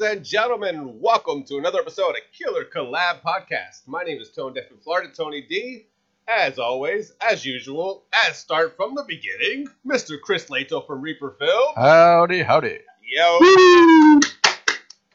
Ladies 0.00 0.16
and 0.16 0.24
gentlemen, 0.24 0.98
welcome 0.98 1.44
to 1.44 1.58
another 1.58 1.80
episode 1.80 2.12
of 2.12 2.22
Killer 2.32 2.64
Collab 2.64 3.20
Podcast. 3.20 3.86
My 3.86 4.02
name 4.02 4.18
is 4.18 4.30
Tone 4.30 4.54
Deaf 4.54 4.70
in 4.70 4.78
Florida, 4.78 5.10
Tony 5.14 5.42
D. 5.42 5.88
As 6.26 6.58
always, 6.58 7.12
as 7.20 7.44
usual, 7.44 8.04
as 8.26 8.38
start 8.38 8.76
from 8.76 8.94
the 8.94 9.04
beginning, 9.06 9.68
Mr. 9.86 10.18
Chris 10.18 10.48
Leto 10.48 10.80
from 10.80 11.02
Reaper 11.02 11.36
Film. 11.38 11.74
Howdy, 11.76 12.42
howdy. 12.42 12.78
Yo. 13.02 14.20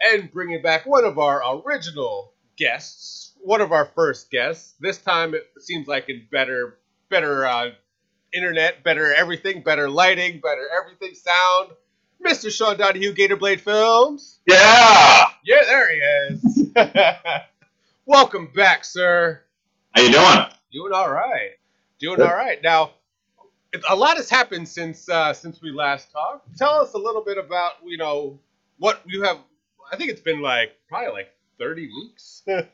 And 0.02 0.32
bringing 0.32 0.62
back 0.62 0.86
one 0.86 1.04
of 1.04 1.18
our 1.18 1.42
original 1.66 2.34
guests, 2.56 3.34
one 3.42 3.62
of 3.62 3.72
our 3.72 3.86
first 3.86 4.30
guests. 4.30 4.76
This 4.80 5.00
time 5.00 5.34
it 5.34 5.50
seems 5.62 5.88
like 5.88 6.10
in 6.10 6.28
better, 6.32 6.78
better 7.10 7.48
uh, 7.48 7.72
internet, 8.34 8.84
better 8.84 9.12
everything, 9.16 9.64
better 9.64 9.90
lighting, 9.90 10.42
better 10.42 10.68
everything, 10.78 11.16
sound. 11.16 11.72
Mr. 12.24 12.52
Sean 12.52 12.78
Donohue, 12.78 13.14
Gator 13.14 13.36
Blade 13.36 13.62
Films. 13.62 14.40
Yeah. 14.48 15.26
Yeah, 15.44 15.62
there 15.68 15.90
he 15.92 15.98
is. 15.98 16.72
Welcome 18.06 18.50
back, 18.56 18.84
sir. 18.84 19.42
How 19.96 20.02
you 20.02 20.12
doing? 20.12 20.46
Doing 20.72 20.94
all 20.94 21.12
right. 21.12 21.52
Doing 22.00 22.22
all 22.22 22.36
right. 22.36 22.62
Now, 22.62 22.92
a 23.90 23.96
lot 23.96 24.18
has 24.18 24.30
happened 24.30 24.68
since 24.68 25.08
uh, 25.10 25.34
since 25.34 25.62
we 25.62 25.72
last 25.72 26.12
talked. 26.12 26.58
Tell 26.58 26.82
us 26.82 26.94
a 26.94 26.98
little 26.98 27.22
bit 27.22 27.38
about 27.38 27.74
you 27.86 27.98
know 27.98 28.40
what 28.78 29.02
you 29.06 29.24
have. 29.24 29.38
I 29.92 29.96
think 29.96 30.10
it's 30.10 30.22
been 30.22 30.42
like 30.42 30.76
probably 30.88 31.12
like 31.12 31.34
thirty 31.58 31.88
weeks. 31.88 32.44
it's 32.48 32.68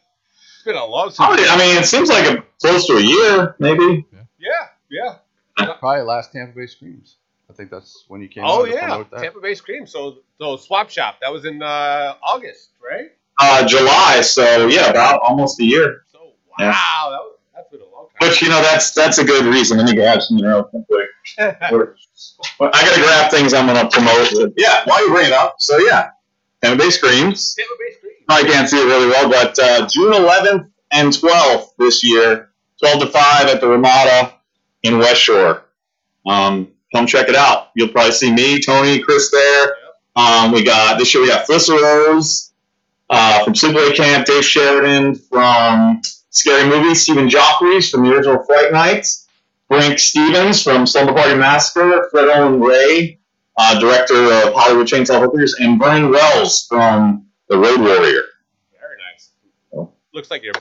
been 0.65 0.75
a 0.75 0.85
long 0.85 1.11
time. 1.11 1.27
Probably, 1.27 1.45
I 1.45 1.57
mean, 1.57 1.77
it 1.77 1.85
seems 1.85 2.09
like 2.09 2.29
a, 2.29 2.43
close 2.59 2.87
to 2.87 2.93
a 2.93 3.01
year, 3.01 3.55
maybe. 3.59 4.05
Yeah, 4.39 4.67
yeah. 4.89 5.75
Probably 5.79 6.01
last 6.01 6.31
Tampa 6.33 6.55
Bay 6.55 6.67
Screams. 6.67 7.17
I 7.51 7.53
think 7.53 7.69
that's 7.69 8.05
when 8.07 8.21
you 8.21 8.29
came. 8.29 8.45
Oh 8.45 8.63
yeah, 8.65 9.03
that. 9.11 9.21
Tampa 9.21 9.41
Bay 9.41 9.53
Scream. 9.55 9.85
So 9.85 10.19
so 10.39 10.55
Swap 10.55 10.89
Shop. 10.89 11.17
That 11.21 11.33
was 11.33 11.43
in 11.43 11.61
uh, 11.61 12.15
August, 12.23 12.69
right? 12.81 13.11
Uh, 13.39 13.67
July, 13.67 14.21
so 14.21 14.67
yeah, 14.67 14.89
about 14.89 15.19
almost 15.21 15.59
a 15.59 15.65
year. 15.65 16.05
So 16.11 16.19
wow, 16.19 16.31
Yeah. 16.59 16.71
that 16.71 17.17
was, 17.19 17.37
that's 17.53 17.69
been 17.69 17.81
a 17.81 17.83
long 17.85 18.07
time. 18.19 18.29
Which 18.29 18.41
you 18.41 18.47
know, 18.49 18.61
that's 18.61 18.91
that's 18.91 19.17
a 19.17 19.25
good 19.25 19.45
reason. 19.45 19.79
Let 19.79 19.87
me 19.87 19.95
grab 19.95 20.21
some, 20.21 20.37
you 20.37 20.43
know, 20.43 20.69
real 20.71 20.85
quick. 20.85 21.09
I 21.39 21.69
gotta 21.69 23.01
grab 23.01 23.31
things 23.31 23.53
I'm 23.53 23.67
gonna 23.67 23.89
promote. 23.89 24.53
Yeah, 24.55 24.83
while 24.85 25.05
you 25.05 25.13
bring 25.13 25.25
it 25.27 25.33
up. 25.33 25.55
So 25.59 25.77
yeah, 25.77 26.11
Tampa 26.63 26.81
Bay 26.81 26.89
Screams. 26.89 27.55
Tampa 27.55 27.73
Bay 27.77 27.95
Scream. 27.97 28.13
Probably 28.27 28.49
can't 28.49 28.69
see 28.69 28.79
it 28.81 28.85
really 28.85 29.07
well, 29.07 29.29
but 29.29 29.59
uh, 29.59 29.87
June 29.87 30.13
11th 30.13 30.69
and 30.91 31.11
12th 31.11 31.75
this 31.77 32.01
year, 32.01 32.51
12 32.79 33.01
to 33.01 33.07
5 33.07 33.47
at 33.47 33.59
the 33.59 33.67
Ramada 33.67 34.35
in 34.83 34.99
West 34.99 35.21
Shore. 35.21 35.65
Um, 36.25 36.69
come 36.93 37.07
check 37.07 37.29
it 37.29 37.35
out. 37.35 37.69
You'll 37.75 37.89
probably 37.89 38.11
see 38.11 38.31
me, 38.31 38.61
Tony, 38.61 38.99
Chris 38.99 39.31
there. 39.31 39.75
Um, 40.15 40.51
we 40.51 40.63
got 40.63 40.99
this 40.99 41.13
year 41.13 41.23
we 41.23 41.29
got 41.29 41.47
Felissa 41.47 41.79
Rose 41.81 42.51
uh, 43.09 43.43
from 43.43 43.53
Sleepaway 43.53 43.95
Camp, 43.95 44.25
Dave 44.25 44.43
Sheridan 44.43 45.15
from 45.15 46.01
Scary 46.31 46.67
Movies, 46.67 47.01
Stephen 47.01 47.27
Geoffreys 47.29 47.91
from 47.91 48.03
the 48.03 48.13
original 48.13 48.43
Fright 48.43 48.71
Nights, 48.71 49.27
Frank 49.67 49.99
Stevens 49.99 50.61
from 50.63 50.85
Slumber 50.85 51.13
Party 51.13 51.35
Massacre, 51.35 52.07
Fred 52.11 52.27
Olen 52.27 52.59
Ray, 52.59 53.19
uh, 53.57 53.79
director 53.79 54.15
of 54.15 54.53
Hollywood 54.53 54.87
Chainsaw 54.87 55.19
Hookers, 55.19 55.55
and 55.59 55.79
Vernon 55.79 56.11
Wells 56.11 56.65
from 56.67 57.25
The 57.47 57.57
Road 57.57 57.79
Warrior. 57.79 58.23
Very 58.79 58.97
nice. 59.11 59.31
Looks 60.13 60.29
like 60.29 60.43
you're 60.43 60.53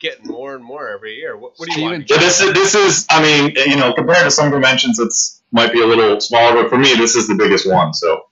getting 0.00 0.26
more 0.26 0.54
and 0.54 0.64
more 0.64 0.88
every 0.88 1.14
year. 1.14 1.36
What, 1.36 1.54
what 1.56 1.68
do 1.68 1.72
you 1.72 1.78
Steven 1.78 1.92
want? 1.92 2.10
Yeah, 2.10 2.18
this 2.18 2.40
is 2.40 2.52
this 2.52 2.74
is. 2.74 3.06
I 3.10 3.22
mean, 3.22 3.54
you 3.66 3.76
know, 3.76 3.92
compared 3.92 4.24
to 4.24 4.30
some 4.30 4.50
conventions, 4.50 4.98
it's 4.98 5.37
might 5.52 5.72
be 5.72 5.80
a 5.82 5.86
little 5.86 6.20
smaller, 6.20 6.62
but 6.62 6.68
for 6.70 6.78
me, 6.78 6.94
this 6.94 7.16
is 7.16 7.26
the 7.28 7.34
biggest 7.34 7.68
one. 7.70 7.92
So 7.94 8.26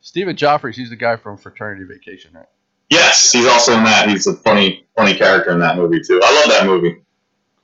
Stephen 0.00 0.36
Geoffreys, 0.36 0.74
he's 0.74 0.90
the 0.90 0.96
guy 0.96 1.16
from 1.16 1.36
Fraternity 1.36 1.84
Vacation, 1.84 2.32
right? 2.34 2.46
yes, 2.90 3.32
he's 3.32 3.46
also 3.46 3.76
in 3.76 3.82
that. 3.84 4.08
He's 4.08 4.26
a 4.26 4.34
funny, 4.36 4.86
funny 4.96 5.14
character 5.16 5.50
in 5.52 5.58
that 5.60 5.76
movie 5.76 6.00
too. 6.06 6.20
I 6.22 6.34
love 6.40 6.50
that 6.50 6.66
movie. 6.66 7.02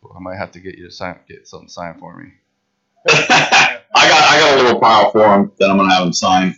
Cool. 0.02 0.14
I 0.16 0.20
might 0.20 0.36
have 0.36 0.50
to 0.52 0.60
get 0.60 0.76
you 0.78 0.86
to 0.86 0.90
sign, 0.90 1.18
get 1.28 1.46
something 1.46 1.68
signed 1.68 1.98
for 2.00 2.16
me. 2.16 2.32
I 3.08 3.78
got 3.94 4.24
I 4.24 4.40
got 4.40 4.58
a 4.58 4.62
little 4.62 4.80
pile 4.80 5.10
for 5.10 5.24
him 5.34 5.52
that 5.58 5.70
I'm 5.70 5.76
gonna 5.76 5.92
have 5.94 6.06
him 6.06 6.12
sign. 6.12 6.54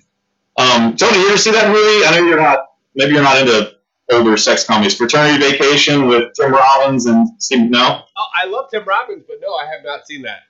Um, 0.56 0.96
Tony, 0.96 1.18
you 1.18 1.28
ever 1.28 1.38
see 1.38 1.50
that 1.52 1.68
movie? 1.68 2.04
I 2.06 2.18
know 2.20 2.26
you're 2.26 2.40
not. 2.40 2.58
Maybe 2.94 3.12
you're 3.12 3.22
not 3.22 3.38
into 3.40 3.72
older 4.12 4.36
sex 4.36 4.64
comedies. 4.64 4.96
Fraternity 4.96 5.38
Vacation 5.38 6.06
with 6.06 6.32
Tim 6.34 6.52
Robbins 6.52 7.06
and 7.06 7.28
Steve. 7.42 7.70
No, 7.70 8.02
Oh, 8.16 8.24
I 8.34 8.46
love 8.46 8.70
Tim 8.70 8.84
Robbins, 8.84 9.24
but 9.26 9.36
no, 9.40 9.54
I 9.54 9.66
have 9.66 9.82
not 9.84 10.06
seen 10.06 10.22
that. 10.22 10.40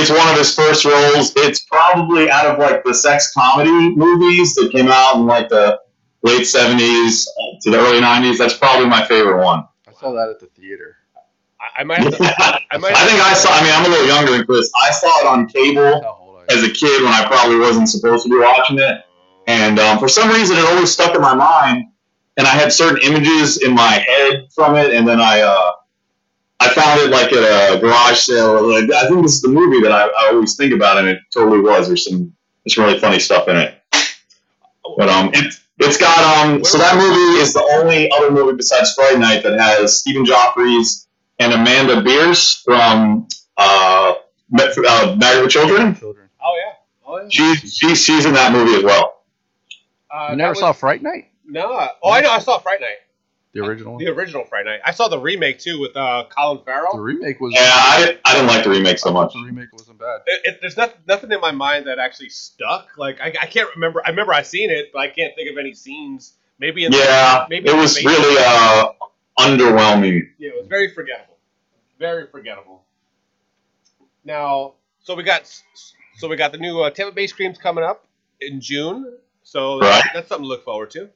It's 0.00 0.10
one 0.10 0.28
of 0.28 0.36
his 0.36 0.54
first 0.54 0.84
roles. 0.84 1.32
It's 1.36 1.60
probably 1.60 2.30
out 2.30 2.46
of 2.46 2.58
like 2.58 2.84
the 2.84 2.94
sex 2.94 3.32
comedy 3.32 3.94
movies 3.94 4.54
that 4.54 4.70
came 4.72 4.88
out 4.88 5.16
in 5.16 5.26
like 5.26 5.48
the 5.48 5.78
late 6.22 6.42
'70s 6.42 7.24
to 7.62 7.70
the 7.70 7.78
early 7.78 8.00
'90s. 8.00 8.38
That's 8.38 8.56
probably 8.56 8.86
my 8.88 9.04
favorite 9.06 9.42
one. 9.44 9.64
I 9.88 9.92
saw 9.92 10.12
that 10.12 10.28
at 10.28 10.40
the 10.40 10.46
theater. 10.46 10.96
I, 11.60 11.80
I 11.80 11.84
might 11.84 11.98
have 11.98 12.16
to. 12.16 12.22
I 12.24 12.60
I 12.72 12.76
might. 12.78 12.94
think 12.96 13.20
I 13.22 13.34
saw. 13.34 13.50
I 13.50 13.62
mean, 13.62 13.72
I'm 13.74 13.86
a 13.86 13.88
little 13.88 14.06
younger 14.06 14.32
than 14.32 14.46
Chris. 14.46 14.70
I 14.76 14.90
saw 14.90 15.20
it 15.20 15.26
on 15.26 15.46
cable 15.48 16.02
how 16.02 16.18
old 16.20 16.36
I 16.48 16.52
am. 16.52 16.58
as 16.58 16.64
a 16.64 16.70
kid 16.72 17.02
when 17.02 17.12
I 17.12 17.24
probably 17.26 17.58
wasn't 17.58 17.88
supposed 17.88 18.24
to 18.24 18.30
be 18.30 18.38
watching 18.38 18.78
it. 18.78 19.02
And 19.48 19.78
um, 19.78 19.98
for 19.98 20.08
some 20.08 20.28
reason, 20.30 20.56
it 20.58 20.64
always 20.64 20.90
stuck 20.90 21.14
in 21.14 21.20
my 21.22 21.34
mind, 21.34 21.84
and 22.36 22.46
I 22.46 22.50
had 22.50 22.72
certain 22.72 23.00
images 23.02 23.62
in 23.62 23.74
my 23.74 23.92
head 24.06 24.48
from 24.54 24.74
it. 24.76 24.92
And 24.92 25.06
then 25.06 25.20
I, 25.20 25.40
uh, 25.42 25.72
I 26.60 26.68
found 26.70 27.00
it 27.00 27.10
like 27.10 27.32
at 27.32 27.74
a 27.76 27.78
garage 27.78 28.18
sale. 28.18 28.66
Like, 28.68 28.90
I 28.90 29.08
think 29.08 29.22
this 29.22 29.34
is 29.34 29.42
the 29.42 29.48
movie 29.48 29.80
that 29.82 29.92
I, 29.92 30.06
I 30.06 30.30
always 30.32 30.56
think 30.56 30.72
about, 30.72 30.98
and 30.98 31.06
it 31.08 31.18
totally 31.32 31.60
was. 31.60 31.86
There's 31.86 32.04
some, 32.08 32.34
there's 32.64 32.74
some 32.74 32.84
really 32.84 32.98
funny 32.98 33.18
stuff 33.18 33.48
in 33.48 33.56
it. 33.56 33.80
But 34.96 35.08
um, 35.08 35.30
it, 35.34 35.54
it's 35.78 35.98
got 35.98 36.18
um. 36.46 36.64
So 36.64 36.78
that 36.78 36.96
movie 36.96 37.40
is 37.42 37.52
the 37.52 37.62
only 37.74 38.10
other 38.10 38.30
movie 38.30 38.56
besides 38.56 38.94
Fright 38.94 39.18
Night 39.18 39.42
that 39.42 39.58
has 39.58 39.98
Stephen 39.98 40.24
Geoffreys 40.24 41.06
and 41.38 41.52
Amanda 41.52 42.00
Bearse 42.02 42.62
from 42.62 43.28
uh, 43.58 44.14
Ma- 44.50 44.62
uh 44.88 45.16
Married 45.18 45.42
with 45.42 45.50
Children. 45.50 45.94
Children. 45.96 46.28
Oh 46.42 46.54
yeah. 46.64 46.72
Oh 47.06 47.18
yeah. 47.18 47.28
She's 47.28 47.74
she's 47.74 48.02
she's 48.02 48.24
in 48.24 48.32
that 48.34 48.52
movie 48.52 48.74
as 48.76 48.84
well. 48.84 49.24
Uh, 50.10 50.28
You 50.30 50.36
never 50.36 50.54
that 50.54 50.60
saw 50.60 50.72
Fright 50.72 51.02
Night? 51.02 51.30
No. 51.44 51.88
Oh, 52.02 52.10
I 52.10 52.20
know. 52.22 52.30
I 52.30 52.38
saw 52.38 52.58
Fright 52.58 52.80
Night. 52.80 52.96
The 53.56 53.64
original? 53.66 53.98
The 53.98 54.08
original 54.08 54.44
Fright 54.44 54.64
Night. 54.66 54.80
I 54.84 54.90
saw 54.92 55.08
the 55.08 55.18
remake 55.18 55.58
too 55.58 55.80
with 55.80 55.96
uh, 55.96 56.24
Colin 56.28 56.62
Farrell. 56.64 56.92
The 56.92 56.98
Farrell. 56.98 57.04
remake 57.04 57.40
was. 57.40 57.52
Yeah, 57.54 57.62
I 57.72 58.04
didn't, 58.04 58.20
I 58.24 58.32
didn't 58.34 58.48
like 58.48 58.64
the 58.64 58.70
remake 58.70 58.98
so 58.98 59.10
I 59.10 59.12
thought 59.12 59.22
much. 59.24 59.32
The 59.34 59.44
remake 59.44 59.72
wasn't 59.72 59.98
bad. 59.98 60.20
It, 60.26 60.40
it, 60.44 60.58
there's 60.60 60.76
nothing, 60.76 61.00
nothing 61.06 61.32
in 61.32 61.40
my 61.40 61.52
mind 61.52 61.86
that 61.86 61.98
actually 61.98 62.28
stuck. 62.30 62.96
Like 62.98 63.20
I, 63.20 63.28
I 63.40 63.46
can't 63.46 63.68
remember. 63.74 64.02
I 64.04 64.10
remember 64.10 64.32
I 64.34 64.42
seen 64.42 64.70
it, 64.70 64.90
but 64.92 64.98
I 65.00 65.08
can't 65.08 65.34
think 65.34 65.50
of 65.50 65.58
any 65.58 65.74
scenes. 65.74 66.34
Maybe 66.58 66.84
in 66.84 66.92
Yeah, 66.92 67.44
the, 67.44 67.46
maybe 67.50 67.68
it 67.68 67.72
in 67.72 67.76
the 67.76 67.82
was 67.82 67.94
basement. 67.94 68.18
really 68.18 68.36
uh 68.46 68.88
underwhelming. 69.38 70.20
Yeah, 70.38 70.50
it 70.50 70.56
was 70.58 70.66
very 70.66 70.92
forgettable. 70.92 71.36
Very 71.98 72.26
forgettable. 72.26 72.82
Now, 74.24 74.74
so 75.02 75.14
we 75.14 75.22
got 75.22 75.46
so 76.16 76.28
we 76.28 76.36
got 76.36 76.52
the 76.52 76.58
new 76.58 76.80
uh, 76.80 76.90
Tampa 76.90 77.14
Bay 77.14 77.26
Screams 77.26 77.58
coming 77.58 77.84
up 77.84 78.06
in 78.40 78.60
June. 78.60 79.18
So 79.42 79.78
Right. 79.80 80.02
that's 80.12 80.28
something 80.28 80.44
to 80.44 80.48
look 80.48 80.64
forward 80.64 80.90
to. 80.92 81.08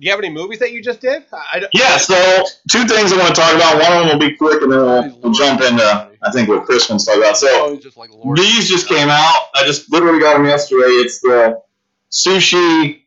Do 0.00 0.06
you 0.06 0.10
have 0.10 0.18
any 0.18 0.30
movies 0.30 0.58
that 0.58 0.72
you 0.72 0.82
just 0.82 1.00
did? 1.00 1.22
I, 1.32 1.36
I 1.36 1.68
Yeah, 1.72 1.96
so 1.98 2.42
two 2.68 2.84
things 2.84 3.12
I 3.12 3.16
want 3.16 3.34
to 3.34 3.40
talk 3.40 3.54
about. 3.54 3.80
One 3.80 3.92
of 3.92 4.08
them 4.08 4.18
will 4.18 4.28
be 4.28 4.34
quick, 4.34 4.60
and 4.62 4.72
then 4.72 4.80
we'll, 4.80 5.18
we'll 5.20 5.32
jump 5.32 5.60
into 5.60 6.10
I 6.20 6.30
think 6.32 6.48
what 6.48 6.64
Chris 6.64 6.90
wants 6.90 7.04
to 7.04 7.12
talk 7.12 7.20
about. 7.20 7.36
So 7.36 7.48
Oh, 7.50 7.76
just 7.76 7.96
like 7.96 8.10
these 8.34 8.68
just 8.68 8.88
came 8.88 9.08
out. 9.08 9.42
I 9.54 9.64
just 9.64 9.92
literally 9.92 10.18
got 10.18 10.34
them 10.34 10.46
yesterday. 10.46 10.90
It's 11.02 11.20
the 11.20 11.62
sushi 12.10 13.02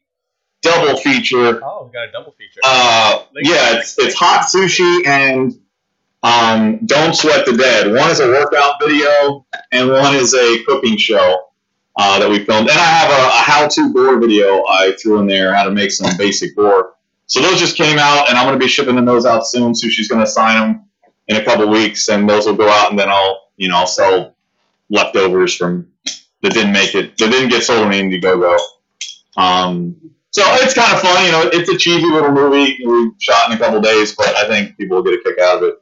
double 0.61 0.97
feature. 0.97 1.61
Oh, 1.63 1.85
we 1.85 1.91
got 1.91 2.07
a 2.07 2.11
double 2.11 2.31
feature. 2.31 2.61
Uh, 2.63 3.23
yeah, 3.35 3.77
it's 3.79 3.99
it's 3.99 4.15
hot 4.15 4.45
sushi 4.45 5.05
and 5.05 5.59
um, 6.23 6.79
don't 6.85 7.15
sweat 7.15 7.45
the 7.45 7.57
dead. 7.57 7.91
One 7.91 8.09
is 8.11 8.21
a 8.21 8.27
workout 8.27 8.75
video 8.79 9.45
and 9.73 9.89
one 9.89 10.15
is 10.15 10.33
a 10.33 10.63
cooking 10.63 10.97
show 10.97 11.46
uh, 11.97 12.19
that 12.19 12.29
we 12.29 12.45
filmed. 12.45 12.69
And 12.69 12.79
I 12.79 12.85
have 12.85 13.09
a, 13.09 13.27
a 13.27 13.41
how-to 13.41 13.93
board 13.93 14.21
video 14.21 14.63
I 14.67 14.93
threw 15.01 15.19
in 15.19 15.27
there 15.27 15.53
how 15.53 15.63
to 15.63 15.71
make 15.71 15.91
some 15.91 16.15
basic 16.17 16.55
board. 16.55 16.85
So 17.25 17.41
those 17.41 17.59
just 17.59 17.75
came 17.75 17.99
out, 17.99 18.29
and 18.29 18.37
I'm 18.37 18.45
going 18.45 18.57
to 18.57 18.63
be 18.63 18.69
shipping 18.69 19.03
those 19.03 19.25
out 19.25 19.45
soon. 19.45 19.73
Sushi's 19.73 20.07
going 20.07 20.23
to 20.23 20.31
sign 20.31 20.59
them 20.59 20.85
in 21.27 21.35
a 21.37 21.43
couple 21.43 21.67
weeks, 21.67 22.07
and 22.07 22.29
those 22.29 22.45
will 22.45 22.55
go 22.55 22.69
out, 22.69 22.89
and 22.89 22.97
then 22.99 23.09
I'll 23.09 23.49
you 23.57 23.67
know 23.67 23.77
I'll 23.77 23.87
sell 23.87 24.35
leftovers 24.89 25.55
from 25.55 25.87
that 26.41 26.53
didn't 26.53 26.71
make 26.71 26.95
it 26.95 27.17
that 27.17 27.31
didn't 27.31 27.49
get 27.49 27.63
sold 27.63 27.85
on 27.85 27.91
Indiegogo. 27.91 28.57
Um, 29.35 29.95
so 30.31 30.43
it's 30.45 30.73
kind 30.73 30.93
of 30.93 31.01
fun, 31.01 31.25
you 31.25 31.31
know. 31.31 31.49
It's 31.51 31.69
a 31.69 31.77
cheesy 31.77 32.05
little 32.05 32.31
movie 32.31 32.77
we 32.85 33.11
shot 33.19 33.49
in 33.49 33.57
a 33.57 33.59
couple 33.59 33.81
days, 33.81 34.15
but 34.15 34.35
I 34.35 34.47
think 34.47 34.77
people 34.77 34.97
will 34.97 35.03
get 35.03 35.19
a 35.19 35.23
kick 35.23 35.39
out 35.39 35.57
of 35.57 35.63
it. 35.63 35.81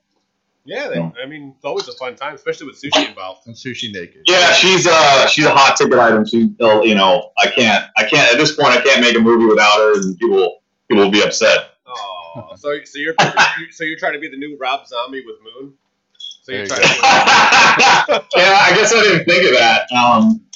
Yeah, 0.66 0.88
they, 0.90 1.00
I 1.22 1.26
mean, 1.28 1.54
it's 1.56 1.64
always 1.66 1.88
a 1.88 1.94
fun 1.94 2.16
time, 2.16 2.34
especially 2.36 2.68
with 2.68 2.82
sushi 2.82 3.08
involved. 3.08 3.46
And 3.48 3.56
sushi 3.56 3.94
naked. 3.94 4.24
Yeah, 4.26 4.52
she's 4.54 4.88
uh 4.90 5.28
she's 5.28 5.46
a 5.46 5.54
hot 5.54 5.78
ticket 5.78 5.98
item. 6.00 6.26
She, 6.26 6.54
you 6.60 6.96
know, 6.96 7.32
I 7.38 7.48
can't 7.48 7.86
I 7.98 8.04
can't 8.04 8.32
at 8.32 8.38
this 8.38 8.56
point 8.56 8.70
I 8.70 8.82
can't 8.82 9.02
make 9.02 9.16
a 9.16 9.20
movie 9.20 9.46
without 9.46 9.78
her, 9.78 10.02
and 10.02 10.18
people 10.18 10.62
people 10.90 11.04
will 11.04 11.12
be 11.12 11.22
upset. 11.24 11.72
Oh, 11.88 12.54
so 12.56 12.78
so 12.84 13.00
you're 13.00 13.16
so 13.72 13.84
you're 13.84 13.98
trying 14.00 14.14
to 14.14 14.20
be 14.20 14.28
the 14.30 14.38
new 14.38 14.58
Rob 14.60 14.88
Zombie 14.88 15.24
with 15.26 15.36
Moon. 15.44 15.74
So 16.18 16.52
you're 16.52 16.68
There 16.68 16.78
trying 16.78 16.90
you 16.90 16.96
to. 16.96 18.26
yeah, 18.36 18.58
I 18.62 18.74
guess 18.76 18.94
I 18.94 19.02
didn't 19.02 19.26
think 19.26 19.46
of 19.46 19.58
that. 19.58 19.88
Um, 19.92 20.42
Uh, 20.52 20.55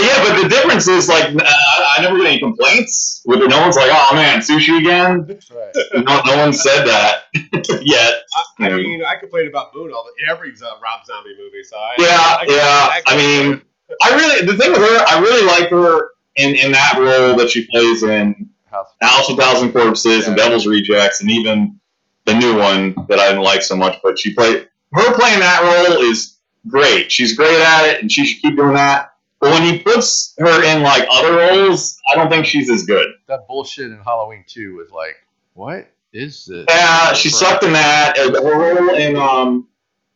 yeah, 0.00 0.24
but 0.24 0.42
the 0.42 0.48
difference 0.48 0.88
is 0.88 1.08
like 1.08 1.34
I, 1.38 1.96
I 1.98 2.02
never 2.02 2.18
get 2.18 2.26
any 2.26 2.38
complaints. 2.38 3.22
With 3.24 3.40
no 3.40 3.60
one's 3.60 3.76
like, 3.76 3.90
"Oh 3.92 4.14
man, 4.14 4.40
sushi 4.40 4.78
again." 4.78 5.26
Right. 5.26 6.04
No, 6.04 6.20
no 6.24 6.36
one 6.38 6.52
said 6.52 6.84
that 6.84 7.24
yet. 7.82 8.22
I, 8.60 8.66
I 8.66 8.76
mean, 8.76 9.02
I 9.04 9.16
complain 9.16 9.48
about 9.48 9.74
Moon 9.74 9.92
all 9.92 10.04
the, 10.04 10.30
every 10.30 10.52
uh, 10.52 10.80
Rob 10.82 11.04
Zombie 11.06 11.36
movie. 11.38 11.62
So 11.62 11.76
I, 11.76 11.94
Yeah, 11.98 12.06
I, 12.08 12.44
yeah. 12.48 13.02
I 13.06 13.16
mean, 13.16 13.62
I 14.02 14.14
really 14.14 14.46
the 14.46 14.56
thing 14.56 14.72
with 14.72 14.80
her, 14.80 15.04
I 15.08 15.20
really 15.20 15.46
like 15.46 15.70
her 15.70 16.10
in 16.36 16.54
in 16.54 16.72
that 16.72 16.94
role 16.98 17.36
that 17.36 17.50
she 17.50 17.66
plays 17.66 18.02
in 18.02 18.50
House. 18.66 18.88
House 19.00 19.30
of 19.30 19.38
Thousand 19.38 19.72
Corpses 19.72 20.26
and 20.26 20.36
Devil's 20.36 20.66
Rejects, 20.66 21.20
and 21.20 21.30
even 21.30 21.78
the 22.24 22.34
new 22.34 22.58
one 22.58 22.94
that 23.08 23.18
I 23.18 23.28
didn't 23.28 23.42
like 23.42 23.62
so 23.62 23.76
much. 23.76 23.98
But 24.02 24.18
she 24.18 24.34
played 24.34 24.68
her 24.92 25.14
playing 25.14 25.40
that 25.40 25.62
role 25.62 26.02
is 26.02 26.36
great. 26.68 27.10
She's 27.10 27.36
great 27.36 27.60
at 27.60 27.86
it, 27.86 28.02
and 28.02 28.10
she 28.10 28.24
should 28.26 28.42
keep 28.42 28.56
doing 28.56 28.74
that. 28.74 29.12
But 29.46 29.60
when 29.60 29.74
he 29.74 29.78
puts 29.78 30.34
her 30.38 30.64
in 30.64 30.82
like 30.82 31.06
other 31.08 31.36
roles, 31.36 32.00
I 32.10 32.16
don't 32.16 32.28
think 32.28 32.46
she's 32.46 32.68
as 32.68 32.84
good. 32.84 33.06
That 33.28 33.46
bullshit 33.46 33.92
in 33.92 33.98
Halloween 33.98 34.44
2 34.48 34.74
was 34.74 34.90
like, 34.90 35.14
what 35.54 35.88
is 36.12 36.46
this? 36.46 36.66
Yeah, 36.68 37.12
she 37.12 37.28
sucked 37.28 37.62
in 37.62 37.72
that. 37.72 38.16
Her 38.16 38.32
role 38.32 38.94
in 38.96 39.16
um, 39.16 39.68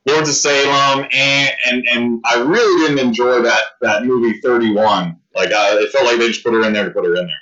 Lords 0.04 0.28
of 0.28 0.34
Salem, 0.34 1.06
and, 1.12 1.50
and 1.66 1.86
and 1.88 2.20
I 2.24 2.40
really 2.40 2.88
didn't 2.88 3.06
enjoy 3.06 3.40
that 3.42 3.62
that 3.82 4.04
movie 4.04 4.40
Thirty 4.40 4.72
One. 4.72 5.18
Like, 5.34 5.50
uh, 5.50 5.76
it 5.78 5.92
felt 5.92 6.06
like 6.06 6.18
they 6.18 6.26
just 6.28 6.42
put 6.42 6.52
her 6.52 6.64
in 6.64 6.72
there 6.72 6.84
to 6.84 6.90
put 6.90 7.04
her 7.04 7.14
in 7.14 7.26
there. 7.26 7.36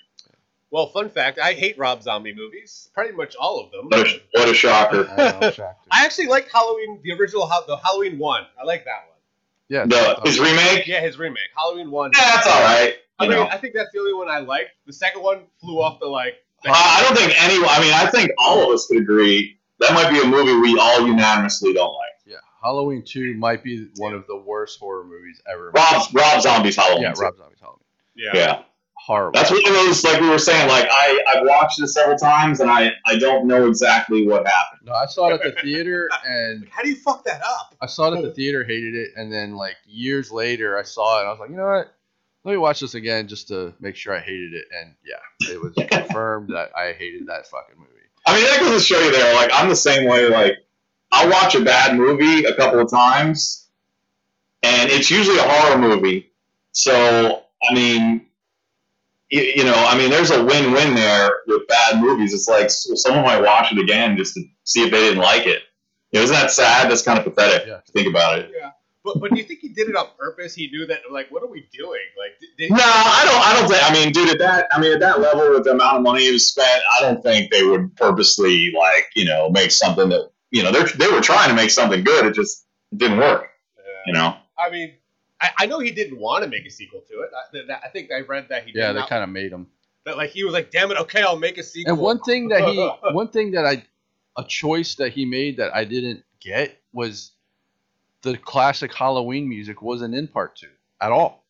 Well, 0.70 0.88
fun 0.88 1.08
fact: 1.08 1.38
I 1.38 1.54
hate 1.54 1.78
Rob 1.78 2.02
Zombie 2.02 2.34
movies. 2.34 2.90
Pretty 2.94 3.14
much 3.14 3.34
all 3.36 3.60
of 3.60 3.70
them. 3.70 3.86
What 3.86 4.06
a, 4.06 4.22
what 4.32 4.48
a 4.48 4.54
shocker! 4.54 5.08
I 5.16 5.16
know, 5.16 5.74
I 5.90 6.04
actually 6.04 6.26
like 6.26 6.50
Halloween, 6.52 7.00
the 7.02 7.12
original, 7.12 7.48
the 7.66 7.76
Halloween 7.78 8.18
one. 8.18 8.42
I 8.60 8.64
like 8.64 8.84
that 8.84 9.06
one. 9.08 9.17
Yeah, 9.68 9.84
The, 9.86 10.20
his 10.24 10.38
remake, 10.38 10.86
Yeah, 10.86 11.00
his 11.00 11.18
remake, 11.18 11.50
Halloween 11.56 11.90
one. 11.90 12.10
yeah, 12.16 12.30
that's 12.34 12.46
all 12.46 12.60
right. 12.62 12.94
I 13.20 13.26
mean, 13.26 13.38
I 13.38 13.56
think 13.56 13.74
that's 13.74 13.90
the 13.92 13.98
only 13.98 14.14
one 14.14 14.28
I 14.28 14.38
liked. 14.38 14.70
The 14.86 14.92
second 14.92 15.22
one 15.22 15.42
flew 15.60 15.80
off 15.80 15.98
the 16.00 16.06
like. 16.06 16.34
uh, 16.66 16.70
I 16.72 17.02
don't 17.02 17.16
think 17.16 17.32
anyone. 17.42 17.68
I 17.70 17.80
mean, 17.80 17.92
I 17.92 18.06
think 18.10 18.30
all 18.38 18.62
of 18.62 18.70
us 18.74 18.86
could 18.86 18.98
agree 18.98 19.58
that 19.80 19.92
might 19.92 20.10
be 20.10 20.20
a 20.20 20.24
movie 20.26 20.54
we 20.56 20.78
all 20.78 21.06
unanimously 21.06 21.72
don't 21.72 21.92
like. 21.94 22.10
yeah. 22.26 22.36
Halloween 22.62 23.02
2 23.04 23.34
might 23.36 23.62
be 23.64 23.88
one 23.96 24.14
of 24.14 24.26
the 24.26 24.36
worst 24.36 24.78
horror 24.80 25.04
movies 25.04 25.40
ever. 25.52 25.70
Rob 25.74 26.02
Rob 26.12 26.40
Zombie's 26.42 26.76
Halloween. 26.76 27.02
Yeah, 27.02 27.14
Rob 27.18 27.36
Zombie's 27.36 27.60
Halloween. 27.60 27.84
Yeah. 28.16 28.30
Yeah, 28.34 28.62
Horrible. 29.08 29.32
that's 29.40 29.50
one 29.50 29.66
of 29.66 29.72
those 29.72 30.04
like 30.04 30.20
we 30.20 30.28
were 30.28 30.38
saying. 30.38 30.68
Like 30.68 30.86
I 30.90 31.24
I've 31.28 31.46
watched 31.46 31.80
it 31.80 31.88
several 31.88 32.18
times 32.18 32.60
and 32.60 32.70
I 32.70 32.90
I 33.06 33.16
don't 33.18 33.46
know 33.46 33.66
exactly 33.66 34.28
what 34.28 34.46
happened. 34.46 34.82
No, 34.84 34.92
I 34.92 35.06
saw 35.06 35.30
it 35.30 35.32
at 35.32 35.42
the 35.42 35.58
theater 35.62 36.10
and 36.26 36.68
How 36.68 36.82
do 36.82 36.90
you 36.90 36.96
fuck 36.96 37.24
that 37.24 37.40
up? 37.42 37.74
I 37.80 37.86
saw 37.86 38.12
it 38.12 38.18
at 38.18 38.22
the 38.22 38.32
theater, 38.32 38.64
hated 38.64 38.94
it, 38.94 39.12
and 39.16 39.32
then 39.32 39.56
like 39.56 39.76
years 39.86 40.30
later, 40.30 40.78
I 40.78 40.82
saw 40.82 41.16
it. 41.16 41.20
and 41.20 41.28
I 41.28 41.30
was 41.30 41.40
like, 41.40 41.48
you 41.48 41.56
know 41.56 41.64
what? 41.64 41.94
Let 42.44 42.52
me 42.52 42.58
watch 42.58 42.80
this 42.80 42.94
again 42.94 43.28
just 43.28 43.48
to 43.48 43.72
make 43.80 43.96
sure 43.96 44.14
I 44.14 44.20
hated 44.20 44.52
it. 44.52 44.66
And 44.78 44.94
yeah, 45.06 45.50
it 45.54 45.58
was 45.58 45.72
confirmed 45.90 46.50
that 46.50 46.70
I 46.76 46.92
hated 46.92 47.26
that 47.28 47.46
fucking 47.46 47.76
movie. 47.78 47.90
I 48.26 48.34
mean, 48.34 48.44
that 48.44 48.60
goes 48.60 48.78
to 48.78 48.86
show 48.86 49.00
you 49.00 49.10
there. 49.10 49.34
Like, 49.36 49.50
I'm 49.54 49.70
the 49.70 49.76
same 49.76 50.06
way. 50.06 50.28
Like, 50.28 50.52
I'll 51.12 51.30
watch 51.30 51.54
a 51.54 51.64
bad 51.64 51.96
movie 51.96 52.44
a 52.44 52.54
couple 52.54 52.78
of 52.78 52.90
times, 52.90 53.68
and 54.62 54.90
it's 54.90 55.10
usually 55.10 55.38
a 55.38 55.42
horror 55.48 55.78
movie. 55.78 56.30
So, 56.72 57.42
I 57.68 57.74
mean, 57.74 58.26
you, 59.30 59.42
you 59.42 59.64
know, 59.64 59.74
I 59.74 59.96
mean, 59.96 60.10
there's 60.10 60.30
a 60.30 60.42
win-win 60.44 60.94
there 60.94 61.40
with 61.46 61.66
bad 61.68 62.00
movies. 62.00 62.32
It's 62.32 62.48
like 62.48 62.66
s- 62.66 62.88
someone 62.96 63.24
might 63.24 63.40
watch 63.42 63.72
it 63.72 63.78
again 63.78 64.16
just 64.16 64.34
to 64.34 64.42
see 64.64 64.82
if 64.84 64.90
they 64.90 65.00
didn't 65.00 65.22
like 65.22 65.46
it. 65.46 65.62
You 66.12 66.20
know, 66.20 66.24
isn't 66.24 66.34
that 66.34 66.50
sad? 66.50 66.90
That's 66.90 67.02
kind 67.02 67.18
of 67.18 67.24
pathetic. 67.24 67.66
Yeah. 67.66 67.80
To 67.84 67.92
think 67.92 68.08
about 68.08 68.38
it. 68.38 68.50
Yeah. 68.54 68.70
But 69.04 69.20
but 69.20 69.30
do 69.30 69.36
you 69.38 69.44
think 69.44 69.60
he 69.60 69.68
did 69.68 69.88
it 69.88 69.96
on 69.96 70.08
purpose? 70.18 70.54
He 70.54 70.68
knew 70.70 70.86
that 70.86 71.00
like 71.10 71.30
what 71.30 71.42
are 71.42 71.48
we 71.48 71.68
doing? 71.72 72.00
Like 72.18 72.38
did, 72.40 72.48
did 72.58 72.70
No, 72.70 72.78
I 72.82 73.24
don't. 73.24 73.46
I 73.46 73.58
don't 73.58 73.70
think. 73.70 73.90
I 73.90 73.92
mean, 73.92 74.12
dude, 74.12 74.30
at 74.30 74.38
that, 74.38 74.66
I 74.72 74.80
mean, 74.80 74.92
at 74.92 75.00
that 75.00 75.20
level, 75.20 75.50
with 75.50 75.64
the 75.64 75.70
amount 75.72 75.98
of 75.98 76.02
money 76.02 76.24
he 76.24 76.32
was 76.32 76.46
spent, 76.46 76.82
I 76.92 77.00
don't 77.00 77.22
think 77.22 77.50
they 77.50 77.62
would 77.62 77.94
purposely 77.96 78.72
like, 78.76 79.06
you 79.14 79.24
know, 79.24 79.48
make 79.50 79.70
something 79.70 80.08
that, 80.08 80.30
you 80.50 80.62
know, 80.62 80.72
they 80.72 80.82
they 80.98 81.10
were 81.10 81.20
trying 81.20 81.48
to 81.48 81.54
make 81.54 81.70
something 81.70 82.02
good. 82.02 82.26
It 82.26 82.34
just 82.34 82.66
didn't 82.96 83.18
work. 83.18 83.48
You 84.06 84.14
know. 84.14 84.36
I 84.58 84.70
mean, 84.70 84.94
I, 85.40 85.50
I 85.60 85.66
know 85.66 85.78
he 85.78 85.90
didn't 85.90 86.18
want 86.18 86.44
to 86.44 86.50
make 86.50 86.66
a 86.66 86.70
sequel 86.70 87.02
to 87.08 87.20
it. 87.20 87.30
I, 87.34 87.66
that, 87.66 87.80
I 87.84 87.88
think 87.88 88.10
I 88.12 88.20
read 88.20 88.48
that 88.48 88.64
he 88.66 88.72
Yeah, 88.74 88.92
did 88.92 89.02
they 89.02 89.06
kind 89.08 89.22
of 89.22 89.28
made 89.30 89.52
him. 89.52 89.66
that 90.04 90.16
like 90.16 90.30
he 90.30 90.44
was 90.44 90.52
like, 90.52 90.70
damn 90.70 90.90
it, 90.90 90.98
okay, 90.98 91.22
I'll 91.22 91.38
make 91.38 91.58
a 91.58 91.62
sequel. 91.62 91.92
And 91.94 92.02
one 92.02 92.20
thing 92.20 92.48
that 92.48 92.62
he, 92.62 92.90
one 93.12 93.28
thing 93.28 93.52
that 93.52 93.64
I, 93.64 93.84
a 94.36 94.44
choice 94.44 94.94
that 94.96 95.12
he 95.12 95.24
made 95.24 95.56
that 95.58 95.74
I 95.74 95.84
didn't 95.84 96.24
get 96.40 96.80
was 96.92 97.32
the 98.22 98.36
classic 98.36 98.92
Halloween 98.94 99.48
music 99.48 99.80
wasn't 99.82 100.14
in 100.14 100.26
part 100.28 100.56
two 100.56 100.68
at 101.00 101.12
all. 101.12 101.44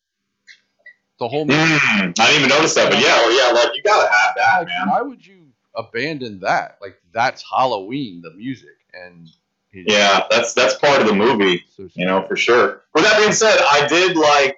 The 1.19 1.27
whole 1.27 1.45
movie. 1.45 1.59
Mm, 1.59 2.19
I 2.19 2.27
didn't 2.27 2.35
even 2.37 2.49
notice 2.49 2.75
that, 2.75 2.89
but 2.91 3.01
yeah, 3.01 3.17
well, 3.17 3.47
yeah, 3.47 3.51
like 3.53 3.75
you 3.75 3.81
gotta 3.83 4.09
have 4.11 4.35
that, 4.37 4.59
Like, 4.59 4.67
man. 4.67 4.87
why 4.87 5.01
would 5.01 5.25
you 5.25 5.47
abandon 5.75 6.39
that? 6.39 6.77
Like 6.81 7.01
that's 7.11 7.43
Halloween, 7.49 8.21
the 8.21 8.31
music, 8.31 8.77
and 8.93 9.27
he 9.27 9.33
Yeah, 9.73 10.25
that's 10.29 10.53
that's 10.53 10.75
part 10.75 11.01
of 11.01 11.07
the 11.07 11.13
movie, 11.13 11.63
you 11.93 12.05
know, 12.05 12.25
for 12.27 12.35
sure. 12.35 12.83
With 12.95 13.03
that 13.03 13.17
being 13.19 13.31
said, 13.31 13.57
I 13.71 13.87
did 13.87 14.17
like 14.17 14.57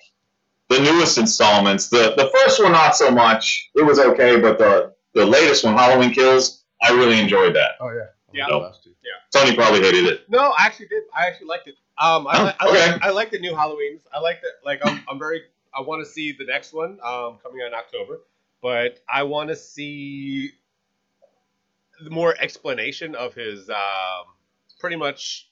the 0.69 0.79
newest 0.79 1.17
installments. 1.17 1.89
The 1.89 2.13
the 2.15 2.31
first 2.33 2.61
one 2.61 2.71
not 2.71 2.95
so 2.95 3.11
much. 3.11 3.69
It 3.75 3.83
was 3.83 3.99
okay, 3.99 4.39
but 4.39 4.57
the 4.57 4.93
the 5.13 5.25
latest 5.25 5.65
one, 5.65 5.75
Halloween 5.75 6.13
Kills, 6.13 6.63
I 6.81 6.91
really 6.93 7.19
enjoyed 7.19 7.53
that. 7.55 7.71
Oh 7.81 7.89
yeah, 7.89 8.05
Yeah. 8.31 8.45
The 8.49 8.57
last 8.57 8.83
two. 8.83 8.89
Tony 9.33 9.55
probably 9.55 9.79
hated 9.81 10.05
it. 10.07 10.29
No, 10.29 10.53
I 10.57 10.65
actually 10.65 10.87
did. 10.87 11.03
I 11.15 11.25
actually 11.25 11.47
liked 11.47 11.65
it. 11.69 11.75
Um, 11.97 12.27
I, 12.27 12.37
Oh, 12.37 12.43
li- 12.43 12.53
I, 12.59 12.67
okay. 12.67 12.91
like, 12.91 13.01
I 13.03 13.09
like 13.11 13.31
the 13.31 13.39
new 13.39 13.53
Halloweens. 13.53 14.01
I 14.13 14.19
like 14.19 14.41
that. 14.41 14.55
Like, 14.65 14.81
I'm, 14.83 15.01
I'm 15.09 15.17
very. 15.17 15.43
I 15.73 15.79
want 15.79 16.05
to 16.05 16.11
see 16.11 16.33
the 16.33 16.43
next 16.43 16.73
one 16.73 16.99
um, 17.01 17.37
coming 17.41 17.61
out 17.63 17.67
in 17.67 17.73
October, 17.73 18.19
but 18.61 18.99
I 19.07 19.23
want 19.23 19.47
to 19.49 19.55
see 19.55 20.51
the 22.03 22.09
more 22.09 22.35
explanation 22.41 23.15
of 23.15 23.33
his 23.33 23.69
um, 23.69 24.25
pretty 24.81 24.97
much 24.97 25.47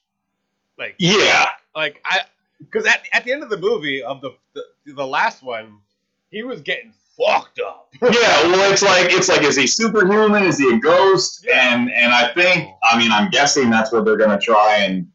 like 0.76 0.94
Yeah, 0.98 1.46
like 1.74 2.02
I 2.04 2.20
because 2.58 2.84
at, 2.86 3.02
at 3.14 3.24
the 3.24 3.32
end 3.32 3.42
of 3.42 3.48
the 3.48 3.56
movie 3.56 4.02
of 4.02 4.20
the, 4.20 4.32
the 4.54 4.62
the 4.94 5.06
last 5.06 5.42
one, 5.42 5.78
he 6.30 6.42
was 6.42 6.60
getting 6.60 6.92
fucked 7.16 7.60
up. 7.60 7.88
yeah. 8.02 8.10
Well, 8.10 8.70
it's 8.72 8.82
like 8.82 9.10
it's 9.12 9.28
like 9.28 9.42
is 9.42 9.56
he 9.56 9.66
superhuman? 9.66 10.42
Is 10.42 10.58
he 10.58 10.68
a 10.74 10.78
ghost? 10.78 11.44
Yeah. 11.48 11.74
And 11.74 11.90
and 11.90 12.12
I 12.12 12.34
think 12.34 12.68
I 12.82 12.98
mean 12.98 13.12
I'm 13.12 13.30
guessing 13.30 13.70
that's 13.70 13.92
what 13.92 14.04
they're 14.04 14.16
gonna 14.18 14.38
try 14.40 14.78
and 14.78 15.06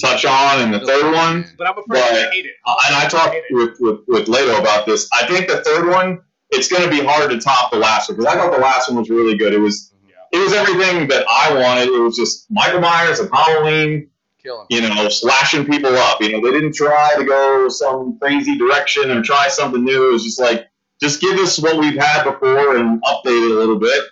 touch 0.00 0.24
on 0.24 0.62
in 0.62 0.70
the 0.72 0.80
third 0.80 1.12
one. 1.14 1.44
But 1.58 1.66
I'm 1.68 1.78
afraid 1.78 2.00
I 2.02 2.10
But- 2.24 2.32
hate 2.32 2.46
it. 2.46 2.54
Uh, 2.66 2.74
and 2.86 2.96
I 2.96 3.06
talked 3.08 3.36
with, 3.50 3.76
with, 3.80 4.00
with 4.08 4.28
Leto 4.28 4.58
about 4.58 4.86
this. 4.86 5.06
I 5.12 5.26
think 5.26 5.46
the 5.46 5.62
third 5.62 5.90
one, 5.90 6.22
it's 6.50 6.68
going 6.68 6.82
to 6.82 6.88
be 6.88 7.04
hard 7.04 7.30
to 7.30 7.38
top 7.38 7.70
the 7.70 7.76
last 7.76 8.08
one 8.08 8.16
because 8.16 8.32
I 8.34 8.38
thought 8.38 8.50
the 8.50 8.58
last 8.62 8.88
one 8.88 8.98
was 8.98 9.10
really 9.10 9.36
good. 9.36 9.52
It 9.52 9.58
was. 9.58 9.92
It 10.32 10.38
was 10.38 10.52
everything 10.52 11.08
that 11.08 11.26
I 11.28 11.54
wanted. 11.54 11.88
It 11.88 12.00
was 12.00 12.16
just 12.16 12.50
Michael 12.50 12.80
Myers 12.80 13.18
and 13.18 13.30
Halloween, 13.32 14.08
Killing. 14.42 14.66
you 14.70 14.80
know, 14.82 15.08
slashing 15.08 15.66
people 15.66 15.94
up. 15.94 16.20
You 16.20 16.32
know, 16.32 16.40
they 16.40 16.52
didn't 16.52 16.74
try 16.74 17.14
to 17.16 17.24
go 17.24 17.68
some 17.68 18.18
crazy 18.18 18.56
direction 18.56 19.10
or 19.10 19.22
try 19.22 19.48
something 19.48 19.84
new. 19.84 20.08
It 20.08 20.12
was 20.12 20.24
just 20.24 20.40
like, 20.40 20.68
just 21.00 21.20
give 21.20 21.38
us 21.38 21.58
what 21.58 21.78
we've 21.78 21.98
had 21.98 22.24
before 22.24 22.76
and 22.76 23.02
update 23.02 23.50
it 23.50 23.50
a 23.50 23.58
little 23.58 23.78
bit. 23.78 24.04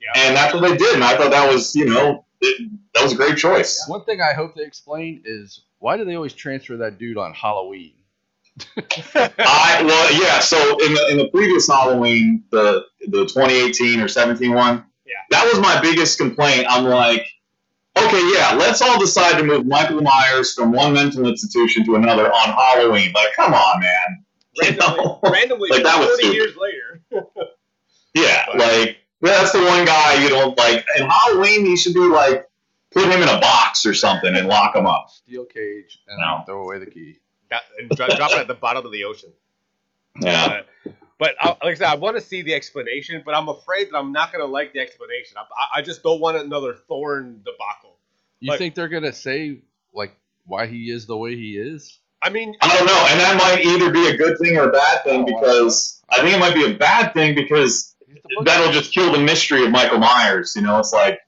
Yeah. 0.00 0.22
And 0.22 0.36
that's 0.36 0.54
what 0.54 0.62
they 0.62 0.76
did. 0.76 0.94
And 0.94 1.04
I 1.04 1.16
thought 1.16 1.30
that 1.30 1.52
was, 1.52 1.74
you 1.74 1.86
know, 1.86 2.24
it, 2.40 2.70
that 2.94 3.02
was 3.02 3.12
a 3.12 3.16
great 3.16 3.36
choice. 3.36 3.84
One 3.88 4.04
thing 4.04 4.20
I 4.20 4.32
hope 4.32 4.54
they 4.54 4.64
explain 4.64 5.22
is 5.24 5.62
why 5.78 5.96
do 5.96 6.04
they 6.04 6.14
always 6.14 6.32
transfer 6.32 6.76
that 6.78 6.98
dude 6.98 7.18
on 7.18 7.34
Halloween? 7.34 7.92
I 8.78 9.82
well 9.84 10.12
yeah. 10.14 10.38
So 10.38 10.56
in 10.82 10.94
the 10.94 11.08
in 11.10 11.18
the 11.18 11.28
previous 11.28 11.68
Halloween, 11.68 12.42
the 12.50 12.86
the 13.06 13.26
2018 13.26 14.00
or 14.00 14.08
17 14.08 14.54
one, 14.54 14.84
Yeah. 15.06 15.14
that 15.30 15.44
was 15.50 15.60
my 15.60 15.80
biggest 15.80 16.18
complaint. 16.18 16.66
I'm 16.68 16.84
like, 16.84 17.24
okay, 17.96 18.30
yeah, 18.34 18.56
let's 18.58 18.82
all 18.82 18.98
decide 18.98 19.38
to 19.38 19.44
move 19.44 19.66
Michael 19.66 20.02
Myers 20.02 20.52
from 20.54 20.72
one 20.72 20.92
mental 20.92 21.26
institution 21.28 21.84
to 21.86 21.94
another 21.94 22.32
on 22.32 22.48
Halloween. 22.50 23.12
Like, 23.14 23.34
come 23.36 23.54
on, 23.54 23.80
man. 23.80 24.24
You 24.54 24.62
randomly, 24.70 24.96
know? 25.04 25.20
randomly 25.30 25.68
Like, 25.70 25.82
that 25.84 25.98
was 25.98 26.20
40 26.20 26.34
years 26.34 26.56
later. 26.56 27.02
Yeah, 28.14 28.46
But- 28.46 28.58
like 28.58 28.96
that's 29.20 29.52
the 29.52 29.62
one 29.62 29.84
guy 29.84 30.22
you 30.22 30.28
don't 30.28 30.56
like. 30.58 30.84
In 30.98 31.06
Halloween, 31.08 31.64
he 31.66 31.76
should 31.76 31.94
be 31.94 32.00
like 32.00 32.46
put 32.92 33.04
him 33.04 33.22
in 33.22 33.28
a 33.28 33.38
box 33.40 33.84
or 33.84 33.92
something 33.94 34.34
and 34.34 34.46
lock 34.48 34.74
him 34.74 34.86
up. 34.86 35.10
Steel 35.10 35.44
cage 35.44 35.98
and 36.08 36.18
No. 36.18 36.42
throw 36.46 36.62
away 36.64 36.78
the 36.78 36.86
key. 36.86 37.18
That- 37.50 37.62
and 37.78 37.90
dro- 37.90 38.08
drop 38.08 38.32
it 38.32 38.38
at 38.38 38.46
the 38.48 38.54
bottom 38.54 38.84
of 38.86 38.92
the 38.92 39.04
ocean. 39.04 39.32
Yeah. 40.20 40.62
But, 40.84 40.94
but 41.18 41.34
I, 41.40 41.48
like 41.48 41.58
I 41.62 41.74
said, 41.74 41.88
I 41.88 41.94
want 41.94 42.16
to 42.16 42.20
see 42.22 42.42
the 42.42 42.54
explanation, 42.54 43.22
but 43.24 43.34
I'm 43.34 43.48
afraid 43.48 43.88
that 43.90 43.96
I'm 43.96 44.12
not 44.12 44.32
going 44.32 44.44
to 44.44 44.50
like 44.50 44.72
the 44.72 44.80
explanation. 44.80 45.36
I, 45.38 45.42
I- 45.42 45.78
I 45.78 45.82
just 45.82 46.02
don't 46.02 46.20
want 46.20 46.36
another 46.36 46.74
Thorn 46.88 47.40
debacle. 47.44 47.96
You 48.40 48.50
Like- 48.50 48.58
think 48.58 48.74
they're 48.74 48.88
gonna 48.88 49.12
say 49.12 49.58
like 49.94 50.14
why 50.44 50.66
he 50.66 50.90
is 50.90 51.06
the 51.06 51.16
way 51.16 51.34
he 51.36 51.56
is? 51.56 51.98
I 52.22 52.28
mean, 52.30 52.54
I 52.60 52.76
don't 52.76 52.86
know, 52.86 53.06
and 53.10 53.20
that 53.20 53.36
might 53.38 53.64
either 53.64 53.90
be 53.90 54.08
a 54.08 54.16
good 54.16 54.38
thing 54.38 54.56
or 54.58 54.68
a 54.68 54.72
bad 54.72 55.04
thing 55.04 55.22
Oh, 55.22 55.24
because 55.24 56.02
I 56.10 56.20
think 56.20 56.34
it 56.34 56.38
might 56.38 56.54
be 56.54 56.64
a 56.64 56.74
bad 56.74 57.12
thing 57.14 57.34
because 57.34 57.94
He's 58.06 58.16
the 58.22 58.28
boogeyman. 58.40 58.44
that'll 58.46 58.72
just 58.72 58.92
kill 58.92 59.12
the 59.12 59.18
mystery 59.18 59.64
of 59.64 59.70
Michael 59.70 59.98
Myers. 59.98 60.54
You 60.56 60.62
know, 60.62 60.78
it's 60.78 60.92
like 60.92 61.18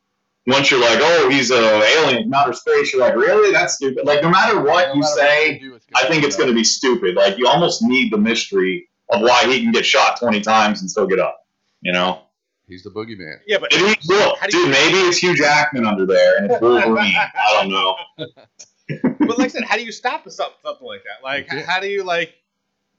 once 0.47 0.71
you're 0.71 0.81
like, 0.81 0.99
oh, 1.01 1.29
he's 1.31 1.51
a 1.51 1.57
alien 1.83 2.25
from 2.25 2.35
outer 2.35 2.53
space, 2.55 2.93
you're 2.93 3.03
like, 3.03 3.15
really? 3.17 3.53
That's 3.53 3.75
stupid. 3.75 4.07
Like 4.07 4.23
no 4.23 4.31
matter 4.31 4.61
what 4.61 4.89
No 4.89 4.95
you 4.95 5.01
matter 5.01 5.15
say, 5.15 5.59
do, 5.59 5.79
I 5.95 6.07
think 6.09 6.25
it's 6.25 6.37
going 6.37 6.49
to 6.49 6.55
be 6.55 6.65
stupid. 6.65 7.15
Like 7.17 7.37
you 7.39 7.47
almost 7.47 7.83
need 7.83 8.13
the 8.13 8.19
mystery 8.19 8.89
of 9.11 9.21
why 9.23 9.47
he 9.47 9.63
can 9.63 9.73
get 9.73 9.87
shot 9.87 10.19
20 10.19 10.41
times 10.41 10.81
and 10.81 10.91
still 10.91 11.07
get 11.07 11.19
up. 11.19 11.47
You 11.81 11.93
know? 11.93 12.23
He's 12.67 12.83
the 12.83 12.91
boogeyman. 12.91 13.37
Yeah, 13.47 13.59
but 13.59 13.71
Maybe, 13.73 13.97
look, 14.09 14.39
How 14.39 14.47
you- 14.47 14.51
dude, 14.53 14.71
maybe 14.71 14.99
it's 14.99 15.19
Hugh 15.19 15.35
Jackman 15.37 15.87
under 15.87 16.05
there 16.05 16.37
and 16.39 16.51
it's 16.51 16.61
Wolverine. 16.61 17.15
I 17.17 17.31
don't 17.63 17.71
know. 17.71 17.97
but 19.21 19.39
like 19.39 19.47
I 19.47 19.49
said, 19.49 19.65
how 19.65 19.77
do 19.77 19.85
you 19.85 19.93
stop 19.93 20.29
something, 20.29 20.55
something 20.63 20.87
like 20.87 21.03
that? 21.05 21.25
Like, 21.25 21.49
Yeah. 21.53 21.63
how 21.67 21.81
do 21.81 21.87
you 21.89 22.05
like? 22.05 22.35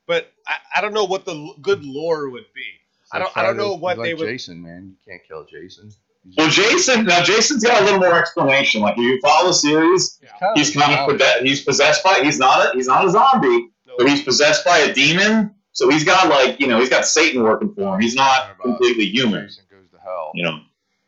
But 0.07 0.31
I, 0.47 0.55
I 0.77 0.81
don't 0.81 0.93
know 0.93 1.03
what 1.05 1.25
the 1.25 1.53
good 1.61 1.83
lore 1.85 2.29
would 2.29 2.45
be. 2.55 2.61
It's 3.01 3.09
I 3.13 3.19
don't- 3.19 3.37
I 3.37 3.43
don't 3.43 3.57
know 3.57 3.75
what 3.75 3.97
he's 3.97 4.03
they 4.03 4.11
like 4.13 4.19
would- 4.21 4.27
Jason, 4.27 4.61
man, 4.61 4.95
you 5.05 5.11
can't 5.13 5.23
kill 5.27 5.45
Jason. 5.45 5.91
Well, 6.37 6.49
Jason, 6.49 7.05
now 7.05 7.23
Jason's 7.23 7.63
got 7.63 7.81
a 7.81 7.85
little 7.85 7.99
more 7.99 8.17
explanation. 8.19 8.81
Like, 8.81 8.93
if 8.97 9.03
you 9.03 9.19
follow 9.21 9.47
the 9.47 9.53
series, 9.53 10.19
Yeah. 10.21 10.51
he's 10.55 10.73
kind 10.75 10.93
of 10.93 11.07
possessed, 11.09 11.43
he's 11.43 11.63
possessed 11.63 12.03
by, 12.03 12.19
he's 12.23 12.37
not 12.39 12.73
a, 12.73 12.75
he's 12.75 12.87
not 12.87 13.05
a 13.05 13.09
zombie, 13.11 13.69
No. 13.87 13.93
but 13.97 14.09
he's 14.09 14.21
possessed 14.23 14.65
by 14.65 14.79
a 14.79 14.93
demon. 14.93 15.55
So 15.79 15.89
he's 15.89 16.03
got 16.03 16.27
like, 16.29 16.59
you 16.59 16.67
know, 16.67 16.77
he's 16.79 16.89
got 16.89 17.05
Satan 17.05 17.41
working 17.41 17.74
for 17.74 17.95
him. 17.95 18.01
He's 18.01 18.15
not 18.15 18.59
completely 18.59 19.05
human, 19.05 19.48
Jason 19.48 19.63
goes 19.71 19.89
to 19.91 19.98
hell. 20.03 20.31
you 20.36 20.43
know. 20.43 20.59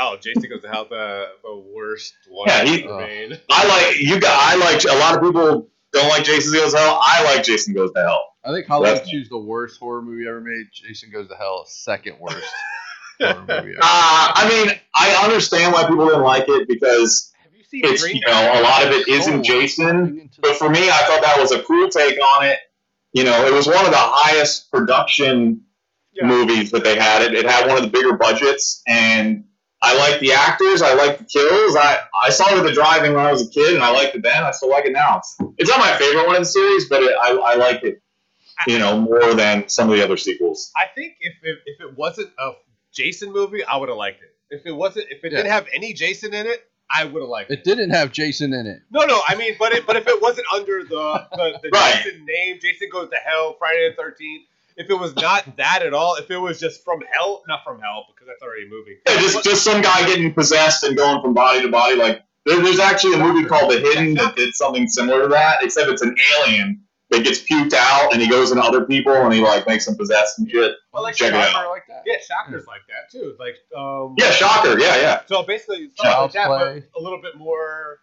Oh, 0.00 0.16
Jason 0.20 0.48
goes 0.48 0.62
to 0.62 0.68
hell. 0.68 0.86
The 0.88 1.26
the 1.42 1.56
worst 1.74 2.14
one. 2.28 2.48
Yeah, 2.48 2.64
he- 2.64 2.84
ever 2.84 2.98
made. 2.98 3.40
I 3.50 3.66
like 3.68 3.98
you 3.98 4.20
got. 4.20 4.32
I 4.40 4.54
like 4.56 4.84
a 4.84 4.96
lot 4.98 5.16
of 5.16 5.20
people 5.20 5.68
don't 5.92 6.08
like 6.08 6.22
Jason 6.24 6.52
Goes 6.52 6.72
to 6.72 6.78
Hell. 6.78 7.00
I 7.02 7.24
like 7.24 7.42
Jason 7.42 7.74
Goes 7.74 7.90
to 7.92 8.00
Hell. 8.00 8.24
I 8.44 8.52
think 8.52 8.66
Halloween 8.68 8.94
That's- 8.94 9.10
Two's 9.10 9.28
the 9.28 9.36
worst 9.38 9.78
horror 9.80 10.00
movie 10.00 10.28
ever 10.28 10.40
made. 10.40 10.66
Jason 10.72 11.10
Goes 11.10 11.28
to 11.28 11.34
Hell, 11.34 11.64
second 11.66 12.18
worst 12.20 12.36
horror 13.20 13.34
movie 13.40 13.50
ever. 13.72 13.78
Uh, 13.82 14.30
I 14.34 14.48
mean, 14.48 14.78
I 14.94 15.22
understand 15.24 15.72
why 15.74 15.86
people 15.88 16.06
didn't 16.06 16.22
like 16.22 16.44
it 16.48 16.68
because 16.68 17.32
Have 17.42 17.52
you 17.54 17.64
seen 17.64 17.80
it's 17.84 18.06
you 18.08 18.20
know 18.26 18.52
a 18.54 18.62
lot 18.62 18.86
of 18.86 18.92
it 18.92 19.08
isn't 19.08 19.40
Oh, 19.40 19.42
Jason. 19.42 20.30
But 20.40 20.56
for 20.56 20.70
me, 20.70 20.88
I 20.88 21.02
thought 21.06 21.20
that 21.22 21.36
was 21.38 21.50
a 21.52 21.62
cool 21.64 21.88
take 21.88 22.18
on 22.36 22.46
it. 22.46 22.58
You 23.12 23.24
know, 23.24 23.46
it 23.46 23.52
was 23.52 23.66
one 23.66 23.84
of 23.84 23.90
the 23.90 23.96
highest 23.98 24.70
production 24.70 25.62
Yeah. 26.12 26.26
movies 26.26 26.70
that 26.72 26.84
they 26.84 26.96
had. 26.98 27.22
It, 27.22 27.34
it 27.34 27.46
had 27.46 27.66
one 27.66 27.76
of 27.76 27.82
the 27.82 27.90
bigger 27.90 28.16
budgets, 28.16 28.82
and 28.86 29.44
I 29.80 29.96
like 29.96 30.20
the 30.20 30.32
actors. 30.32 30.82
I 30.82 30.94
like 30.94 31.18
the 31.18 31.24
kills. 31.24 31.76
I, 31.76 32.00
I 32.22 32.30
saw 32.30 32.48
it 32.52 32.58
at 32.58 32.64
the 32.64 32.72
driving 32.72 33.14
when 33.14 33.24
I 33.24 33.30
was 33.30 33.46
a 33.46 33.50
kid, 33.50 33.74
and 33.74 33.82
I 33.82 33.90
liked 33.90 34.14
it 34.16 34.22
then. 34.22 34.42
I 34.42 34.50
still 34.50 34.70
like 34.70 34.84
it 34.86 34.92
now. 34.92 35.20
It's, 35.56 35.70
not 35.70 35.78
my 35.78 35.96
favorite 35.96 36.26
one 36.26 36.36
in 36.36 36.42
the 36.42 36.46
series, 36.46 36.88
but 36.88 37.02
it, 37.02 37.14
I, 37.20 37.30
I 37.30 37.54
like 37.54 37.84
it, 37.84 38.02
you 38.66 38.78
know, 38.78 39.00
more 39.00 39.34
than 39.34 39.68
some 39.68 39.88
of 39.90 39.96
the 39.96 40.02
other 40.02 40.16
sequels. 40.16 40.72
I 40.76 40.86
think 40.94 41.14
if 41.20 41.34
it, 41.42 41.58
if 41.66 41.80
it 41.80 41.96
wasn't 41.96 42.30
a 42.38 42.52
Jason 42.92 43.32
movie, 43.32 43.62
I 43.62 43.76
would 43.76 43.88
have 43.88 43.98
liked 43.98 44.22
it. 44.22 44.34
If 44.50 44.66
it 44.66 44.72
wasn't, 44.72 45.06
if 45.10 45.22
it 45.24 45.30
Yeah. 45.32 45.38
didn't 45.38 45.52
have 45.52 45.66
any 45.72 45.92
Jason 45.92 46.34
in 46.34 46.46
it, 46.46 46.68
I 46.90 47.04
would 47.04 47.20
have 47.20 47.28
liked 47.28 47.50
it. 47.50 47.58
It 47.58 47.64
didn't 47.64 47.90
have 47.90 48.12
Jason 48.12 48.52
in 48.52 48.66
it. 48.66 48.80
No, 48.90 49.04
no, 49.04 49.20
I 49.28 49.34
mean, 49.34 49.54
but 49.58 49.72
it, 49.72 49.86
but 49.86 49.96
if 49.96 50.06
it 50.08 50.20
wasn't 50.22 50.46
under 50.54 50.84
the 50.84 51.26
the, 51.32 51.58
the 51.62 51.68
Right. 51.72 52.02
Jason 52.02 52.24
name, 52.26 52.58
Jason 52.62 52.88
goes 52.90 53.10
to 53.10 53.16
hell, 53.16 53.56
Friday 53.58 53.90
the 53.90 53.96
Thirteenth. 53.96 54.46
If 54.76 54.88
it 54.90 54.94
was 54.94 55.14
not 55.16 55.56
that 55.56 55.82
at 55.82 55.92
all, 55.92 56.14
if 56.16 56.30
it 56.30 56.38
was 56.38 56.60
just 56.60 56.84
from 56.84 57.00
hell, 57.12 57.42
not 57.48 57.64
from 57.64 57.80
hell 57.80 58.06
because 58.14 58.28
that's 58.28 58.42
already 58.42 58.66
a 58.66 58.70
movie. 58.70 58.98
Yeah, 59.06 59.20
just 59.20 59.44
just 59.44 59.64
some 59.64 59.82
guy 59.82 60.06
getting 60.06 60.32
possessed 60.32 60.84
and 60.84 60.96
going 60.96 61.20
from 61.20 61.34
body 61.34 61.62
to 61.62 61.68
body. 61.68 61.96
Like 61.96 62.22
there, 62.46 62.62
there's 62.62 62.78
actually 62.78 63.14
a 63.14 63.18
movie 63.18 63.44
called 63.44 63.70
The 63.72 63.80
Hidden 63.80 64.14
that 64.14 64.36
did 64.36 64.54
something 64.54 64.88
similar 64.88 65.22
to 65.22 65.28
that, 65.28 65.62
except 65.62 65.90
it's 65.90 66.02
an 66.02 66.14
alien 66.38 66.80
that 67.10 67.24
gets 67.24 67.40
puked 67.42 67.72
out 67.74 68.12
and 68.12 68.20
he 68.20 68.28
goes 68.28 68.50
into 68.50 68.62
other 68.62 68.84
people 68.84 69.12
and 69.14 69.32
he 69.32 69.40
like 69.40 69.66
makes 69.66 69.86
them 69.86 69.96
possessed 69.96 70.38
and 70.38 70.50
shit. 70.50 70.72
Well, 70.92 71.02
like 71.02 71.14
Check 71.16 71.32
it 71.32 71.42
Shocker, 71.50 71.66
out. 71.66 71.70
like 71.70 71.86
that. 71.88 72.02
yeah, 72.06 72.16
Shockers 72.20 72.66
like 72.66 72.82
that 72.88 73.10
too. 73.10 73.34
Like, 73.38 73.56
um, 73.76 74.14
Yeah, 74.18 74.30
Shocker. 74.32 74.78
Yeah, 74.78 74.96
yeah. 74.96 75.20
So 75.26 75.42
basically, 75.42 75.90
something 75.96 76.20
like 76.22 76.32
that, 76.32 76.48
but 76.48 77.00
a 77.00 77.02
little 77.02 77.20
bit 77.22 77.36
more. 77.36 78.00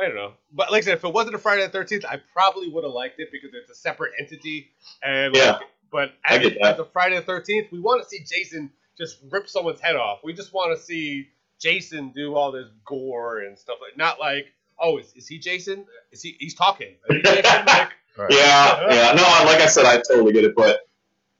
I 0.00 0.06
don't 0.06 0.14
know, 0.14 0.34
but 0.52 0.70
like 0.70 0.84
I 0.84 0.86
said, 0.86 0.94
if 0.98 1.04
it 1.04 1.12
wasn't 1.12 1.34
a 1.34 1.38
Friday 1.38 1.62
the 1.62 1.68
Thirteenth, 1.70 2.04
I 2.04 2.20
probably 2.32 2.68
would 2.70 2.84
have 2.84 2.92
liked 2.92 3.18
it 3.18 3.30
because 3.32 3.50
it's 3.52 3.68
a 3.68 3.74
separate 3.74 4.12
entity. 4.20 4.70
And 5.02 5.34
Yeah. 5.34 5.52
like, 5.54 5.62
but 5.90 6.12
I 6.24 6.36
as, 6.36 6.42
get 6.42 6.52
a, 6.52 6.58
that. 6.62 6.74
as 6.74 6.78
a 6.78 6.84
Friday 6.84 7.16
the 7.16 7.22
Thirteenth, 7.22 7.72
we 7.72 7.80
want 7.80 8.00
to 8.02 8.08
see 8.08 8.20
Jason 8.24 8.70
just 8.96 9.18
rip 9.30 9.48
someone's 9.48 9.80
head 9.80 9.96
off. 9.96 10.20
We 10.22 10.32
just 10.34 10.52
want 10.54 10.76
to 10.78 10.80
see 10.82 11.28
Jason 11.60 12.12
do 12.14 12.34
all 12.36 12.52
this 12.52 12.68
gore 12.86 13.40
and 13.40 13.58
stuff 13.58 13.78
like. 13.82 13.96
Not 13.98 14.20
like, 14.20 14.46
oh, 14.78 14.98
is, 14.98 15.12
is 15.16 15.26
he 15.26 15.38
Jason? 15.40 15.84
Is 16.12 16.22
he? 16.22 16.36
He's 16.38 16.54
talking. 16.54 16.94
Is 17.10 17.16
he 17.16 17.22
Jason? 17.22 17.66
like, 17.66 17.90
Right. 18.18 18.32
Yeah, 18.32 18.80
yeah. 18.90 19.12
No, 19.12 19.22
like 19.46 19.60
I 19.60 19.66
said, 19.66 19.86
I 19.86 19.96
totally 19.96 20.32
get 20.32 20.44
it. 20.44 20.54
But 20.56 20.80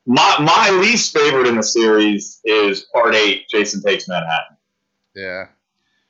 my 0.06 0.36
my 0.40 0.70
least 0.80 1.12
favorite 1.12 1.46
in 1.46 1.56
the 1.56 1.62
series 1.62 2.40
is 2.44 2.82
Part 2.92 3.14
Eight. 3.14 3.48
Jason 3.48 3.82
takes 3.82 4.08
Manhattan. 4.08 4.56
Yeah. 5.14 5.46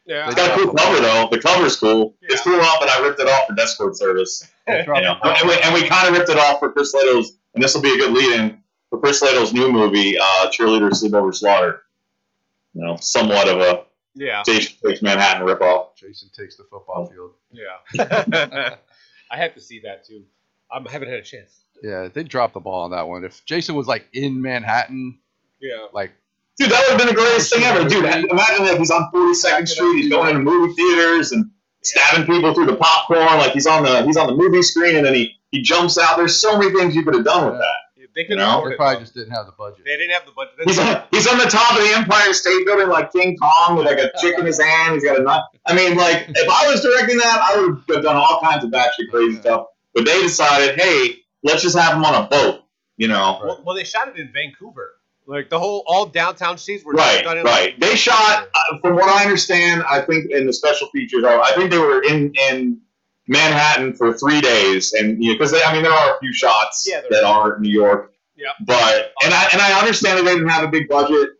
yeah. 0.04 0.26
It's 0.26 0.34
got 0.34 0.50
a 0.50 0.62
cool 0.62 0.75
cover 0.75 1.00
though. 1.00 1.28
The 1.30 1.40
cover's 1.40 1.76
cool. 1.76 2.14
It's 2.22 2.42
cool 2.42 2.54
enough 2.54 2.80
that 2.80 2.90
I 2.90 3.02
ripped 3.02 3.20
it 3.20 3.28
off 3.28 3.46
for 3.48 3.54
Discord 3.54 3.96
service. 3.96 4.46
You 4.68 4.84
know, 4.84 5.16
and 5.25 5.48
we, 5.48 5.58
and 5.62 5.72
we 5.72 5.88
kind 5.88 6.08
of 6.08 6.14
ripped 6.14 6.28
it 6.28 6.37
off 6.37 6.58
for 6.58 6.70
Chris 6.70 6.92
Leto's, 6.92 7.38
and 7.54 7.64
this 7.64 7.75
will 7.75 7.80
be 7.80 7.94
a 7.94 7.96
good 7.96 8.12
lead-in 8.12 8.62
for 8.90 9.00
Chris 9.00 9.22
Leto's 9.22 9.54
new 9.54 9.72
movie, 9.72 10.18
uh, 10.18 10.50
Cheerleader 10.50 10.90
Sleepover 10.90 11.34
Slaughter. 11.34 11.84
You 12.75 12.84
know, 12.84 12.96
somewhat 13.00 13.48
of 13.48 13.60
a 13.60 13.84
yeah. 14.14 14.42
Jason 14.44 14.76
Takes 14.84 15.00
Manhattan 15.00 15.46
ripoff. 15.46 15.96
Jason 15.96 16.28
takes 16.37 16.56
the 16.56 16.64
football 16.64 17.06
field. 17.06 17.32
Yeah. 17.50 18.76
I 19.30 19.37
have 19.37 19.54
to 19.54 19.60
see 19.60 19.80
that 19.80 20.04
too. 20.04 20.25
I 20.70 20.82
haven't 20.90 21.08
had 21.08 21.18
a 21.18 21.22
chance. 21.22 21.64
Yeah, 21.82 22.08
they 22.12 22.25
dropped 22.25 22.54
the 22.54 22.60
ball 22.60 22.82
on 22.84 22.90
that 22.90 23.06
one. 23.08 23.25
If 23.25 23.44
Jason 23.44 23.75
was 23.75 23.87
like 23.87 24.06
in 24.12 24.40
Manhattan, 24.42 25.18
Yeah. 25.60 25.87
like 25.92 26.12
Dude, 26.58 26.70
that 26.70 26.80
would 26.82 26.90
have 26.90 26.98
been 26.98 27.06
the 27.06 27.14
greatest 27.14 27.52
thing 27.54 27.62
ever. 27.62 27.88
Dude, 27.88 28.04
imagine 28.04 28.66
if 28.66 28.78
he's 28.78 28.90
on 28.90 29.08
42nd 29.14 29.68
Street, 29.68 30.02
he's 30.02 30.08
going 30.10 30.30
into 30.30 30.40
movie 30.42 30.75
theaters 30.75 31.30
and 31.30 31.50
stabbing 31.82 32.26
people 32.26 32.52
through 32.52 32.66
the 32.66 32.75
popcorn, 32.75 33.20
like 33.38 33.52
he's 33.52 33.66
on 33.68 33.84
the 33.84 34.02
he's 34.04 34.16
on 34.16 34.26
the 34.26 34.34
movie 34.34 34.60
screen, 34.62 34.96
and 34.96 35.06
then 35.06 35.14
he 35.14 35.37
he 35.52 35.62
jumps 35.62 35.96
out. 35.98 36.16
There's 36.16 36.34
so 36.34 36.58
many 36.58 36.72
things 36.72 36.96
you 36.96 37.04
could 37.04 37.14
have 37.14 37.25
done 37.25 37.46
with 37.50 37.60
that. 37.60 37.75
They 38.16 38.25
could 38.25 38.30
You 38.30 38.37
know, 38.38 38.68
they 38.68 38.75
probably 38.75 38.96
though. 38.96 39.00
just 39.02 39.14
didn't 39.14 39.30
have 39.30 39.46
the 39.46 39.52
budget. 39.52 39.84
They 39.84 39.96
didn't 39.96 40.10
have 40.10 40.26
the 40.26 40.32
budget. 40.32 40.54
He's 40.64 40.78
on, 40.80 41.04
he's 41.12 41.28
on 41.28 41.38
the 41.38 41.44
top 41.44 41.70
of 41.78 41.84
the 41.84 41.94
Empire 41.94 42.32
State 42.32 42.66
Building 42.66 42.88
like 42.88 43.12
King 43.12 43.37
Kong 43.37 43.76
with 43.76 43.87
like 43.87 43.98
a 43.98 44.10
chick 44.20 44.37
in 44.37 44.44
his 44.44 44.60
hand. 44.60 44.94
He's 44.94 45.04
got 45.04 45.20
a 45.20 45.22
knife. 45.22 45.44
I 45.66 45.75
mean, 45.75 45.96
like 45.96 46.25
if 46.28 46.48
I 46.50 46.68
was 46.68 46.80
directing 46.82 47.18
that, 47.18 47.38
I 47.40 47.60
would 47.60 47.82
have 47.94 48.02
done 48.02 48.16
all 48.16 48.40
kinds 48.42 48.64
of 48.64 48.70
batshit 48.70 49.10
crazy 49.12 49.38
stuff. 49.40 49.66
But 49.95 50.04
they 50.04 50.23
decided, 50.23 50.80
hey, 50.80 51.16
let's 51.42 51.62
just 51.62 51.76
have 51.78 51.92
them 51.95 52.04
on 52.04 52.25
a 52.25 52.28
boat. 52.28 52.62
You 52.97 53.09
know, 53.09 53.40
well, 53.45 53.62
well, 53.64 53.76
they 53.76 53.85
shot 53.85 54.09
it 54.09 54.16
in 54.16 54.33
Vancouver. 54.33 54.95
Like 55.26 55.50
the 55.50 55.59
whole 55.59 55.85
all 55.87 56.07
downtown 56.07 56.59
scenes 56.59 56.85
were 56.85 56.95
right, 56.95 57.23
done 57.23 57.38
in 57.38 57.45
right. 57.45 57.78
They 57.78 57.95
shot, 57.97 58.49
uh, 58.54 58.78
from 58.80 58.97
what 58.97 59.09
I 59.09 59.23
understand, 59.23 59.85
I 59.88 60.00
think 60.00 60.30
in 60.30 60.47
the 60.47 60.52
special 60.52 60.88
features, 60.88 61.23
uh, 61.23 61.38
I 61.40 61.52
think 61.54 61.71
they 61.71 61.78
were 61.78 62.02
in 62.02 62.33
in 62.50 62.80
Manhattan 63.28 63.92
for 63.95 64.14
three 64.14 64.40
days, 64.40 64.95
and 64.95 65.23
you 65.23 65.33
know, 65.33 65.35
because 65.38 65.54
I 65.54 65.73
mean, 65.73 65.83
there 65.83 65.92
are 65.92 66.16
a 66.16 66.18
few 66.18 66.33
shots 66.33 66.88
Yeah, 66.90 67.02
that 67.11 67.25
are. 67.25 67.52
are 67.52 67.57
in 67.57 67.62
New 67.62 67.71
York. 67.71 68.14
Yeah. 68.37 68.49
But 68.64 69.12
and 69.23 69.35
I 69.35 69.49
and 69.52 69.61
I 69.61 69.78
understand 69.78 70.18
that 70.18 70.25
they 70.25 70.35
didn't 70.35 70.49
have 70.49 70.64
a 70.64 70.68
big 70.68 70.88
budget, 70.88 71.30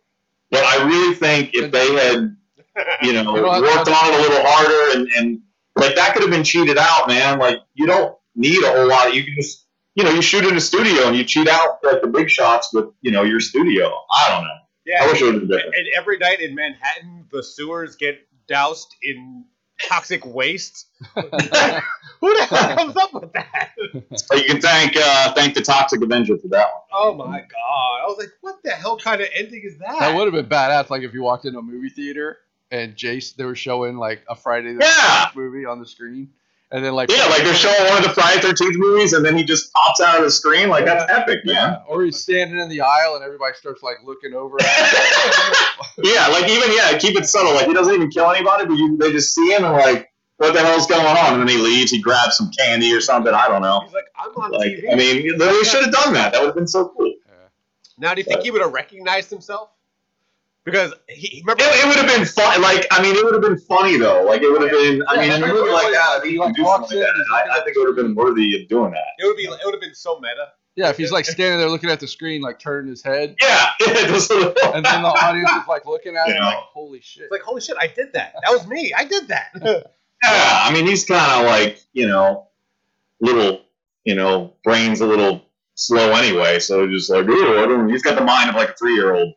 but 0.51 0.63
I 0.63 0.85
really 0.85 1.15
think 1.15 1.51
if 1.53 1.71
they 1.71 1.93
had 1.93 2.35
you 3.01 3.13
know, 3.13 3.35
You 3.35 3.41
don't 3.41 3.53
have 3.53 3.63
worked 3.63 3.89
on 3.89 4.13
it 4.13 4.19
a 4.19 4.21
little 4.21 4.43
harder 4.45 4.99
and, 4.99 5.07
and 5.17 5.41
like 5.75 5.95
that 5.95 6.13
could 6.13 6.21
have 6.21 6.31
been 6.31 6.43
cheated 6.43 6.77
out, 6.77 7.07
man. 7.07 7.39
Like 7.39 7.59
you 7.73 7.87
don't 7.87 8.15
need 8.39 8.63
a 8.63 8.71
whole 8.71 8.87
lot. 8.87 9.13
You 9.13 9.23
can 9.23 9.35
just 9.35 9.65
you 9.95 10.03
know, 10.03 10.11
you 10.11 10.21
shoot 10.21 10.45
in 10.45 10.55
a 10.55 10.61
studio 10.61 11.07
and 11.07 11.15
you 11.17 11.23
cheat 11.25 11.47
out 11.49 11.79
like 11.83 12.01
the 12.01 12.07
big 12.07 12.29
shots 12.29 12.73
with, 12.73 12.85
you 13.01 13.11
know, 13.11 13.23
your 13.23 13.39
studio. 13.41 13.91
I 14.11 14.29
don't 14.29 14.43
know. 14.43 14.55
Yeah, 14.85 15.01
I 15.01 15.05
yeah. 15.05 15.11
wish 15.11 15.21
it 15.21 15.25
would 15.25 15.33
have 15.33 15.41
been 15.41 15.49
different. 15.49 15.75
And 15.75 15.87
every 15.97 16.17
night 16.19 16.39
in 16.39 16.55
Manhattan, 16.55 17.25
the 17.31 17.43
sewers 17.43 17.95
get 17.97 18.19
doused 18.47 18.95
in 19.01 19.43
toxic 19.87 20.25
waste. 20.25 20.87
Who 21.15 21.21
the 21.21 22.45
hell 22.49 22.75
comes 22.77 22.95
up 22.97 23.13
with 23.13 23.33
that? 23.33 23.71
So 24.15 24.35
you 24.35 24.43
can 24.45 24.61
thank 24.61 24.95
uh 24.95 25.33
thank 25.33 25.53
the 25.55 25.61
Toxic 25.61 26.01
Avenger 26.01 26.37
for 26.37 26.47
that 26.49 26.67
one. 26.67 26.83
Oh 26.93 27.13
my 27.15 27.39
god! 27.39 28.01
I 28.01 28.05
was 28.07 28.17
like, 28.17 28.29
what 28.41 28.61
the 28.63 28.71
hell 28.71 28.97
kind 28.97 29.21
of 29.21 29.27
ending 29.35 29.61
is 29.63 29.77
that? 29.79 29.99
That 29.99 30.15
would 30.15 30.25
have 30.25 30.33
been 30.33 30.45
badass. 30.49 30.89
Like 30.89 31.03
if 31.03 31.13
you 31.13 31.23
walked 31.23 31.45
into 31.45 31.59
a 31.59 31.61
movie 31.63 31.89
theater 31.89 32.37
and 32.71 32.95
Jace, 32.95 33.35
they 33.35 33.45
were 33.45 33.55
showing 33.55 33.97
like 33.97 34.21
a 34.29 34.35
Friday 34.35 34.73
the 34.73 34.83
Yeah. 34.85 35.25
13th 35.27 35.35
movie 35.35 35.65
on 35.65 35.79
the 35.79 35.85
screen, 35.85 36.29
and 36.71 36.83
then 36.85 36.93
like 36.93 37.09
Yeah, 37.11 37.25
like 37.25 37.43
they're 37.43 37.53
showing 37.53 37.89
one 37.89 37.97
of 37.97 38.03
the 38.03 38.13
Friday 38.13 38.41
Thirteenth 38.41 38.77
movies 38.77 39.13
and 39.13 39.25
then 39.25 39.35
he 39.35 39.43
just 39.43 39.73
pops 39.73 40.01
out 40.01 40.17
of 40.17 40.23
the 40.23 40.31
screen. 40.31 40.69
Like 40.69 40.85
that's 40.85 41.11
epic, 41.11 41.45
man. 41.45 41.55
yeah, 41.55 41.77
or 41.87 42.03
he's 42.03 42.19
standing 42.19 42.59
in 42.59 42.69
the 42.69 42.81
aisle 42.81 43.15
and 43.15 43.23
everybody 43.23 43.55
starts 43.55 43.81
like 43.83 43.97
looking 44.05 44.33
over. 44.33 44.57
At 44.61 44.65
him. 44.67 45.55
Yeah, 46.03 46.27
like 46.27 46.49
even 46.49 46.71
yeah, 46.71 46.97
keep 46.97 47.17
it 47.17 47.25
subtle. 47.25 47.53
Like 47.53 47.67
he 47.67 47.73
doesn't 47.73 47.93
even 47.93 48.09
kill 48.09 48.29
anybody, 48.31 48.65
but 48.65 48.75
you 48.75 48.95
they 48.97 49.11
just 49.11 49.35
see 49.35 49.51
him 49.51 49.65
and 49.65 49.73
like, 49.73 50.09
what 50.37 50.53
the 50.53 50.61
hell's 50.61 50.87
going 50.87 51.05
on? 51.05 51.33
And 51.33 51.41
then 51.41 51.47
he 51.49 51.57
leaves. 51.61 51.91
He 51.91 51.99
grabs 51.99 52.37
some 52.37 52.49
candy 52.57 52.93
or 52.93 53.01
something. 53.01 53.33
I 53.33 53.47
don't 53.49 53.61
know. 53.61 53.81
He's 53.81 53.93
like, 53.93 54.05
I'm 54.17 54.31
on 54.41 54.51
Like 54.51 54.71
TV. 54.71 54.93
I 54.93 54.95
mean, 54.95 55.37
they 55.37 55.63
should 55.63 55.83
have 55.83 55.91
done 55.91 56.13
that. 56.13 56.31
That 56.31 56.39
would 56.41 56.47
have 56.47 56.55
been 56.55 56.67
so 56.67 56.93
cool. 56.95 57.07
Yeah. 57.07 57.33
now, 57.97 58.13
do 58.13 58.21
you 58.21 58.23
think 58.25 58.43
he 58.43 58.51
would 58.51 58.61
have 58.61 58.71
recognized 58.71 59.29
himself? 59.29 59.71
Because 60.65 60.93
he 61.07 61.27
he- 61.27 61.41
remember. 61.41 61.63
It, 61.63 61.83
it 61.83 61.87
would 61.87 61.95
have 61.97 62.07
been 62.17 62.25
fun. 62.25 62.61
Like 62.61 62.85
I 62.91 63.01
mean, 63.01 63.15
it 63.15 63.23
would 63.23 63.33
have 63.33 63.41
been 63.41 63.59
funny 63.59 63.97
though. 63.97 64.23
Like 64.23 64.41
it 64.41 64.51
would 64.51 64.61
have 64.61 64.71
been. 64.71 65.01
I 65.07 65.15
Yeah, 65.15 65.21
mean, 65.21 65.31
in 65.31 65.43
a 65.43 65.45
like, 65.45 65.53
movie 65.53 65.71
like 65.71 65.83
like, 65.85 65.93
that, 65.93 66.21
he, 66.25 66.31
you 66.33 66.39
like, 66.39 66.55
do 66.55 66.63
something 66.63 66.97
like 66.99 67.07
that. 67.07 67.15
and 67.15 67.25
I, 67.33 67.57
I 67.59 67.63
think 67.63 67.75
it 67.75 67.79
would 67.79 67.87
have 67.87 67.95
been 67.95 68.13
worthy 68.15 68.61
of 68.61 68.67
doing 68.67 68.91
that. 68.91 69.05
It 69.17 69.25
would 69.25 69.37
be. 69.37 69.43
It 69.43 69.59
would 69.65 69.73
have 69.73 69.81
been 69.81 69.95
so 69.95 70.19
meta. 70.19 70.49
yeah, 70.75 70.89
if 70.89 70.97
he's 70.97 71.11
like 71.11 71.25
standing 71.25 71.59
there 71.59 71.69
looking 71.69 71.89
at 71.89 71.99
the 71.99 72.07
screen, 72.07 72.41
like 72.41 72.59
turning 72.59 72.89
his 72.89 73.01
head, 73.01 73.35
Yeah, 73.41 73.69
yeah, 73.81 73.93
just 74.07 74.29
a 74.31 74.35
little. 74.35 74.73
and 74.73 74.85
then 74.85 75.01
the 75.01 75.07
audience 75.07 75.49
is 75.49 75.67
like 75.67 75.85
looking 75.85 76.15
at 76.17 76.27
him, 76.27 76.35
Yeah. 76.35 76.45
like, 76.47 76.57
holy 76.57 77.01
shit. 77.01 77.23
It's 77.23 77.31
like, 77.31 77.41
holy 77.41 77.61
shit, 77.61 77.77
I 77.79 77.87
did 77.87 78.13
that. 78.13 78.33
That 78.43 78.51
was 78.51 78.67
me. 78.67 78.93
I 78.95 79.05
did 79.05 79.27
that. 79.29 79.51
Yeah, 80.21 80.63
I 80.65 80.73
mean, 80.73 80.85
he's 80.85 81.05
kind 81.05 81.39
of 81.39 81.47
like 81.49 81.79
you 81.93 82.05
know, 82.05 82.49
little, 83.21 83.61
you 84.03 84.15
know, 84.15 84.53
brains 84.65 84.99
a 84.99 85.05
little 85.05 85.45
slow 85.75 86.11
anyway. 86.11 86.59
So 86.59 86.85
just 86.87 87.09
like, 87.09 87.25
ooh, 87.25 87.57
I 87.59 87.65
don't- 87.65 87.87
he's 87.87 88.01
got 88.01 88.17
the 88.17 88.25
mind 88.25 88.49
of 88.49 88.55
like 88.57 88.71
a 88.71 88.73
three 88.73 88.95
year 88.95 89.13
old. 89.15 89.33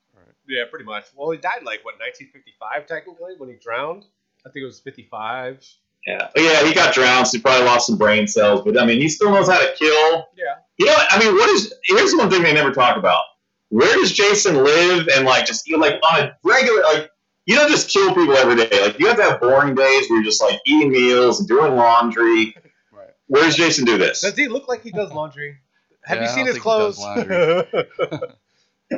Yeah, 0.53 0.65
pretty 0.69 0.85
much. 0.85 1.07
Well, 1.17 1.31
he 1.31 1.39
died 1.39 1.63
like 1.65 1.83
what 1.83 1.95
1955 1.99 2.87
technically 2.87 3.35
when 3.39 3.49
he 3.49 3.55
drowned. 3.57 4.05
I 4.45 4.51
think 4.51 4.63
it 4.63 4.67
was 4.67 4.81
55. 4.81 5.67
Yeah, 6.07 6.29
But 6.35 6.43
yeah, 6.43 6.67
he 6.67 6.75
got 6.75 6.93
drowned, 6.93 7.29
so 7.29 7.39
he 7.39 7.43
probably 7.43 7.65
lost 7.65 7.87
some 7.87 7.97
brain 7.97 8.27
cells. 8.27 8.61
But 8.63 8.79
I 8.79 8.85
mean, 8.85 9.01
he 9.01 9.09
still 9.09 9.31
knows 9.31 9.49
how 9.49 9.59
to 9.59 9.73
kill. 9.79 10.29
Yeah. 10.37 10.57
You 10.77 10.87
know, 10.87 10.93
what? 10.93 11.07
I 11.11 11.19
mean, 11.19 11.33
what 11.35 11.49
is? 11.51 11.73
Here's 11.85 12.15
one 12.15 12.29
thing 12.29 12.43
they 12.43 12.53
never 12.53 12.71
talk 12.71 12.99
about. 12.99 13.23
Where 13.71 13.95
does 13.95 14.13
Jason 14.13 14.63
live? 14.63 15.09
And 15.17 15.25
like, 15.25 15.47
just 15.47 15.67
you 15.67 15.79
know, 15.79 15.87
like 15.87 16.01
on 16.13 16.21
a 16.21 16.37
regular, 16.45 16.83
like, 16.83 17.11
you 17.47 17.57
don't 17.57 17.71
just 17.71 17.89
kill 17.89 18.15
people 18.15 18.37
every 18.37 18.57
day. 18.57 18.83
Like, 18.85 18.99
you 18.99 19.07
have 19.07 19.17
to 19.17 19.23
have 19.23 19.41
boring 19.41 19.75
days 19.75 20.11
where 20.11 20.19
you're 20.19 20.25
just 20.25 20.43
like 20.43 20.61
eating 20.67 20.91
meals 20.93 21.41
and 21.41 21.49
doing 21.49 21.77
laundry. 21.77 22.55
Right. 22.93 23.09
Where 23.29 23.45
does 23.45 23.57
Jason 23.57 23.87
do 23.87 23.97
this? 23.97 24.21
Does 24.21 24.37
he 24.37 24.49
look 24.49 24.69
like 24.69 24.83
he 24.83 24.91
does 24.91 25.13
laundry? 25.13 25.57
Have 26.05 26.19
Yeah, 26.19 26.25
you 26.25 26.31
I 26.31 26.35
seen 26.35 26.47
don't 26.47 26.55
his 26.55 26.63
think 26.63 26.65
he 26.65 27.25
does 27.25 27.71
clothes? 27.71 28.35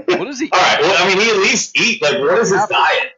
What 0.07 0.29
is 0.29 0.41
he? 0.41 0.51
All 0.51 0.61
right. 0.61 0.81
Well, 0.81 0.95
I 1.03 1.09
mean, 1.09 1.21
he 1.21 1.31
at 1.31 1.37
least 1.37 1.79
eat. 1.79 2.03
Like, 2.03 2.19
what 2.19 2.39
is 2.39 2.51
his 2.51 2.65
diet? 2.67 3.13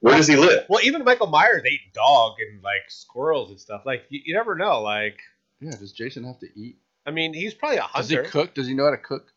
Where 0.00 0.16
does 0.16 0.26
he 0.28 0.36
live? 0.36 0.64
well, 0.68 0.80
even 0.84 1.04
Michael 1.04 1.26
Myers 1.26 1.62
ate 1.66 1.92
dog 1.92 2.36
and 2.40 2.62
like 2.62 2.88
squirrels 2.88 3.50
and 3.50 3.58
stuff. 3.60 3.82
Like 3.84 4.04
you, 4.10 4.20
you 4.24 4.34
never 4.34 4.54
know. 4.54 4.80
Like 4.82 5.18
Yeah, 5.60 5.72
does 5.72 5.92
Jason 5.92 6.24
have 6.24 6.38
to 6.40 6.46
eat? 6.54 6.76
I 7.06 7.10
mean, 7.10 7.32
he's 7.34 7.54
probably 7.54 7.78
a 7.78 7.86
Does 7.96 8.08
he 8.08 8.14
hunter. 8.16 8.30
cook? 8.30 8.54
Does 8.54 8.66
he 8.68 8.74
know 8.74 8.84
how 8.84 8.90
to 8.90 8.96
cook? 8.98 9.32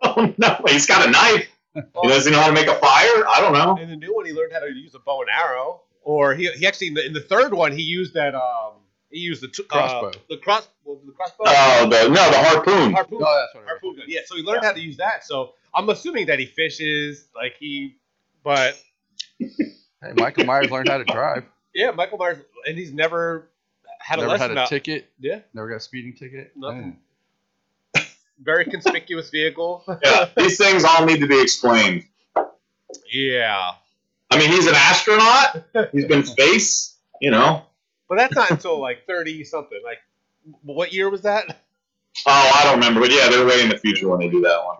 Oh 0.00 0.32
no, 0.38 0.56
he's 0.68 0.86
got 0.86 1.06
a 1.06 1.10
knife. 1.10 1.48
He 1.74 2.08
doesn't 2.08 2.32
know 2.32 2.40
how 2.40 2.46
to 2.48 2.52
make 2.52 2.68
a 2.68 2.74
fire. 2.76 3.26
I 3.28 3.38
don't 3.40 3.52
know. 3.52 3.76
In 3.82 3.88
the 3.90 3.96
new 3.96 4.14
one, 4.14 4.26
he 4.26 4.32
learned 4.32 4.52
how 4.52 4.60
to 4.60 4.72
use 4.72 4.94
a 4.94 4.98
bow 5.00 5.20
and 5.22 5.30
arrow. 5.30 5.82
Or 6.02 6.34
he, 6.34 6.48
he 6.52 6.66
actually 6.66 6.88
in 6.88 6.94
the, 6.94 7.06
in 7.06 7.12
the 7.12 7.20
third 7.20 7.52
one 7.52 7.72
he 7.72 7.82
used 7.82 8.14
that 8.14 8.34
um 8.34 8.74
he 9.10 9.20
used 9.20 9.42
the 9.42 9.48
t- 9.48 9.62
uh, 9.70 9.72
Crossbow. 9.72 10.20
the 10.28 10.36
cross 10.38 10.68
well, 10.84 11.00
the 11.06 11.12
crossbow 11.12 11.44
Oh, 11.46 11.88
the 11.88 12.08
no, 12.08 12.30
the 12.30 12.38
harpoon. 12.38 12.92
harpoon 12.92 13.18
Oh, 13.22 13.40
that's 13.40 13.54
what 13.54 13.64
harpoon 13.66 13.96
gun. 13.96 14.04
Yeah, 14.08 14.20
so 14.26 14.36
he 14.36 14.42
learned 14.42 14.64
how 14.64 14.72
to 14.72 14.80
use 14.80 14.96
that. 14.98 15.24
So 15.24 15.54
I'm 15.74 15.88
assuming 15.90 16.26
that 16.26 16.38
he 16.38 16.46
fishes 16.46 17.28
like 17.34 17.54
he, 17.58 17.96
but 18.44 18.76
Hey, 19.40 20.12
Michael 20.16 20.44
Myers 20.44 20.70
learned 20.70 20.88
how 20.88 20.98
to 20.98 21.04
drive. 21.04 21.44
yeah, 21.74 21.90
Michael 21.90 22.18
Myers 22.18 22.38
and 22.66 22.76
he's 22.78 22.92
never 22.92 23.48
had 24.00 24.18
a 24.18 24.22
Never 24.22 24.32
lesson. 24.32 24.48
had 24.50 24.56
a 24.58 24.60
out- 24.62 24.68
ticket. 24.68 25.10
Yeah, 25.18 25.40
Never 25.54 25.68
got 25.70 25.76
a 25.76 25.80
speeding 25.80 26.14
ticket. 26.14 26.52
Nothing. 26.56 26.98
Man. 27.96 28.06
very 28.42 28.64
conspicuous 28.64 29.30
vehicle. 29.30 29.84
Yeah, 30.04 30.28
these 30.36 30.56
things 30.58 30.84
all 30.84 31.04
need 31.04 31.20
to 31.20 31.26
be 31.26 31.40
explained. 31.40 32.04
yeah, 33.12 33.70
I 34.30 34.38
mean, 34.38 34.50
he's 34.50 34.66
an 34.66 34.74
astronaut. 34.76 35.64
He's 35.92 36.04
been 36.06 36.24
space. 36.24 36.96
You 37.20 37.30
know. 37.32 37.64
But 38.08 38.16
that's 38.16 38.34
not 38.34 38.50
until 38.50 38.80
like 38.80 39.06
30 39.06 39.44
something. 39.44 39.80
Like, 39.84 39.98
what 40.62 40.92
year 40.92 41.10
was 41.10 41.22
that? 41.22 41.44
Oh, 42.26 42.52
I 42.54 42.64
don't 42.64 42.74
remember, 42.74 43.00
but 43.00 43.10
yeah, 43.10 43.28
they're 43.28 43.46
way 43.46 43.62
in 43.62 43.68
the 43.68 43.78
future 43.78 44.08
when 44.08 44.18
they 44.18 44.28
do 44.28 44.40
that 44.40 44.64
one. 44.64 44.78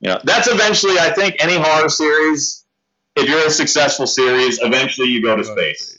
Yeah, 0.00 0.18
that's 0.24 0.46
eventually. 0.46 0.98
I 0.98 1.10
think 1.10 1.36
any 1.40 1.56
horror 1.56 1.88
series, 1.88 2.64
if 3.16 3.28
you're 3.28 3.46
a 3.46 3.50
successful 3.50 4.06
series, 4.06 4.60
eventually 4.62 5.08
you 5.08 5.22
go 5.22 5.34
to 5.34 5.42
space. 5.42 5.98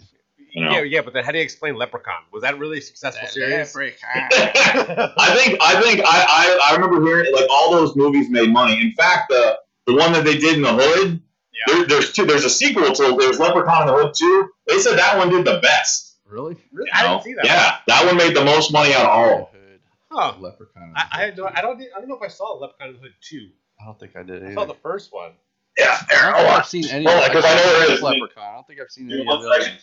You 0.51 0.65
know. 0.65 0.71
Yeah, 0.71 0.81
yeah, 0.83 1.01
but 1.01 1.13
then 1.13 1.23
how 1.23 1.31
do 1.31 1.37
you 1.37 1.43
explain 1.43 1.75
Leprechaun? 1.75 2.23
Was 2.31 2.41
that 2.43 2.57
really 2.57 2.79
a 2.79 2.81
successful 2.81 3.27
series? 3.27 3.75
I 3.75 5.35
think 5.35 5.57
I 5.61 5.81
think 5.81 6.01
I, 6.05 6.25
I, 6.27 6.69
I 6.69 6.75
remember 6.75 7.05
hearing 7.05 7.31
like 7.33 7.47
all 7.49 7.71
those 7.71 7.95
movies 7.95 8.29
made 8.29 8.51
money. 8.51 8.79
In 8.79 8.93
fact, 8.93 9.29
the 9.29 9.59
the 9.85 9.95
one 9.95 10.13
that 10.13 10.23
they 10.23 10.37
did 10.37 10.55
in 10.55 10.61
the 10.61 10.73
hood, 10.73 11.21
Yeah. 11.53 11.73
there, 11.73 11.85
there's 11.87 12.13
two. 12.13 12.25
There's 12.25 12.45
a 12.45 12.49
sequel 12.49 12.93
to 12.93 13.17
there's 13.19 13.39
Leprechaun 13.39 13.87
in 13.87 13.87
the 13.87 14.01
Hood 14.01 14.13
too. 14.15 14.49
They 14.67 14.79
said 14.79 14.97
that 14.97 15.17
one 15.17 15.29
did 15.29 15.45
the 15.45 15.59
best. 15.61 16.08
Really? 16.29 16.55
Really? 16.71 16.87
you 16.87 16.91
I 16.93 17.07
didn't 17.07 17.23
see 17.23 17.33
that. 17.33 17.45
Yeah, 17.45 17.75
that 17.87 18.05
one 18.05 18.17
made 18.17 18.35
the 18.35 18.43
most 18.45 18.71
money 18.71 18.93
out 18.93 19.05
of 19.05 19.09
all. 19.09 19.23
of 19.47 19.51
them. 19.51 19.61
Hood, 19.61 19.79
Huh. 20.11 20.33
Leprechaun. 20.39 20.93
I, 20.95 21.07
I, 21.11 21.29
don't, 21.31 21.55
I 21.57 21.61
don't. 21.61 21.79
I 21.95 21.99
don't 21.99 22.07
know 22.07 22.15
if 22.15 22.21
I 22.23 22.27
saw 22.27 22.53
Leprechaun 22.53 22.89
in 22.89 22.93
the 22.95 23.01
Hood 23.01 23.13
two. 23.21 23.49
I 23.81 23.85
don't 23.85 23.99
think 23.99 24.15
I 24.15 24.23
did 24.23 24.43
I 24.45 24.53
saw 24.53 24.65
the 24.65 24.73
first 24.75 25.11
one. 25.13 25.31
Yeah, 25.77 25.97
I 26.11 26.21
don't 26.25 26.35
think. 26.35 26.47
Oh, 26.47 26.51
I've 26.51 26.65
seen 26.67 26.85
any. 26.89 27.05
Hold 27.05 27.17
of 27.17 27.23
on, 27.23 27.31
'cause 27.31 27.45
I 27.45 27.55
know 27.55 27.79
there 27.79 27.91
is. 27.93 28.01
Leprechaun. 28.01 28.43
I 28.43 28.53
don't 28.55 28.67
think 28.67 28.79
I've 28.81 28.89
seen 28.91 29.05
any 29.11 29.15
me 29.17 29.21
of 29.21 29.27
one 29.27 29.41
the 29.43 29.61
second. 29.61 29.79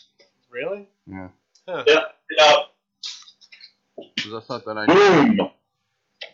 Really? 0.51 0.89
Yeah, 1.07 1.29
Huh. 1.69 1.85
Yeah, 1.87 2.01
yeah. 2.39 2.53
because 4.17 4.33
that's 4.33 4.49
not 4.49 4.65
that 4.65 4.77
I 4.79 4.87
knew. 4.87 5.37
Boom. 5.37 5.51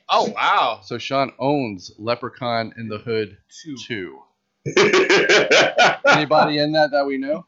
Oh 0.08 0.30
wow. 0.30 0.80
So 0.82 0.98
Sean 0.98 1.32
owns 1.38 1.92
Leprechaun 1.98 2.72
in 2.76 2.88
the 2.88 2.98
Hood 2.98 3.36
Two. 3.62 3.76
2. 3.86 4.18
Anybody 6.06 6.58
in 6.58 6.72
that 6.72 6.90
that 6.92 7.04
we 7.06 7.18
know? 7.18 7.46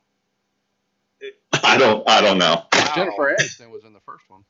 I 1.66 1.79
don't. 1.79 2.09
I 2.09 2.20
don't 2.20 2.38
know. 2.38 2.64
Wow. 2.72 2.92
Jennifer 2.94 3.35
Aniston 3.38 3.70
was 3.70 3.85
in 3.85 3.92
the 3.92 4.00
first 4.00 4.24
one. 4.29 4.44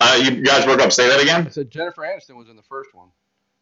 Uh, 0.00 0.20
you 0.22 0.42
guys 0.42 0.64
broke 0.64 0.80
up. 0.80 0.90
Say 0.92 1.08
that 1.08 1.20
again. 1.20 1.46
I 1.46 1.50
said 1.50 1.70
Jennifer 1.70 2.02
Aniston 2.02 2.36
was 2.36 2.48
in 2.48 2.56
the 2.56 2.62
first 2.62 2.92
one. 2.94 3.08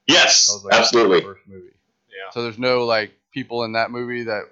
Yes, 0.07 0.59
like 0.65 0.75
absolutely. 0.75 1.21
The 1.21 1.27
first 1.27 1.47
movie. 1.47 1.75
Yeah. 2.09 2.31
So 2.33 2.43
there's 2.43 2.59
no 2.59 2.85
like 2.87 3.13
people 3.33 3.65
in 3.65 3.73
that 3.73 3.91
movie 3.91 4.25
that. 4.25 4.45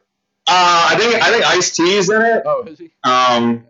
Uh, 0.50 0.88
I 0.90 0.96
think 0.98 1.14
I 1.22 1.31
think 1.31 1.44
Ice 1.46 1.74
T 1.76 1.83
is 1.94 2.11
in 2.11 2.20
it. 2.22 2.42
Oh, 2.46 2.64
is 2.64 2.78
he? 2.78 2.90
Um, 3.04 3.66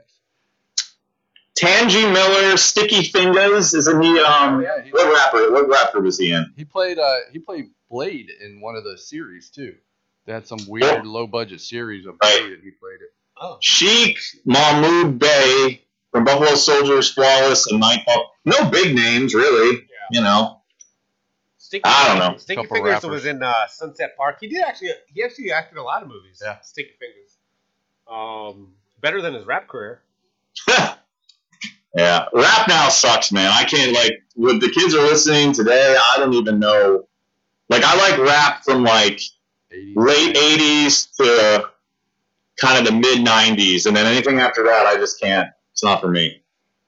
Tangi 1.54 2.12
Miller, 2.12 2.56
Sticky 2.56 3.02
Fingaz, 3.10 3.74
isn't 3.74 4.02
he? 4.02 4.18
Um, 4.20 4.62
yeah, 4.62 4.82
he, 4.82 4.90
what 4.90 5.12
rapper? 5.12 5.52
What 5.52 5.68
rapper 5.68 6.00
was 6.00 6.18
he 6.18 6.32
in? 6.32 6.52
he 6.56 6.64
played. 6.64 6.98
Uh, 6.98 7.16
he 7.32 7.38
played 7.40 7.70
Blade 7.90 8.30
in 8.40 8.60
one 8.60 8.76
of 8.76 8.84
the 8.84 8.96
series 8.96 9.50
too. 9.50 9.74
They 10.26 10.32
had 10.32 10.46
some 10.46 10.58
weird 10.68 11.06
low 11.06 11.26
budget 11.26 11.60
series 11.60 12.06
of 12.06 12.14
Right. 12.22 12.38
Blade, 12.40 12.52
and 12.52 12.62
he 12.62 12.70
played 12.70 13.00
it. 13.00 13.12
Oh. 13.40 13.58
Sheik 13.60 14.18
Mahmoud 14.44 15.18
Bey 15.18 15.82
from 16.10 16.24
Buffalo 16.24 16.54
Soldiers, 16.54 17.12
Flawless, 17.12 17.70
and 17.70 17.80
Nightfall. 17.80 18.32
No 18.44 18.70
big 18.70 18.94
names, 18.94 19.34
really. 19.34 19.76
Yeah. 19.76 20.18
You 20.18 20.20
know. 20.22 20.60
Sticky, 21.58 21.82
I 21.84 22.08
don't 22.08 22.18
know. 22.18 22.38
Sticky 22.38 22.62
Couple 22.62 22.76
Fingers 22.76 22.92
rappers. 22.94 23.10
was 23.10 23.26
in 23.26 23.42
uh, 23.42 23.66
Sunset 23.68 24.16
Park. 24.16 24.38
He 24.40 24.48
did 24.48 24.62
actually. 24.62 24.90
He 25.12 25.22
actually 25.22 25.52
acted 25.52 25.74
in 25.74 25.78
a 25.78 25.84
lot 25.84 26.02
of 26.02 26.08
movies. 26.08 26.40
Yeah. 26.42 26.60
Sticky 26.60 26.92
Fingaz. 27.00 28.12
Um, 28.12 28.72
better 29.00 29.20
than 29.20 29.34
his 29.34 29.44
rap 29.44 29.68
career. 29.68 30.00
yeah, 30.68 32.24
rap 32.32 32.68
now 32.68 32.88
sucks, 32.88 33.30
man. 33.30 33.50
I 33.52 33.64
can't 33.64 33.92
like 33.92 34.12
what 34.34 34.60
the 34.60 34.70
kids 34.70 34.94
are 34.94 35.02
listening 35.02 35.52
today. 35.52 35.96
I 35.96 36.16
don't 36.18 36.32
even 36.32 36.58
know. 36.58 37.06
Like 37.68 37.82
I 37.84 37.96
like 37.96 38.18
rap 38.18 38.64
from 38.64 38.82
like 38.82 39.20
80s. 39.70 39.92
late 39.94 40.36
'80s 40.36 41.16
to 41.16 41.70
kind 42.60 42.78
of 42.78 42.84
the 42.84 42.98
mid 42.98 43.26
'90s, 43.26 43.86
and 43.86 43.96
then 43.96 44.06
anything 44.06 44.38
after 44.40 44.62
that, 44.64 44.86
I 44.86 44.96
just 44.96 45.20
can't. 45.20 45.48
It's 45.72 45.82
not 45.82 46.00
for 46.00 46.08
me. 46.08 46.42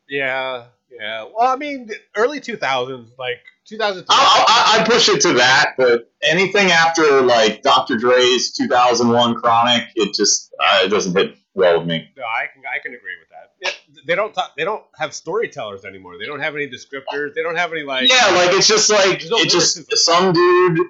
Yeah. 0.08 0.64
Yeah. 0.90 1.24
Well, 1.24 1.48
I 1.48 1.56
mean, 1.56 1.86
the 1.86 1.96
early 2.16 2.40
2000s, 2.40 3.16
like 3.18 3.40
2000. 3.66 4.04
I'll, 4.08 4.44
I'll, 4.48 4.80
I'd 4.80 4.86
push 4.86 5.08
it 5.08 5.20
to 5.22 5.32
that, 5.34 5.74
but 5.78 6.10
anything 6.22 6.72
after 6.72 7.22
like 7.22 7.62
Dr. 7.62 7.96
Dre's 7.96 8.52
2001 8.52 9.34
Chronic, 9.36 9.84
it 9.94 10.12
just 10.12 10.52
uh, 10.60 10.80
it 10.84 10.88
doesn't 10.88 11.16
hit 11.16 11.36
well 11.54 11.78
with 11.78 11.88
me. 11.88 12.10
No, 12.16 12.24
I 12.24 12.46
can 12.52 12.62
I 12.66 12.80
can 12.80 12.94
agree 12.94 13.12
with 13.20 13.28
that. 13.30 13.52
Yeah, 13.62 14.00
they 14.06 14.14
don't 14.14 14.34
talk, 14.34 14.56
they 14.56 14.64
don't 14.64 14.84
have 14.98 15.14
storytellers 15.14 15.84
anymore. 15.84 16.18
They 16.18 16.26
don't 16.26 16.40
have 16.40 16.54
any 16.54 16.68
descriptors. 16.68 17.34
They 17.34 17.42
don't 17.42 17.56
have 17.56 17.72
any 17.72 17.82
like 17.82 18.10
Yeah, 18.10 18.26
like 18.34 18.52
it's 18.52 18.66
just 18.66 18.90
like 18.90 19.22
no 19.30 19.36
it's 19.38 19.52
just 19.52 19.96
some 19.96 20.32
dude 20.32 20.80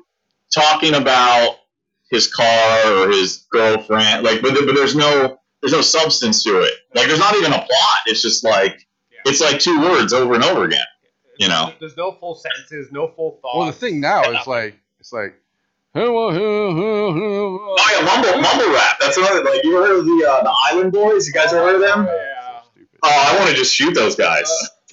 talking 0.51 0.95
about 0.95 1.59
his 2.11 2.33
car 2.33 2.93
or 2.93 3.09
his 3.11 3.47
girlfriend, 3.51 4.25
like, 4.25 4.43
but, 4.43 4.55
but 4.55 4.75
there's 4.75 4.95
no 4.97 5.39
there's 5.63 5.73
no 5.73 5.81
substance 5.83 6.43
to 6.45 6.61
it. 6.63 6.73
Like, 6.95 7.07
there's 7.07 7.19
not 7.19 7.35
even 7.37 7.53
a 7.53 7.59
plot. 7.59 7.99
It's 8.07 8.23
just 8.23 8.45
like 8.45 8.87
Yeah. 9.11 9.19
it's 9.27 9.41
like 9.41 9.59
two 9.61 9.81
words 9.81 10.13
over 10.13 10.35
and 10.35 10.43
over 10.45 10.65
again. 10.65 10.81
you 11.39 11.49
know. 11.49 11.73
There's 11.81 11.97
no 11.97 12.13
full 12.13 12.35
sentences, 12.35 12.91
no 12.93 13.09
full 13.09 13.39
thoughts. 13.43 13.57
Well, 13.57 13.67
the 13.67 13.73
thing 13.73 14.01
now 14.01 14.23
is 14.31 14.47
like 14.47 14.75
it's 14.99 15.13
like. 15.13 15.35
Oh 15.95 16.31
yeah, 17.91 18.05
mumble 18.05 18.41
mumble 18.41 18.73
rap. 18.73 18.97
That's 19.01 19.17
another. 19.17 19.43
Like, 19.45 19.65
you 19.65 19.75
heard 19.77 19.99
of 19.99 20.05
the 20.05 20.27
uh, 20.29 20.43
the 20.45 20.55
Island 20.71 20.93
Boys? 20.93 21.27
You 21.27 21.33
guys 21.33 21.53
ever 21.53 21.65
heard 21.65 21.75
of 21.77 21.81
them? 21.83 22.07
Yeah. 22.07 22.61
Oh, 23.03 23.09
I 23.29 23.37
want 23.39 23.51
to 23.51 23.57
just 23.57 23.75
shoot 23.75 23.95
those 23.95 24.15
guys. 24.15 24.49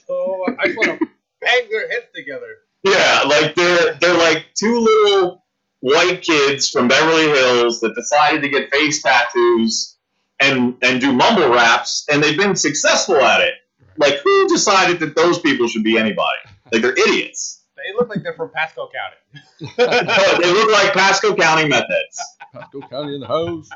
Oh, 0.09 0.45
I 0.59 0.67
just 0.67 0.77
want 0.77 0.99
to 0.99 1.07
bang 1.41 1.69
their 1.69 1.89
heads 1.89 2.05
together. 2.15 2.57
Yeah, 2.83 3.23
like 3.27 3.53
they're 3.55 3.93
they're 3.95 4.17
like 4.17 4.45
two 4.55 4.79
little 4.79 5.43
white 5.79 6.21
kids 6.21 6.69
from 6.69 6.87
Beverly 6.87 7.29
Hills 7.29 7.79
that 7.81 7.95
decided 7.95 8.41
to 8.41 8.49
get 8.49 8.69
face 8.71 9.01
tattoos 9.01 9.97
and 10.39 10.75
and 10.81 11.01
do 11.01 11.11
mumble 11.11 11.49
raps, 11.49 12.05
and 12.11 12.21
they've 12.21 12.37
been 12.37 12.55
successful 12.55 13.17
at 13.17 13.41
it. 13.41 13.55
Like, 13.97 14.19
who 14.23 14.47
decided 14.47 14.99
that 14.99 15.15
those 15.15 15.39
people 15.39 15.67
should 15.67 15.83
be 15.83 15.97
anybody? 15.97 16.37
Like, 16.71 16.81
they're 16.83 16.93
idiots. 16.93 17.63
They 17.75 17.95
look 17.97 18.09
like 18.09 18.21
they're 18.21 18.33
from 18.33 18.51
Pasco 18.51 18.89
County. 18.89 19.43
they 19.77 20.51
look 20.51 20.71
like 20.71 20.93
Pasco 20.93 21.35
County 21.35 21.67
meth 21.67 21.85
heads. 21.89 22.21
Pasco 22.53 22.81
County 22.81 23.15
in 23.15 23.21
the 23.21 23.27
house. 23.27 23.69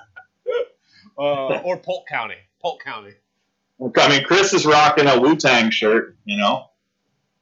Uh, 1.17 1.59
or 1.63 1.77
Polk 1.77 2.07
County. 2.07 2.35
Polk 2.61 2.83
County. 2.83 3.13
I 3.97 4.09
mean, 4.09 4.23
Chris 4.23 4.53
is 4.53 4.65
rocking 4.65 5.07
a 5.07 5.19
Wu 5.19 5.35
Tang 5.35 5.71
shirt. 5.71 6.15
You 6.25 6.37
know, 6.37 6.69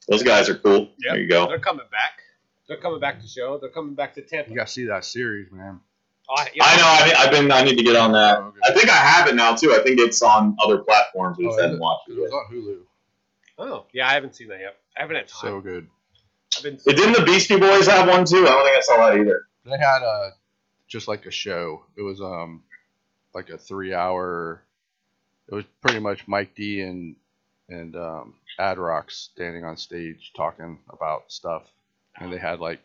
those 0.08 0.24
guys 0.24 0.48
are 0.50 0.56
cool. 0.56 0.80
Yep. 0.80 0.90
There 1.04 1.20
you 1.20 1.30
go. 1.30 1.48
They're 1.48 1.60
coming 1.60 1.86
back. 1.92 2.22
They're 2.70 2.78
coming 2.78 3.00
back 3.02 3.20
to 3.20 3.28
show. 3.28 3.58
They're 3.58 3.70
coming 3.72 3.96
back 3.96 4.14
to 4.14 4.22
Tampa. 4.22 4.50
You 4.52 4.56
gotta 4.56 4.70
see 4.72 4.86
that 4.86 5.04
series, 5.04 5.52
man. 5.52 5.82
Oh, 6.30 6.36
I, 6.38 6.48
yeah. 6.54 6.64
I 6.64 6.78
know. 6.78 6.84
I 6.86 7.06
mean, 7.08 7.16
I've 7.18 7.32
been. 7.32 7.52
I 7.52 7.64
need 7.64 7.78
to 7.78 7.84
get 7.84 7.96
on 7.98 8.12
that. 8.14 8.38
Oh, 8.38 8.44
okay. 8.44 8.60
I 8.64 8.72
think 8.74 8.90
I 8.90 8.96
have 8.96 9.28
it 9.28 9.36
now 9.36 9.56
too. 9.56 9.74
I 9.74 9.84
think 9.84 10.00
it's 10.00 10.22
on 10.22 10.56
other 10.64 10.78
platforms. 10.78 11.38
We 11.38 11.46
Oh, 11.46 11.50
just 11.50 11.58
is 11.60 11.64
haven't 11.64 11.78
it? 11.78 11.82
watched 11.82 12.08
it 12.10 12.14
It 12.14 12.22
was 12.22 12.32
on 12.32 12.46
Hulu. 12.54 12.78
Oh, 13.58 13.86
yeah, 13.92 14.08
I 14.08 14.14
haven't 14.14 14.36
seen 14.36 14.48
that 14.50 14.60
yet. 14.60 14.78
I 14.96 15.02
haven't 15.02 15.18
had 15.18 15.28
time. 15.28 15.42
So 15.50 15.60
good. 15.62 15.88
I've 16.56 16.64
been. 16.64 16.78
Didn't 16.86 17.14
the 17.14 17.24
Beastie 17.26 17.58
Boys 17.60 17.88
have 17.88 18.08
one 18.08 18.24
too? 18.24 18.46
I 18.48 18.52
don't 18.52 18.64
think 18.64 18.78
I 18.78 18.82
saw 18.82 18.98
that 19.10 19.20
either. 19.20 19.42
They 19.66 19.72
had 19.78 20.04
a 20.04 20.30
just 20.88 21.08
like 21.08 21.26
a 21.26 21.32
show. 21.32 21.84
It 21.98 22.04
was 22.04 22.22
um 22.22 22.64
like 23.34 23.50
a 23.50 23.58
three 23.58 23.94
hour. 23.94 24.64
It 25.52 25.56
was 25.56 25.66
pretty 25.82 26.00
much 26.00 26.28
Mike 26.28 26.54
D 26.56 26.82
and 26.82 27.16
and 27.68 27.96
um, 27.96 28.36
Ad 28.60 28.78
Rock 28.78 29.10
standing 29.12 29.64
on 29.66 29.78
stage 29.78 30.32
talking 30.36 30.80
about 30.90 31.32
stuff, 31.32 31.64
and 32.20 32.32
they 32.32 32.38
had 32.38 32.60
like 32.60 32.80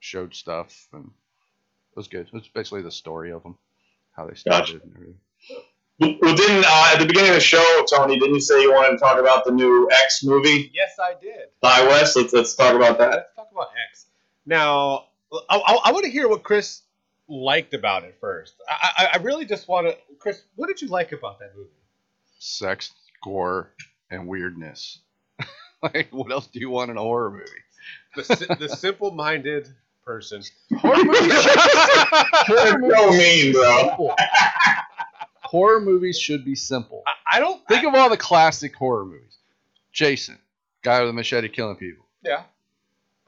showed 0.00 0.34
stuff, 0.34 0.88
and 0.92 1.04
it 1.04 1.96
was 1.96 2.08
good. 2.08 2.26
It 2.26 2.32
was 2.32 2.48
basically 2.48 2.82
the 2.82 2.90
story 2.90 3.32
of 3.32 3.42
them, 3.42 3.56
how 4.12 4.26
they 4.26 4.34
started 4.34 4.80
Gotcha. 4.80 4.84
and 4.84 4.92
everything. 4.94 5.18
Well, 6.00 6.34
didn't 6.34 6.64
uh, 6.66 6.90
at 6.92 6.98
the 6.98 7.06
beginning 7.06 7.30
of 7.30 7.36
the 7.36 7.40
show, 7.40 7.84
Tony? 7.88 8.18
Didn't 8.18 8.34
you 8.34 8.40
say 8.40 8.60
you 8.60 8.72
wanted 8.72 8.92
to 8.92 8.98
talk 8.98 9.18
about 9.18 9.44
the 9.44 9.52
new 9.52 9.88
X 9.92 10.24
movie, 10.24 10.72
Yes, 10.74 10.96
I 11.00 11.14
did. 11.20 11.48
Ti 11.62 11.86
West? 11.86 12.16
Let's 12.16 12.32
let's 12.32 12.54
talk 12.56 12.74
about 12.74 12.98
that. 12.98 13.10
Let's 13.12 13.34
talk 13.36 13.48
about 13.52 13.68
X. 13.90 14.06
Now, 14.44 15.06
I, 15.48 15.56
I, 15.56 15.78
I 15.84 15.92
want 15.92 16.04
to 16.04 16.10
hear 16.10 16.28
what 16.28 16.42
Chris 16.42 16.82
liked 17.28 17.74
about 17.74 18.02
it 18.04 18.16
first. 18.20 18.56
I, 18.68 18.90
I, 18.98 19.08
I 19.18 19.22
really 19.22 19.44
just 19.44 19.68
want 19.68 19.86
to, 19.86 19.96
Chris. 20.18 20.42
What 20.56 20.66
did 20.66 20.82
you 20.82 20.88
like 20.88 21.12
about 21.12 21.38
that 21.38 21.52
movie? 21.56 21.70
Sex, 22.40 22.92
gore, 23.22 23.70
and 24.10 24.26
weirdness. 24.26 24.98
like, 25.82 26.08
what 26.10 26.32
else 26.32 26.48
do 26.48 26.58
you 26.58 26.70
want 26.70 26.90
in 26.90 26.96
a 26.96 27.00
horror 27.00 27.30
movie? 27.30 27.44
The 28.16 28.56
the 28.60 28.68
simple-minded 28.68 29.68
person. 30.04 30.42
Horror 30.78 31.04
movies. 31.04 31.32
horror 31.32 32.80
You're 32.86 32.96
so 32.96 33.10
mean, 33.10 33.20
should 33.20 33.46
be 33.46 33.52
bro. 33.52 33.78
simple. 33.88 34.14
horror 35.42 35.80
movies 35.80 36.18
should 36.18 36.44
be 36.44 36.54
simple. 36.54 37.02
I, 37.06 37.36
I 37.36 37.40
don't 37.40 37.66
Think 37.68 37.84
of 37.86 37.94
all 37.94 38.08
the 38.10 38.16
classic 38.16 38.74
horror 38.74 39.04
movies. 39.04 39.38
Jason, 39.92 40.38
guy 40.82 41.00
with 41.00 41.10
a 41.10 41.12
machete 41.12 41.48
killing 41.48 41.76
people. 41.76 42.04
Yeah, 42.22 42.42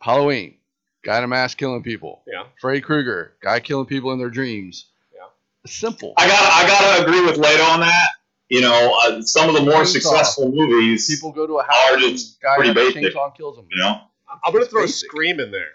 Halloween, 0.00 0.56
guy 1.04 1.18
in 1.18 1.24
a 1.24 1.28
mask 1.28 1.58
killing 1.58 1.82
people. 1.82 2.22
yeah. 2.26 2.44
Freddy 2.60 2.80
Krueger, 2.80 3.34
guy 3.42 3.60
killing 3.60 3.86
people 3.86 4.12
in 4.12 4.18
their 4.18 4.30
dreams. 4.30 4.86
Yeah. 5.14 5.20
It's 5.64 5.74
simple. 5.74 6.12
I 6.16 6.26
got 6.26 6.52
I 6.52 6.66
gotta 6.66 7.02
agree 7.04 7.24
with 7.24 7.36
Leto 7.36 7.62
on 7.62 7.80
that. 7.80 8.08
You 8.48 8.60
know, 8.60 8.96
uh, 9.04 9.22
some 9.22 9.48
of 9.48 9.54
the 9.56 9.62
more 9.62 9.82
Chainsaw. 9.82 9.86
successful 9.88 10.52
movies, 10.52 11.08
People 11.12 11.32
go 11.32 11.46
to 11.48 11.58
a 11.58 11.62
house, 11.64 11.92
Are 11.92 11.96
just 11.98 12.40
guy 12.40 12.56
pretty 12.56 12.72
basic. 12.74 13.02
chainsaw 13.14 13.36
kills 13.36 13.56
them. 13.56 13.66
you 13.70 13.78
know, 13.82 14.00
I'm 14.44 14.52
gonna 14.52 14.64
throw 14.66 14.82
basic. 14.82 15.08
Scream 15.10 15.40
in 15.40 15.50
there. 15.50 15.68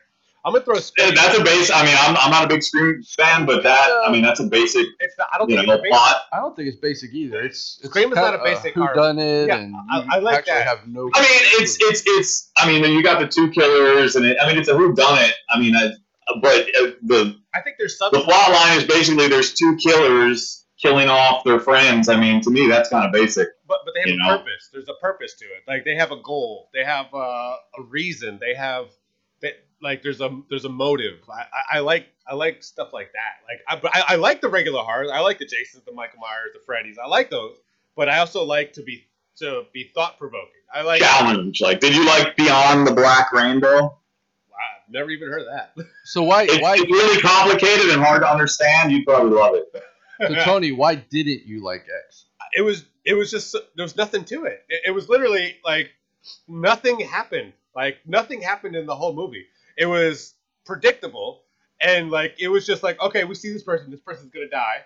I'm 0.43 0.53
gonna 0.53 0.65
throw 0.65 0.75
Yeah, 0.75 0.81
Scream. 0.81 1.15
that's 1.15 1.37
a 1.37 1.43
base. 1.43 1.69
I 1.71 1.85
mean, 1.85 1.95
I'm, 1.99 2.17
I'm 2.17 2.31
not 2.31 2.43
a 2.45 2.47
big 2.47 2.63
Scream 2.63 3.03
fan, 3.03 3.45
but 3.45 3.61
that 3.63 3.89
I 4.05 4.11
mean, 4.11 4.23
that's 4.23 4.39
a 4.39 4.45
basic 4.45 4.87
It's 4.99 5.15
not, 5.17 5.27
I 5.33 5.37
don't 5.37 5.49
you 5.49 5.55
think 5.57 5.67
know 5.67 5.73
it's 5.75 5.83
basic. 5.83 5.91
plot. 5.97 6.15
I 6.33 6.37
don't 6.37 6.55
think 6.55 6.67
it's 6.67 6.77
basic 6.77 7.13
either. 7.13 7.41
It's, 7.41 7.79
it's 7.83 7.89
Scream 7.89 8.09
is 8.11 8.15
not 8.15 8.33
a 8.33 8.37
of 8.39 8.43
basic 8.43 8.73
who 8.73 8.87
done 8.95 9.19
it, 9.19 9.47
Yeah, 9.47 9.57
and 9.57 9.75
I- 9.91 10.05
I 10.13 10.19
like 10.19 10.45
that. 10.45 10.65
have 10.65 10.87
no. 10.87 11.09
I 11.13 11.21
mean, 11.21 11.29
it's 11.61 11.77
it's 11.79 12.03
it's. 12.05 12.51
I 12.57 12.65
mean, 12.67 12.83
you 12.91 13.03
got 13.03 13.19
the 13.19 13.27
two 13.27 13.49
killers, 13.51 14.15
and 14.15 14.25
it, 14.25 14.37
I 14.41 14.47
mean, 14.47 14.57
it's 14.57 14.67
a 14.69 14.75
who 14.75 14.93
done 14.95 15.19
it. 15.23 15.33
I 15.49 15.59
mean, 15.59 15.75
I, 15.75 15.91
but 16.41 16.61
uh, 16.75 16.91
the 17.03 17.35
I 17.53 17.61
think 17.61 17.75
there's 17.77 17.97
some. 17.97 18.09
the 18.11 18.19
something. 18.19 18.33
plot 18.33 18.51
line 18.51 18.77
is 18.79 18.85
basically 18.85 19.27
there's 19.27 19.53
two 19.53 19.75
killers 19.77 20.65
killing 20.81 21.07
off 21.09 21.43
their 21.43 21.59
friends. 21.59 22.09
I 22.09 22.19
mean, 22.19 22.41
to 22.41 22.49
me, 22.49 22.67
that's 22.67 22.89
kind 22.89 23.05
of 23.05 23.11
basic. 23.11 23.47
But, 23.71 23.79
but 23.85 23.93
they 23.93 24.01
have 24.01 24.09
you 24.09 24.15
a 24.15 24.27
know? 24.27 24.37
purpose. 24.37 24.69
There's 24.73 24.89
a 24.89 24.93
purpose 24.95 25.35
to 25.35 25.45
it. 25.45 25.63
Like 25.65 25.85
they 25.85 25.95
have 25.95 26.11
a 26.11 26.21
goal. 26.21 26.69
They 26.73 26.83
have 26.83 27.05
uh, 27.13 27.55
a 27.79 27.83
reason. 27.87 28.37
They 28.41 28.53
have 28.53 28.87
they, 29.41 29.53
like 29.81 30.03
there's 30.03 30.19
a 30.19 30.41
there's 30.49 30.65
a 30.65 30.69
motive. 30.69 31.19
I, 31.29 31.41
I, 31.41 31.77
I 31.77 31.79
like 31.79 32.07
I 32.27 32.35
like 32.35 32.63
stuff 32.63 32.91
like 32.91 33.13
that. 33.13 33.47
Like 33.47 33.61
I, 33.69 33.81
but 33.81 33.95
I, 33.95 34.13
I 34.13 34.15
like 34.17 34.41
the 34.41 34.49
regular 34.49 34.81
horror. 34.81 35.11
I 35.13 35.21
like 35.21 35.39
the 35.39 35.45
Jasons, 35.45 35.83
the 35.85 35.93
Michael 35.93 36.19
Myers, 36.19 36.51
the 36.53 36.59
Freddys. 36.59 36.95
I 37.01 37.07
like 37.07 37.29
those. 37.29 37.55
But 37.95 38.09
I 38.09 38.19
also 38.19 38.43
like 38.43 38.73
to 38.73 38.83
be 38.83 39.05
to 39.37 39.63
be 39.73 39.89
thought 39.93 40.17
provoking. 40.17 40.61
I 40.73 40.81
like. 40.81 41.01
Challenge. 41.01 41.61
Like, 41.61 41.79
did 41.79 41.95
you 41.95 42.05
like 42.05 42.35
Beyond 42.35 42.85
the 42.85 42.93
Black 42.93 43.31
Rainbow? 43.31 43.81
Wow, 43.81 43.97
I've 44.85 44.91
never 44.91 45.09
even 45.11 45.29
heard 45.29 45.41
of 45.41 45.47
that. 45.47 45.73
So 46.03 46.23
why 46.23 46.43
It's, 46.43 46.61
why 46.61 46.75
it's 46.75 46.91
really 46.91 47.21
complicated 47.21 47.89
and 47.89 48.01
hard 48.01 48.21
to 48.23 48.29
understand. 48.29 48.91
You'd 48.91 49.05
probably 49.05 49.31
love 49.31 49.55
it. 49.55 49.83
so 50.27 50.43
Tony? 50.43 50.73
Why 50.73 50.95
didn't 50.95 51.45
you 51.45 51.63
like 51.63 51.85
X? 52.07 52.25
It 52.53 52.61
was 52.61 52.85
it 53.05 53.13
was 53.13 53.31
just 53.31 53.55
there 53.75 53.83
was 53.83 53.95
nothing 53.95 54.25
to 54.25 54.45
it. 54.45 54.63
it. 54.69 54.81
It 54.87 54.91
was 54.91 55.09
literally 55.09 55.57
like 55.63 55.91
nothing 56.47 56.99
happened. 56.99 57.53
Like 57.75 57.97
nothing 58.05 58.41
happened 58.41 58.75
in 58.75 58.85
the 58.85 58.95
whole 58.95 59.13
movie. 59.13 59.47
It 59.77 59.85
was 59.85 60.35
predictable 60.65 61.43
and 61.81 62.11
like 62.11 62.35
it 62.39 62.47
was 62.47 62.65
just 62.65 62.83
like 62.83 63.01
okay, 63.01 63.23
we 63.23 63.35
see 63.35 63.51
this 63.51 63.63
person, 63.63 63.91
this 63.91 63.99
person's 63.99 64.31
gonna 64.31 64.47
die, 64.49 64.85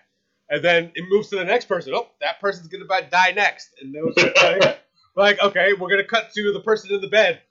and 0.50 0.64
then 0.64 0.92
it 0.96 1.06
moves 1.10 1.30
to 1.30 1.36
the 1.36 1.46
next 1.46 1.66
person. 1.66 1.94
Oh, 1.94 2.08
that 2.22 2.40
person's 2.40 2.68
gonna 2.68 2.86
die 3.10 3.32
next, 3.32 3.70
and 3.82 3.94
was 3.94 4.16
like, 4.42 4.80
like 5.16 5.42
okay, 5.42 5.74
we're 5.74 5.90
gonna 5.90 6.04
cut 6.04 6.32
to 6.34 6.54
the 6.54 6.62
person 6.62 6.94
in 6.94 7.02
the 7.02 7.08
bed. 7.08 7.42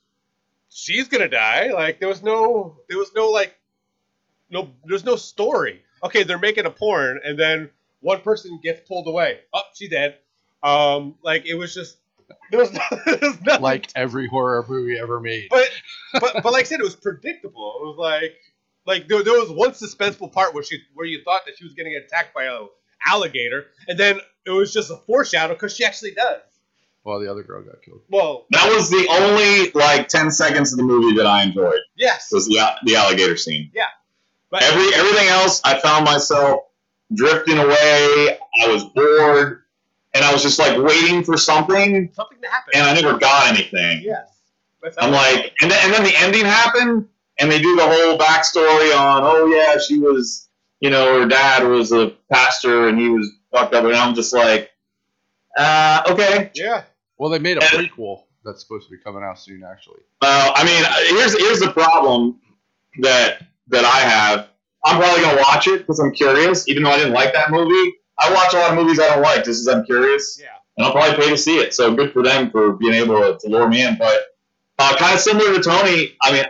She's 0.70 1.08
gonna 1.08 1.28
die. 1.28 1.70
Like 1.72 2.00
there 2.00 2.08
was 2.08 2.22
no 2.22 2.78
there 2.88 2.98
was 2.98 3.12
no 3.14 3.30
like 3.30 3.54
no 4.50 4.70
there's 4.84 5.04
no 5.04 5.16
story. 5.16 5.82
Okay, 6.02 6.22
they're 6.22 6.38
making 6.38 6.66
a 6.66 6.70
porn, 6.70 7.20
and 7.24 7.38
then 7.38 7.70
one 8.04 8.20
person 8.20 8.60
gets 8.62 8.86
pulled 8.86 9.08
away. 9.08 9.40
Oh, 9.52 9.62
she's 9.74 9.88
dead. 9.90 10.18
Um, 10.62 11.14
like 11.22 11.46
it 11.46 11.54
was 11.54 11.74
just 11.74 11.96
there 12.50 12.60
was, 12.60 12.70
there 13.06 13.18
was 13.20 13.40
nothing. 13.42 13.62
Like 13.62 13.88
every 13.96 14.26
horror 14.28 14.64
movie 14.68 14.98
ever 14.98 15.20
made. 15.20 15.48
but 15.50 15.68
but 16.20 16.42
but 16.42 16.52
like 16.52 16.60
I 16.66 16.68
said, 16.68 16.80
it 16.80 16.84
was 16.84 16.96
predictable. 16.96 17.74
It 17.80 17.86
was 17.86 17.96
like 17.98 18.36
like 18.86 19.08
there, 19.08 19.22
there 19.22 19.38
was 19.40 19.50
one 19.50 19.70
suspenseful 19.72 20.32
part 20.32 20.54
where 20.54 20.62
she 20.62 20.80
where 20.94 21.06
you 21.06 21.22
thought 21.24 21.42
that 21.46 21.56
she 21.58 21.64
was 21.64 21.74
getting 21.74 21.94
attacked 21.96 22.34
by 22.34 22.44
a 22.44 22.60
alligator, 23.06 23.66
and 23.88 23.98
then 23.98 24.20
it 24.46 24.50
was 24.50 24.72
just 24.72 24.90
a 24.90 24.96
foreshadow 24.96 25.54
because 25.54 25.74
she 25.74 25.84
actually 25.84 26.12
does. 26.12 26.40
Well, 27.04 27.20
the 27.20 27.30
other 27.30 27.42
girl 27.42 27.62
got 27.62 27.82
killed. 27.82 28.00
Well, 28.08 28.46
That 28.50 28.70
was 28.74 28.88
the 28.88 29.06
only 29.10 29.70
like 29.72 30.08
ten 30.08 30.30
seconds 30.30 30.72
of 30.72 30.78
the 30.78 30.84
movie 30.84 31.14
that 31.16 31.26
I 31.26 31.42
enjoyed. 31.42 31.80
yes, 31.96 32.28
Was 32.32 32.46
the 32.46 32.60
the 32.84 32.96
alligator 32.96 33.36
scene. 33.36 33.70
Yeah, 33.74 33.84
but 34.50 34.62
Every 34.62 34.94
everything 34.94 35.28
else, 35.28 35.60
I 35.64 35.78
found 35.80 36.04
myself 36.06 36.60
drifting 37.12 37.58
away. 37.58 38.38
I 38.62 38.68
was 38.68 38.84
bored, 38.84 39.62
and 40.14 40.24
I 40.24 40.32
was 40.32 40.42
just 40.42 40.58
like 40.58 40.78
waiting 40.78 41.22
for 41.24 41.36
something, 41.36 42.10
something 42.14 42.40
to 42.40 42.48
happen. 42.48 42.72
and 42.74 42.84
I 42.84 42.94
never 43.00 43.18
got 43.18 43.48
anything. 43.54 44.02
yes, 44.02 44.28
I'm 44.98 45.10
how- 45.12 45.16
like, 45.16 45.52
and 45.60 45.70
then, 45.70 45.78
and 45.84 45.92
then 45.92 46.04
the 46.04 46.16
ending 46.16 46.44
happened, 46.44 47.08
and 47.38 47.50
they 47.50 47.60
do 47.60 47.74
the 47.76 47.82
whole 47.86 48.16
backstory 48.18 48.96
on, 48.96 49.22
oh 49.24 49.46
yeah, 49.46 49.78
she 49.78 49.98
was, 49.98 50.48
you 50.80 50.90
know, 50.90 51.20
her 51.20 51.26
dad 51.28 51.64
was 51.66 51.92
a 51.92 52.14
pastor, 52.32 52.88
and 52.88 52.98
he 52.98 53.08
was 53.08 53.30
fucked 53.52 53.74
up, 53.74 53.84
and 53.84 53.94
I'm 53.94 54.14
just 54.14 54.32
like, 54.32 54.70
uh, 55.56 56.02
okay. 56.08 56.50
yeah. 56.54 56.84
Well, 57.18 57.30
they 57.30 57.38
made 57.38 57.58
a 57.58 57.62
And- 57.62 57.88
prequel 57.90 58.22
that's 58.44 58.60
supposed 58.62 58.88
to 58.88 58.96
be 58.96 59.02
coming 59.02 59.22
out 59.22 59.38
soon, 59.38 59.62
actually. 59.64 60.00
Uh, 60.20 60.52
I 60.54 60.64
mean, 60.64 61.16
here's 61.18 61.38
here's 61.38 61.60
the 61.60 61.70
problem 61.72 62.40
that 63.00 63.42
that 63.68 63.84
I 63.84 63.98
have. 64.00 64.48
I'm 64.84 64.98
probably 65.00 65.22
gonna 65.22 65.40
watch 65.40 65.66
it 65.66 65.78
because 65.78 65.98
I'm 66.00 66.12
curious, 66.12 66.68
even 66.68 66.82
though 66.82 66.90
I 66.90 66.98
didn't 66.98 67.14
like 67.14 67.32
that 67.32 67.50
movie. 67.50 67.94
I 68.18 68.32
watch 68.32 68.54
a 68.54 68.58
lot 68.58 68.70
of 68.70 68.76
movies 68.76 69.00
I 69.00 69.08
don't 69.14 69.22
like 69.22 69.44
just 69.44 69.66
as 69.66 69.68
I'm 69.68 69.84
curious. 69.84 70.38
Yeah. 70.40 70.48
and 70.76 70.86
I'll 70.86 70.92
probably 70.92 71.16
pay 71.16 71.30
to 71.30 71.36
see 71.36 71.56
it. 71.58 71.74
So 71.74 71.94
good 71.94 72.12
for 72.12 72.22
them 72.22 72.50
for 72.50 72.72
being 72.74 72.94
able 72.94 73.16
to, 73.16 73.38
to 73.40 73.48
lure 73.48 73.68
me 73.68 73.82
in. 73.82 73.96
But 73.98 74.22
uh, 74.78 74.94
kind 74.96 75.14
of 75.14 75.20
similar 75.20 75.54
to 75.54 75.60
Tony, 75.62 76.16
I 76.22 76.32
mean, 76.32 76.44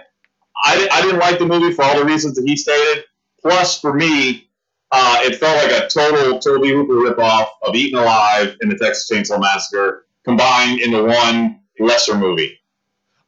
I, 0.62 0.88
I 0.92 1.02
didn't 1.02 1.20
like 1.20 1.38
the 1.38 1.46
movie 1.46 1.72
for 1.74 1.84
all 1.84 1.98
the 1.98 2.04
reasons 2.04 2.34
that 2.36 2.46
he 2.46 2.56
stated. 2.56 3.04
Plus, 3.40 3.80
for 3.80 3.92
me, 3.94 4.48
uh, 4.90 5.18
it 5.22 5.36
felt 5.36 5.56
like 5.62 5.82
a 5.82 5.88
total 5.88 6.38
Tobe 6.38 6.64
Hooper 6.64 6.94
ripoff 6.94 7.48
of 7.62 7.74
Eaten 7.74 7.98
Alive 7.98 8.56
and 8.60 8.70
the 8.70 8.76
Texas 8.76 9.08
Chainsaw 9.10 9.40
Massacre 9.40 10.06
combined 10.24 10.80
into 10.80 11.04
one 11.04 11.60
lesser 11.78 12.16
movie. 12.16 12.58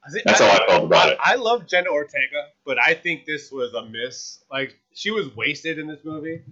I 0.06 0.20
That's 0.24 0.40
how 0.40 0.48
I 0.48 0.66
felt 0.66 0.84
about 0.84 1.10
it. 1.10 1.18
I 1.22 1.34
love 1.34 1.66
Jenna 1.66 1.90
Ortega, 1.90 2.48
but 2.64 2.78
I 2.78 2.94
think 2.94 3.26
this 3.26 3.50
was 3.50 3.74
a 3.74 3.84
miss. 3.86 4.40
Like 4.50 4.78
she 4.94 5.10
was 5.10 5.34
wasted 5.34 5.78
in 5.78 5.86
this 5.86 6.04
movie. 6.04 6.42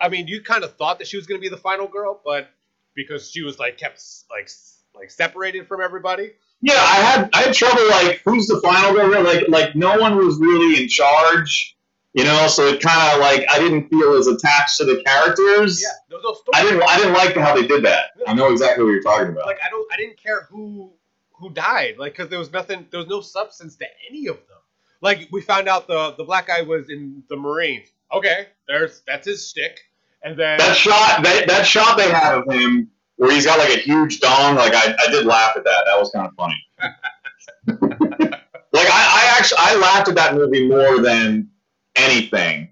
I 0.00 0.08
mean, 0.08 0.26
you 0.26 0.42
kind 0.42 0.64
of 0.64 0.76
thought 0.76 0.98
that 0.98 1.08
she 1.08 1.16
was 1.16 1.26
going 1.26 1.40
to 1.40 1.42
be 1.42 1.48
the 1.48 1.60
final 1.60 1.86
girl, 1.86 2.20
but 2.24 2.50
because 2.94 3.30
she 3.30 3.42
was 3.42 3.58
like 3.58 3.78
kept 3.78 4.02
like 4.30 4.50
like 4.94 5.10
separated 5.10 5.66
from 5.66 5.80
everybody. 5.80 6.32
Yeah, 6.60 6.74
I 6.74 6.96
had 6.96 7.30
I 7.32 7.38
had 7.42 7.54
trouble 7.54 7.88
like 7.88 8.20
who's 8.24 8.46
the 8.46 8.60
final 8.60 8.92
girl? 8.92 9.22
Like 9.22 9.48
like 9.48 9.74
no 9.76 9.98
one 9.98 10.16
was 10.16 10.38
really 10.38 10.82
in 10.82 10.88
charge, 10.88 11.76
you 12.12 12.24
know. 12.24 12.46
So 12.48 12.66
it 12.66 12.82
kind 12.82 13.14
of 13.14 13.20
like 13.20 13.46
I 13.50 13.58
didn't 13.58 13.88
feel 13.88 14.14
as 14.14 14.26
attached 14.26 14.76
to 14.78 14.84
the 14.84 15.02
characters. 15.04 15.82
Yeah, 15.82 16.16
was 16.16 16.42
no. 16.46 16.58
I 16.58 16.62
didn't 16.62 16.82
I 16.82 16.96
didn't 16.98 17.14
like 17.14 17.34
how 17.36 17.54
they 17.54 17.66
did 17.66 17.84
that. 17.84 18.10
I 18.26 18.34
know 18.34 18.52
exactly 18.52 18.84
what 18.84 18.90
you're 18.90 19.02
talking 19.02 19.28
about. 19.28 19.46
like 19.46 19.60
I 19.64 19.70
don't 19.70 19.90
I 19.92 19.96
didn't 19.96 20.18
care 20.18 20.46
who 20.50 20.92
who 21.40 21.50
died 21.50 21.96
like 21.98 22.12
because 22.12 22.28
there 22.28 22.38
was 22.38 22.52
nothing 22.52 22.86
there 22.90 23.00
was 23.00 23.08
no 23.08 23.20
substance 23.20 23.76
to 23.76 23.86
any 24.08 24.26
of 24.26 24.36
them. 24.36 24.58
Like 25.00 25.28
we 25.32 25.40
found 25.40 25.68
out 25.68 25.86
the 25.86 26.14
the 26.16 26.24
black 26.24 26.46
guy 26.46 26.62
was 26.62 26.90
in 26.90 27.22
the 27.28 27.36
Marines. 27.36 27.88
Okay, 28.12 28.48
there's 28.68 29.02
that's 29.06 29.26
his 29.26 29.46
stick, 29.46 29.80
and 30.22 30.36
then 30.36 30.58
that 30.58 30.76
shot 30.76 31.22
that, 31.22 31.46
that 31.48 31.66
shot 31.66 31.96
they 31.96 32.10
had 32.10 32.34
of 32.34 32.52
him 32.52 32.90
where 33.16 33.30
he's 33.32 33.46
got 33.46 33.58
like 33.58 33.70
a 33.70 33.80
huge 33.80 34.20
dong, 34.20 34.56
like 34.56 34.74
I, 34.74 34.94
I 34.98 35.10
did 35.10 35.26
laugh 35.26 35.54
at 35.56 35.64
that. 35.64 35.84
That 35.86 35.98
was 35.98 36.10
kind 36.10 36.26
of 36.26 36.34
funny. 36.34 36.66
like 38.72 38.86
I, 38.86 39.32
I 39.32 39.36
actually 39.38 39.58
I 39.60 39.76
laughed 39.76 40.08
at 40.08 40.14
that 40.16 40.34
movie 40.34 40.66
more 40.68 41.00
than 41.00 41.50
anything. 41.96 42.70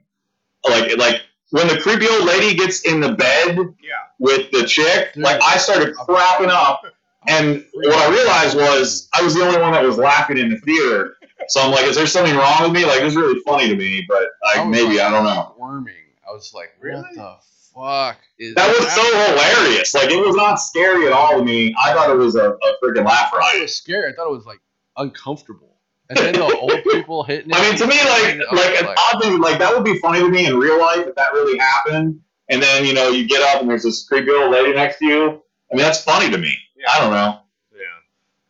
Like 0.68 0.96
like 0.96 1.22
when 1.50 1.68
the 1.68 1.78
creepy 1.80 2.06
old 2.08 2.24
lady 2.24 2.54
gets 2.56 2.80
in 2.82 3.00
the 3.00 3.12
bed 3.12 3.56
yeah 3.82 4.08
with 4.18 4.50
the 4.50 4.64
chick, 4.64 5.12
like 5.16 5.40
I 5.42 5.56
started 5.58 5.94
crapping 5.94 6.48
up. 6.48 6.82
And 7.28 7.64
what 7.74 7.94
I 7.94 8.10
realized 8.10 8.56
was 8.56 9.08
I 9.12 9.22
was 9.22 9.34
the 9.34 9.44
only 9.44 9.60
one 9.60 9.72
that 9.72 9.84
was 9.84 9.98
laughing 9.98 10.38
in 10.38 10.48
the 10.48 10.58
theater. 10.58 11.16
So 11.48 11.60
I'm 11.60 11.70
like, 11.70 11.84
is 11.84 11.94
there 11.94 12.06
something 12.06 12.34
wrong 12.34 12.62
with 12.62 12.72
me? 12.72 12.84
Like, 12.84 13.00
this 13.00 13.12
is 13.12 13.16
really 13.16 13.40
funny 13.46 13.68
to 13.68 13.76
me, 13.76 14.04
but 14.08 14.28
like, 14.44 14.66
was, 14.66 14.68
maybe 14.68 14.96
like, 14.96 15.06
I 15.06 15.10
don't 15.10 15.24
know. 15.24 15.52
Squirming. 15.54 15.94
I 16.28 16.32
was 16.32 16.52
like, 16.54 16.70
really? 16.80 17.00
what 17.00 17.14
the 17.14 17.36
fuck 17.74 18.18
is 18.38 18.54
That 18.54 18.68
was 18.68 18.92
so 18.92 19.02
hilarious. 19.02 19.94
Like, 19.94 20.10
it 20.10 20.24
was 20.24 20.36
not 20.36 20.56
scary 20.56 21.06
at 21.06 21.12
all 21.12 21.38
to 21.38 21.44
me. 21.44 21.74
I 21.78 21.92
thought 21.92 22.10
it 22.10 22.16
was 22.16 22.34
a, 22.34 22.50
a 22.50 22.74
freaking 22.82 23.04
laugh 23.04 23.28
I 23.28 23.30
thought 23.30 23.36
it 23.36 23.52
riot. 23.54 23.62
was 23.62 23.74
scary. 23.74 24.12
I 24.12 24.14
thought 24.14 24.26
it 24.28 24.36
was 24.36 24.46
like 24.46 24.60
uncomfortable. 24.96 25.76
And 26.10 26.18
then 26.18 26.34
the 26.34 26.56
old 26.56 26.82
people 26.84 27.22
hitting 27.24 27.50
it. 27.50 27.56
I 27.56 27.62
mean, 27.68 27.78
to 27.78 27.86
me, 27.86 27.96
like, 27.96 28.40
I 28.50 28.54
like 28.54 28.82
an 28.82 28.88
odd 28.88 29.22
thing, 29.22 29.38
like 29.40 29.58
that 29.58 29.74
would 29.74 29.84
be 29.84 29.98
funny 29.98 30.20
to 30.20 30.28
me 30.28 30.46
in 30.46 30.56
real 30.56 30.80
life 30.80 31.06
if 31.06 31.14
that 31.16 31.32
really 31.32 31.58
happened. 31.58 32.20
And 32.48 32.62
then 32.62 32.86
you 32.86 32.94
know, 32.94 33.10
you 33.10 33.28
get 33.28 33.42
up 33.42 33.60
and 33.60 33.68
there's 33.68 33.82
this 33.82 34.08
creepy 34.08 34.30
old 34.30 34.50
lady 34.50 34.72
next 34.72 34.98
to 34.98 35.04
you. 35.04 35.42
I 35.70 35.76
mean, 35.76 35.84
that's 35.84 36.02
funny 36.02 36.30
to 36.30 36.38
me. 36.38 36.56
I 36.88 37.00
don't 37.00 37.12
know. 37.12 37.40
Yeah. 37.72 37.80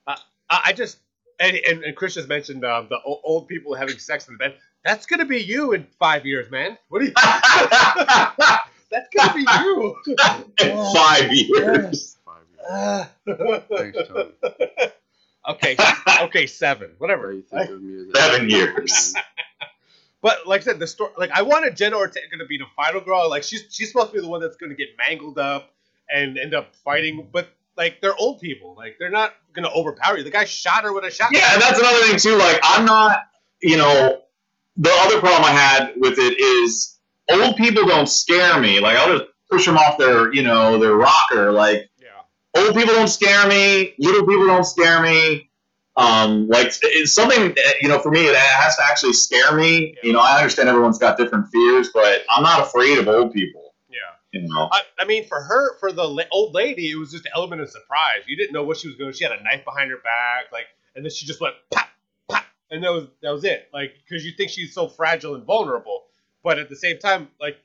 I, 0.07 0.17
I 0.51 0.61
I 0.67 0.73
just 0.73 0.99
and, 1.41 1.57
and 1.57 1.83
and 1.85 1.97
Chris 1.97 2.15
just 2.15 2.29
mentioned 2.29 2.65
um, 2.65 2.87
the 2.91 2.97
o- 3.07 3.21
old 3.25 3.49
people 3.49 3.75
having 3.75 3.99
sex 3.99 4.29
in 4.29 4.35
the 4.35 4.39
bed. 4.39 4.55
That's 4.85 5.07
gonna 5.07 5.25
be 5.25 5.39
you 5.43 5.73
in 5.73 5.85
five 5.99 6.25
years, 6.27 6.51
man. 6.51 6.79
What 6.89 7.01
do 7.01 7.07
you? 7.07 7.13
That's 8.91 9.09
gonna 9.15 9.35
be 9.35 9.41
you. 9.41 9.97
In 10.63 10.95
five 10.95 11.31
years. 11.33 12.17
Five 12.25 13.07
years. 13.27 13.61
Thanks, 13.69 13.99
Tony. 14.09 14.31
okay, 15.51 15.77
okay, 16.23 16.47
seven, 16.47 16.93
whatever. 16.99 17.33
you 17.33 17.43
think 17.43 17.71
of 17.71 17.83
me 17.83 18.11
Seven 18.15 18.49
years. 18.49 19.15
But 20.23 20.47
like 20.47 20.63
I 20.63 20.65
said, 20.65 20.79
the 20.79 20.87
story, 20.87 21.13
like 21.19 21.31
I 21.33 21.43
wanted 21.43 21.77
Jenna 21.77 21.97
Ortega 21.97 22.39
to 22.39 22.47
be 22.47 22.57
the 22.59 22.65
final 22.75 23.01
girl. 23.01 23.29
Like 23.29 23.43
she's 23.43 23.65
she's 23.71 23.93
supposed 23.93 24.09
to 24.13 24.15
be 24.15 24.21
the 24.21 24.29
one 24.29 24.41
that's 24.41 24.57
gonna 24.57 24.75
get 24.75 24.89
mangled 24.97 25.39
up 25.39 25.71
and 26.13 26.39
end 26.39 26.55
up 26.55 26.75
fighting. 26.75 27.29
But 27.31 27.49
like 27.79 28.01
they're 28.03 28.17
old 28.19 28.41
people, 28.41 28.75
like 28.77 28.97
they're 28.99 29.09
not 29.09 29.35
gonna 29.55 29.71
overpower 29.71 30.19
you. 30.19 30.25
The 30.25 30.31
guy 30.31 30.45
shot 30.45 30.85
her 30.85 30.93
with 30.93 31.05
a 31.05 31.11
shotgun. 31.11 31.41
Yeah, 31.41 31.55
and 31.55 31.63
that's 31.63 31.79
another 31.79 31.99
thing 32.01 32.19
too. 32.19 32.37
Like, 32.37 32.61
I'm 32.63 32.85
not, 32.85 33.23
you 33.63 33.79
know, 33.79 34.23
the 34.77 34.91
other 34.91 35.21
problem 35.21 35.45
I 35.45 35.53
had 35.53 35.93
with 35.97 36.19
it 36.19 36.39
is 36.39 36.99
old 37.31 37.57
people 37.57 37.87
don't 37.87 38.09
scare 38.09 38.61
me. 38.61 38.81
Like, 38.81 38.99
I'll 38.99 39.17
just 39.17 39.31
push 39.51 39.65
them 39.65 39.79
off 39.79 39.97
their, 39.97 40.33
you 40.35 40.43
know, 40.43 40.79
their 40.79 40.97
rocker. 40.97 41.53
Like, 41.53 41.89
yeah. 42.01 42.63
old 42.63 42.75
people 42.75 42.95
don't 42.95 43.09
scare 43.09 43.49
me. 43.49 43.95
Little 43.99 44.27
people 44.27 44.47
don't 44.47 44.65
scare 44.65 45.01
me. 45.01 45.49
Um, 45.97 46.47
like 46.47 46.73
it's 46.83 47.13
something 47.13 47.49
that, 47.49 47.75
you 47.81 47.89
know 47.89 47.99
for 47.99 48.13
me 48.13 48.21
it 48.29 48.37
has 48.37 48.77
to 48.77 48.85
actually 48.85 49.15
scare 49.15 49.57
me. 49.57 49.97
You 50.05 50.13
know, 50.13 50.21
I 50.21 50.37
understand 50.37 50.69
everyone's 50.69 50.99
got 50.99 51.19
different 51.19 51.49
fears, 51.49 51.91
but 51.93 52.23
I'm 52.31 52.45
not 52.45 52.61
afraid 52.61 52.99
of 52.99 53.09
old 53.09 53.33
people. 53.33 53.68
Yeah. 54.33 54.41
You 54.43 54.49
know, 54.55 54.69
I, 54.71 54.81
I 54.99 55.05
mean, 55.07 55.27
for 55.27 55.41
her, 55.41 55.79
for 55.79 55.91
the 55.93 56.05
la- 56.05 56.23
old 56.31 56.55
lady, 56.55 56.91
it 56.91 56.97
was 56.97 57.11
just 57.13 57.25
an 57.27 57.33
element 57.35 57.63
of 57.63 57.71
surprise. 57.71 58.23
You 58.27 58.37
didn't 58.37 58.53
know 58.53 58.63
what 58.63 58.77
she 58.77 58.89
was 58.89 58.97
going. 58.97 59.13
She 59.15 59.25
had 59.25 59.33
a 59.33 59.43
knife 59.43 59.65
behind 59.65 59.91
her 59.91 59.97
back, 59.97 60.53
like, 60.53 60.67
and 60.95 61.05
then 61.05 61.11
she 61.11 61.25
just 61.27 61.41
went 61.41 61.55
pop, 61.71 61.89
pop, 62.29 62.45
and 62.71 62.85
that 62.85 62.93
was 62.93 63.07
that 63.23 63.31
was 63.31 63.45
it. 63.45 63.69
Like, 63.73 63.95
because 64.07 64.25
you 64.27 64.33
think 64.33 64.51
she's 64.51 64.75
so 64.75 64.87
fragile 64.89 65.35
and 65.35 65.45
vulnerable, 65.45 66.05
but 66.43 66.59
at 66.59 66.69
the 66.69 66.77
same 66.77 66.99
time, 66.99 67.29
like, 67.41 67.57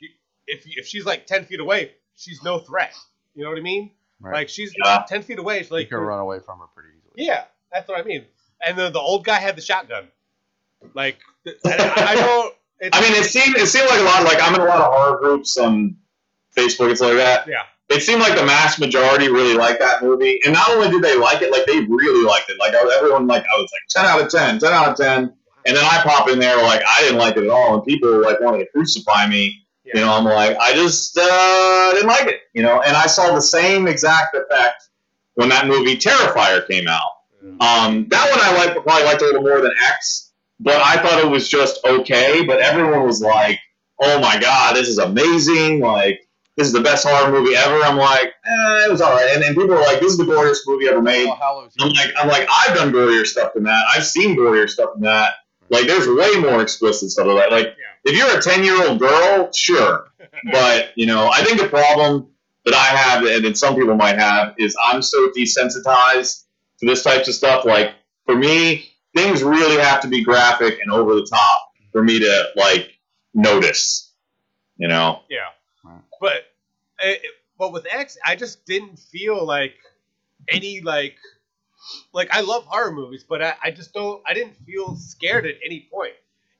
if 0.48 0.64
if 0.66 0.86
she's 0.88 1.06
like 1.06 1.26
ten 1.28 1.44
feet 1.46 1.60
away, 1.60 1.92
she's 2.16 2.42
no 2.44 2.60
threat. 2.60 2.94
You 3.36 3.44
know 3.44 3.50
what 3.50 3.58
I 3.58 3.62
mean? 3.62 3.92
Right. 4.22 4.34
Like, 4.34 4.50
she's 4.50 4.74
Yeah. 4.86 5.04
ten 5.08 5.22
feet 5.22 5.40
away. 5.40 5.60
She's 5.64 5.72
like, 5.72 5.82
you 5.92 5.98
can 5.98 6.06
run 6.06 6.20
away 6.20 6.40
from 6.40 6.60
her 6.60 6.66
pretty 6.74 6.90
easily. 6.98 7.26
yeah, 7.28 7.46
that's 7.74 7.90
what 7.90 8.00
I 8.00 8.04
mean. 8.04 8.24
And 8.66 8.78
then 8.78 8.94
the 8.94 9.00
old 9.00 9.26
guy 9.26 9.40
had 9.40 9.58
the 9.58 9.62
shotgun. 9.62 10.08
Like, 10.94 11.18
I, 11.46 11.52
I 11.66 12.16
don't. 12.16 12.56
It's, 12.80 12.98
I 12.98 13.02
mean, 13.02 13.14
it 13.14 13.26
seemed 13.26 13.58
it 13.58 13.68
seemed 13.68 13.90
like 13.90 14.00
a 14.00 14.04
lot. 14.04 14.24
Like 14.24 14.38
I'm 14.42 14.56
in 14.56 14.62
a 14.62 14.66
lot 14.66 14.80
of 14.80 14.94
horror 14.94 15.18
groups 15.20 15.58
on 15.58 15.98
Facebook 16.56 16.90
and 16.90 16.98
stuff 16.98 17.10
like 17.10 17.18
that. 17.18 17.48
Yeah. 17.48 17.64
It 17.90 18.02
seemed 18.02 18.22
like 18.22 18.36
the 18.36 18.46
mass 18.46 18.80
majority 18.80 19.28
really 19.30 19.56
liked 19.56 19.80
that 19.80 20.02
movie, 20.02 20.40
and 20.46 20.54
not 20.54 20.70
only 20.70 20.90
did 20.90 21.04
they 21.04 21.18
like 21.18 21.42
it, 21.42 21.52
like 21.52 21.66
they 21.66 21.82
really 21.82 22.26
liked 22.26 22.50
it. 22.50 22.58
Like 22.58 22.74
I 22.74 22.84
was, 22.84 22.94
everyone, 22.98 23.28
like 23.28 23.44
I 23.44 23.60
was 23.60 23.70
like 23.72 23.82
10 23.90 24.06
out 24.06 24.22
of 24.22 24.30
10, 24.30 24.60
10 24.60 24.74
out 24.74 24.90
of 24.90 24.98
10, 24.98 25.34
and 25.66 25.78
then 25.78 25.84
I 25.84 26.02
pop 26.02 26.30
in 26.30 26.40
there 26.40 26.58
like 26.58 26.82
I 26.88 27.02
didn't 27.02 27.18
like 27.18 27.38
it 27.38 27.44
at 27.44 27.50
all, 27.50 27.76
and 27.76 27.84
people 27.84 28.22
like 28.22 28.40
wanted 28.40 28.60
to 28.60 28.66
crucify 28.72 29.28
me. 29.28 29.66
Yeah. 29.84 29.92
You 29.96 30.02
know, 30.06 30.14
I'm 30.14 30.24
like 30.24 30.58
I 30.58 30.74
just 30.74 31.18
uh, 31.18 31.92
didn't 31.94 32.08
like 32.08 32.28
it. 32.28 32.42
You 32.54 32.64
know, 32.64 32.82
and 32.82 32.96
I 32.96 33.06
saw 33.06 33.36
the 33.36 33.42
same 33.42 33.88
exact 33.88 34.36
effect 34.36 34.90
when 35.36 35.50
that 35.50 35.68
movie 35.68 35.98
Terrifier 35.98 36.68
came 36.68 36.88
out. 36.88 37.12
Um, 37.60 38.08
that 38.10 38.30
one 38.30 38.40
I 38.42 38.66
like 38.66 38.84
probably 38.84 39.04
liked 39.04 39.22
a 39.22 39.26
little 39.26 39.42
more 39.42 39.62
than 39.62 39.74
X, 39.90 40.32
but 40.60 40.82
I 40.82 40.96
thought 41.02 41.20
it 41.20 41.30
was 41.30 41.50
just 41.50 41.84
okay. 41.86 42.44
But 42.46 42.60
everyone 42.60 43.06
was 43.06 43.22
like, 43.22 43.60
"Oh 44.02 44.20
my 44.20 44.40
god, 44.40 44.76
this 44.78 44.88
is 44.88 44.98
amazing! 44.98 45.82
Like 45.82 46.22
this 46.56 46.68
is 46.68 46.74
the 46.74 46.82
best 46.82 47.08
horror 47.08 47.32
movie 47.32 47.56
ever." 47.56 47.82
I'm 47.84 47.98
like, 47.98 48.34
eh, 48.46 48.86
it 48.86 48.92
was 48.92 49.02
all 49.02 49.12
right. 49.12 49.30
And 49.34 49.42
then 49.42 49.56
people 49.56 49.74
are 49.74 49.82
like, 49.82 50.00
"This 50.00 50.12
is 50.12 50.18
the 50.18 50.26
goriest 50.26 50.60
movie 50.68 50.88
ever 50.88 51.02
made." 51.02 51.28
Hallows 51.28 51.74
I'm 51.80 51.90
like, 51.90 52.12
I'm 52.18 52.28
like, 52.28 52.48
I've 52.50 52.76
done 52.76 52.92
gorier 52.92 53.26
stuff 53.26 53.54
than 53.54 53.64
that. 53.64 53.86
I've 53.94 54.06
seen 54.06 54.38
gorier 54.38 54.70
stuff 54.70 54.92
than 54.94 55.04
that. 55.04 55.34
Like, 55.70 55.88
there's 55.88 56.08
way 56.08 56.40
more 56.40 56.62
explicit 56.62 57.10
stuff 57.10 57.28
than 57.28 57.36
that. 57.36 57.52
Like, 57.52 57.76
if 58.04 58.18
you're 58.18 58.38
a 58.38 58.42
10 58.42 58.64
year 58.64 58.88
old 58.88 59.00
girl, 59.00 59.52
sure. 59.54 60.08
But, 60.52 60.90
you 60.96 61.06
know, 61.06 61.30
I 61.30 61.42
think 61.44 61.62
the 61.62 61.70
problem 61.70 62.28
that 62.66 62.74
I 62.74 62.88
have, 62.88 63.24
and 63.24 63.46
that 63.46 63.56
some 63.56 63.76
people 63.76 63.96
might 63.96 64.18
have, 64.18 64.56
is 64.58 64.76
I'm 64.84 65.02
so 65.02 65.30
desensitized 65.30 66.44
to 66.80 66.86
this 66.86 67.02
types 67.02 67.30
of 67.30 67.34
stuff. 67.34 67.64
Like, 67.64 67.94
for 68.26 68.36
me, 68.36 68.92
things 69.16 69.42
really 69.42 69.82
have 69.82 70.02
to 70.02 70.10
be 70.10 70.22
graphic 70.22 70.80
and 70.82 70.92
over 70.92 71.16
the 71.16 71.26
top 71.26 71.72
for 71.94 72.04
me 72.04 72.20
to, 72.20 72.46
like, 72.58 72.92
notice. 73.34 74.12
You 74.78 74.90
know? 74.90 75.22
Yeah. 75.30 75.50
But 76.24 76.46
eh, 77.02 77.16
but 77.60 77.74
with 77.74 77.86
X, 77.92 78.18
I 78.26 78.38
just 78.38 78.66
didn't 78.66 78.98
feel 78.98 79.46
like 79.46 79.76
any 80.48 80.80
like 80.80 81.18
like 82.14 82.30
I 82.32 82.40
love 82.40 82.64
horror 82.64 82.94
movies, 82.94 83.26
but 83.28 83.42
I, 83.42 83.56
I 83.62 83.72
just 83.72 83.94
don't 83.94 84.24
I 84.26 84.34
didn't 84.34 84.56
feel 84.56 84.96
scared 84.96 85.46
at 85.46 85.56
any 85.66 85.90
point. 85.92 86.14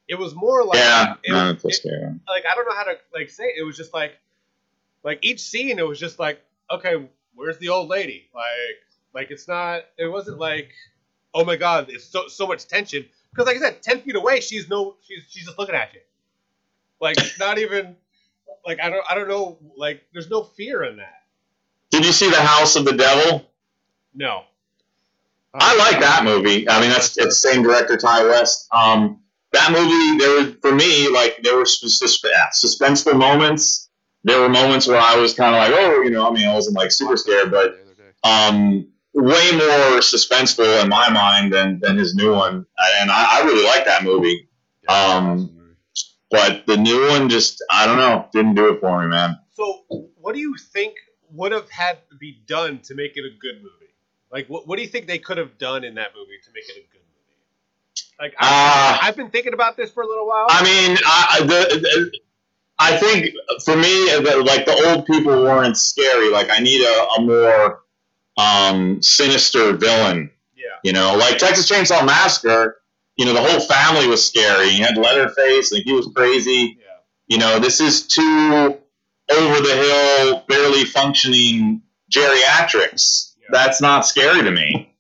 It 0.10 0.16
was 0.16 0.36
more 0.36 0.66
like 0.66 0.80
yeah. 0.80 1.14
it, 1.24 1.32
no, 1.32 1.54
that's 1.54 1.64
it- 1.64 1.76
scary. 1.76 2.12
like 2.28 2.44
I 2.46 2.56
don't 2.56 2.68
know 2.68 2.76
how 2.76 2.84
to 2.84 2.98
like 3.14 3.30
say 3.30 3.46
it. 3.46 3.54
It 3.58 3.64
was 3.64 3.78
just 3.78 3.94
like 3.94 4.18
like 5.02 5.20
each 5.22 5.40
scene 5.40 5.80
it 5.80 5.88
was 5.88 5.98
just 5.98 6.20
like 6.20 6.42
okay, 6.70 7.08
where's 7.34 7.58
the 7.60 7.70
old 7.70 7.88
lady? 7.88 8.28
Like 8.36 8.44
like 9.14 9.32
it's 9.32 9.48
not 9.48 9.84
it 9.98 10.12
wasn't 10.12 10.40
like 10.40 10.74
oh 11.34 11.46
my 11.46 11.56
god, 11.56 11.86
it's 11.88 12.04
so 12.04 12.28
so 12.28 12.46
much 12.46 12.68
tension 12.68 13.06
because 13.30 13.46
like 13.46 13.56
I 13.56 13.62
said, 13.62 13.82
ten 13.82 14.02
feet 14.02 14.18
away, 14.18 14.42
she's 14.42 14.68
no 14.68 14.98
she's 15.08 15.24
she's 15.30 15.46
just 15.46 15.58
looking 15.58 15.76
at 15.76 15.94
you. 15.94 16.02
Like 17.00 17.16
not 17.40 17.60
even 17.60 17.96
like 18.66 18.80
I 18.82 18.90
don't 18.90 19.04
I 19.10 19.16
don't 19.16 19.28
know 19.28 19.58
like 19.78 20.04
there's 20.14 20.30
no 20.30 20.44
fear 20.44 20.84
in 20.84 20.98
that. 20.98 21.24
Did 21.92 22.06
you 22.06 22.12
see 22.12 22.30
The 22.30 22.42
House 22.42 22.76
of 22.76 22.86
the 22.86 22.94
Devil? 22.94 23.50
No. 24.16 24.44
I 25.54 25.76
like 25.78 26.00
that 26.00 26.24
movie. 26.24 26.68
I 26.68 26.82
mean, 26.82 26.90
that's 26.90 27.16
it's 27.18 27.42
the 27.42 27.50
same 27.52 27.62
director, 27.62 27.96
Ti 27.96 28.08
West. 28.28 28.68
Um, 28.72 29.20
that 29.52 29.72
movie, 29.72 30.18
there 30.18 30.44
were 30.46 30.52
for 30.62 30.74
me 30.74 31.08
like 31.14 31.38
there 31.44 31.56
were 31.56 31.66
sus- 31.66 32.00
sus- 32.00 32.24
suspenseful 32.56 33.16
moments. 33.16 33.90
There 34.24 34.40
were 34.40 34.50
moments 34.50 34.88
where 34.88 35.00
I 35.00 35.16
was 35.16 35.34
kind 35.36 35.54
of 35.54 35.60
like, 35.62 35.74
oh, 35.80 36.02
you 36.02 36.10
know, 36.10 36.28
I 36.28 36.32
mean, 36.32 36.48
I 36.48 36.54
wasn't 36.54 36.76
like 36.76 36.92
super 36.92 37.16
scared, 37.18 37.52
but 37.52 37.76
The 37.76 37.82
other 37.84 37.94
day. 37.94 38.14
um, 38.24 38.88
way 39.14 39.52
more 39.52 40.00
suspenseful 40.00 40.82
in 40.82 40.90
my 40.90 41.10
mind 41.12 41.54
than 41.54 41.80
than 41.82 41.98
his 41.98 42.16
new 42.16 42.32
one. 42.34 42.66
And 43.02 43.12
I, 43.12 43.42
I 43.42 43.44
really 43.46 43.64
like 43.66 43.86
that 43.86 44.04
movie. 44.04 44.48
Um, 44.90 44.96
awesome 44.96 45.56
movie. 45.56 45.63
But 46.34 46.66
the 46.66 46.78
new 46.78 47.10
one 47.10 47.30
just, 47.30 47.64
I 47.70 47.86
don't 47.86 47.98
know, 47.98 48.28
didn't 48.34 48.56
do 48.56 48.74
it 48.74 48.80
for 48.82 49.02
me, 49.02 49.08
man. 49.08 49.38
So 49.52 49.84
what 50.20 50.34
do 50.34 50.40
you 50.40 50.56
think 50.58 50.96
would 51.32 51.52
have 51.52 51.70
had 51.70 52.00
to 52.10 52.16
be 52.16 52.42
done 52.48 52.80
to 52.88 52.96
make 52.96 53.18
it 53.18 53.24
a 53.24 53.30
good 53.40 53.58
movie? 53.58 53.94
Like 54.32 54.48
what 54.48 54.68
what 54.68 54.78
do 54.78 54.82
you 54.82 54.90
think 54.90 55.06
they 55.06 55.20
could 55.20 55.38
have 55.38 55.60
done 55.60 55.84
in 55.84 55.94
that 55.96 56.10
movie 56.18 56.40
to 56.44 56.50
make 56.56 56.68
it 56.70 56.72
a 56.72 56.86
good 56.92 57.06
movie? 57.14 58.14
Like 58.20 58.34
I, 58.40 58.48
Uh, 58.48 59.08
I've 59.08 59.16
been 59.16 59.30
thinking 59.30 59.54
about 59.54 59.78
this 59.78 59.92
for 59.92 60.02
a 60.02 60.08
little 60.08 60.26
while. 60.28 60.48
I 60.50 60.64
mean, 60.64 60.98
I, 61.06 61.40
the, 61.42 61.80
the, 61.86 62.12
I 62.80 62.98
think 62.98 63.28
for 63.64 63.76
me, 63.76 63.94
the, 64.26 64.44
like 64.44 64.66
the 64.66 64.74
old 64.88 65.06
people 65.06 65.44
weren't 65.44 65.78
scary. 65.78 66.32
Like 66.32 66.50
I 66.50 66.58
need 66.60 66.82
a, 66.82 67.08
a 67.18 67.22
more 67.22 67.84
um, 68.38 69.04
sinister 69.04 69.74
villain. 69.78 70.32
yeah. 70.56 70.64
You 70.84 70.94
know, 70.94 71.16
like 71.16 71.38
Texas 71.38 71.70
Chainsaw 71.70 72.04
Massacre. 72.04 72.80
You 73.18 73.26
know, 73.26 73.34
the 73.34 73.42
whole 73.42 73.60
family 73.60 74.08
was 74.08 74.26
scary. 74.26 74.70
You 74.70 74.84
had 74.84 74.98
Leatherface, 74.98 75.72
and 75.72 75.84
he 75.84 75.94
was 75.94 76.10
crazy. 76.16 76.78
Yeah. 76.80 76.86
You 77.28 77.38
know, 77.38 77.60
this 77.60 77.80
is 77.80 78.08
two 78.08 78.78
over 79.32 79.62
the 79.62 79.76
hill, 79.76 80.44
barely 80.48 80.86
functioning 80.86 81.82
geriatrics. 82.12 83.34
Yeah. 83.38 83.48
That's 83.52 83.82
not 83.82 84.06
scary 84.06 84.44
to 84.44 84.52
me. 84.52 84.96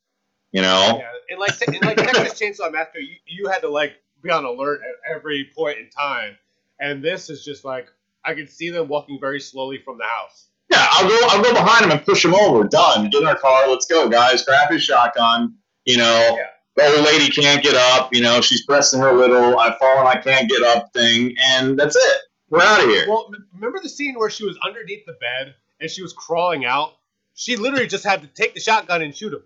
You 0.51 0.61
know. 0.61 0.99
Yeah, 0.99 1.09
and 1.31 1.39
like 1.39 1.67
in 1.67 1.79
like 1.81 1.97
Texas 1.97 2.39
Chainsaw 2.39 2.71
Massacre, 2.71 2.99
you, 2.99 3.15
you 3.25 3.49
had 3.49 3.59
to 3.59 3.69
like 3.69 3.93
be 4.21 4.29
on 4.29 4.45
alert 4.45 4.81
at 4.81 5.15
every 5.15 5.49
point 5.55 5.79
in 5.79 5.89
time, 5.89 6.37
and 6.79 7.03
this 7.03 7.29
is 7.29 7.43
just 7.43 7.65
like 7.65 7.87
I 8.23 8.33
could 8.35 8.49
see 8.49 8.69
them 8.69 8.87
walking 8.87 9.19
very 9.19 9.39
slowly 9.39 9.79
from 9.79 9.97
the 9.97 10.05
house. 10.05 10.47
Yeah, 10.69 10.85
I'll 10.91 11.07
go. 11.07 11.19
I'll 11.29 11.43
go 11.43 11.53
behind 11.53 11.85
him 11.85 11.91
and 11.91 12.05
push 12.05 12.23
him 12.23 12.33
over. 12.35 12.63
Done. 12.63 13.09
Get 13.09 13.21
in 13.21 13.27
our 13.27 13.37
car. 13.37 13.67
Let's 13.67 13.85
go, 13.85 14.07
guys. 14.07 14.45
Grab 14.45 14.71
his 14.71 14.83
shotgun. 14.83 15.55
You 15.85 15.97
know, 15.97 16.37
Yeah. 16.37 16.47
The 16.75 16.85
old 16.85 17.05
lady 17.05 17.29
can't 17.29 17.61
get 17.63 17.75
up. 17.75 18.13
You 18.13 18.21
know, 18.21 18.41
she's 18.41 18.65
pressing 18.65 18.99
her 18.99 19.13
little 19.13 19.57
"I've 19.59 19.77
fallen, 19.77 20.07
I 20.07 20.19
can't 20.19 20.49
get 20.49 20.63
up" 20.63 20.91
thing, 20.93 21.35
and 21.39 21.77
that's 21.77 21.95
it. 21.95 22.17
We're 22.49 22.61
out 22.61 22.81
of 22.83 22.89
here. 22.89 23.05
Well, 23.07 23.31
remember 23.53 23.79
the 23.81 23.89
scene 23.89 24.15
where 24.15 24.29
she 24.29 24.45
was 24.45 24.57
underneath 24.65 25.05
the 25.05 25.13
bed 25.13 25.55
and 25.79 25.89
she 25.89 26.01
was 26.03 26.13
crawling 26.13 26.65
out? 26.65 26.93
She 27.35 27.55
literally 27.57 27.87
just 27.87 28.03
had 28.03 28.21
to 28.21 28.27
take 28.27 28.53
the 28.53 28.59
shotgun 28.59 29.01
and 29.01 29.15
shoot 29.15 29.33
him. 29.33 29.43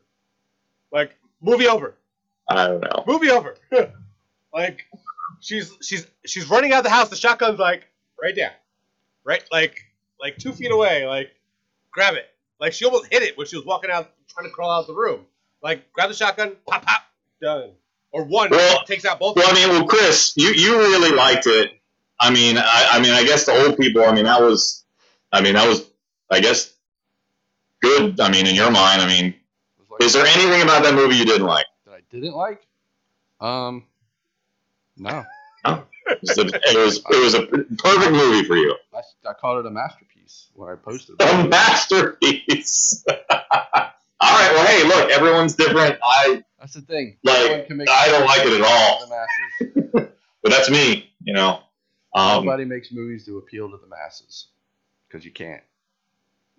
Like 0.91 1.15
movie 1.41 1.67
over, 1.67 1.95
I 2.49 2.67
don't 2.67 2.81
know. 2.81 3.03
movie 3.07 3.29
over. 3.29 3.55
Like 4.53 4.87
she's 5.39 5.71
she's 5.83 6.07
she's 6.25 6.49
running 6.49 6.73
out 6.73 6.79
of 6.79 6.83
the 6.85 6.89
house. 6.89 7.09
The 7.09 7.15
shotgun's 7.15 7.59
like 7.59 7.83
right 8.19 8.33
there, 8.33 8.53
right 9.23 9.43
like 9.51 9.83
like 10.19 10.37
two 10.37 10.51
feet 10.51 10.71
away. 10.71 11.05
Like 11.05 11.31
grab 11.91 12.15
it. 12.15 12.25
Like 12.59 12.73
she 12.73 12.85
almost 12.85 13.11
hit 13.11 13.21
it 13.21 13.37
when 13.37 13.45
she 13.45 13.55
was 13.55 13.65
walking 13.65 13.91
out, 13.91 14.09
trying 14.27 14.47
to 14.47 14.51
crawl 14.51 14.71
out 14.71 14.81
of 14.81 14.87
the 14.87 14.95
room. 14.95 15.25
Like 15.61 15.91
grab 15.93 16.09
the 16.09 16.15
shotgun, 16.15 16.55
pop 16.65 16.83
pop, 16.85 17.03
done. 17.41 17.71
Or 18.11 18.23
one 18.23 18.49
Well- 18.49 18.83
takes 18.85 19.05
out 19.05 19.19
both. 19.19 19.35
Well, 19.35 19.49
I 19.49 19.53
mean, 19.53 19.69
well, 19.69 19.85
Chris, 19.85 20.33
you, 20.35 20.49
you 20.49 20.77
really 20.77 21.11
liked 21.15 21.45
it. 21.47 21.71
I 22.19 22.31
mean, 22.31 22.57
I, 22.57 22.87
I 22.93 22.99
mean, 22.99 23.11
I 23.13 23.23
guess 23.23 23.45
the 23.45 23.51
old 23.51 23.77
people. 23.77 24.03
I 24.03 24.11
mean, 24.13 24.25
that 24.25 24.41
was, 24.41 24.85
I 25.31 25.41
mean, 25.41 25.53
that 25.53 25.67
was, 25.67 25.87
I 26.31 26.39
guess, 26.39 26.73
good. 27.81 28.19
I 28.19 28.31
mean, 28.31 28.47
in 28.47 28.55
your 28.55 28.71
mind, 28.71 29.01
I 29.01 29.07
mean, 29.07 29.35
like- 29.89 30.01
is 30.03 30.13
there 30.13 30.25
anything 30.25 30.61
about 30.63 30.83
that 30.83 30.93
movie 30.95 31.15
you 31.15 31.25
didn't 31.25 31.45
like? 31.45 31.65
that 31.85 31.93
I 31.93 31.99
didn't 32.09 32.33
like? 32.33 32.65
Um, 33.39 33.85
no. 34.95 35.23
It 36.09 36.19
was, 36.21 36.37
a, 36.37 36.45
it 36.45 36.77
was, 36.77 36.97
it 36.99 37.21
was 37.21 37.33
a 37.33 37.41
perfect 37.77 38.11
movie 38.13 38.47
for 38.47 38.55
you. 38.55 38.73
I, 38.95 39.01
I 39.29 39.33
called 39.33 39.59
it 39.59 39.67
a 39.67 39.69
masterpiece 39.71 40.47
when 40.53 40.69
I 40.69 40.75
posted 40.75 41.17
it. 41.19 41.45
A 41.45 41.47
masterpiece. 41.49 43.03
All 44.19 44.31
right. 44.31 44.51
Well, 44.53 44.65
hey, 44.65 44.83
look, 44.87 45.11
everyone's 45.11 45.55
different. 45.55 45.97
I 46.03 46.43
That's 46.59 46.73
the 46.73 46.81
thing. 46.81 47.17
Like, 47.23 47.37
Everyone 47.37 47.65
can 47.67 47.77
make 47.77 47.89
I 47.89 48.07
don't 48.07 48.25
like 48.25 48.41
it 48.45 48.61
at 48.61 48.61
all. 48.61 50.07
But 50.43 50.51
that's 50.51 50.69
me. 50.69 51.11
You 51.23 51.33
know. 51.33 51.59
Um, 52.13 52.45
Nobody 52.45 52.63
makes 52.63 52.91
movies 52.91 53.25
to 53.25 53.37
appeal 53.37 53.69
to 53.69 53.77
the 53.77 53.87
masses 53.87 54.47
because 55.07 55.25
you 55.25 55.31
can't. 55.31 55.61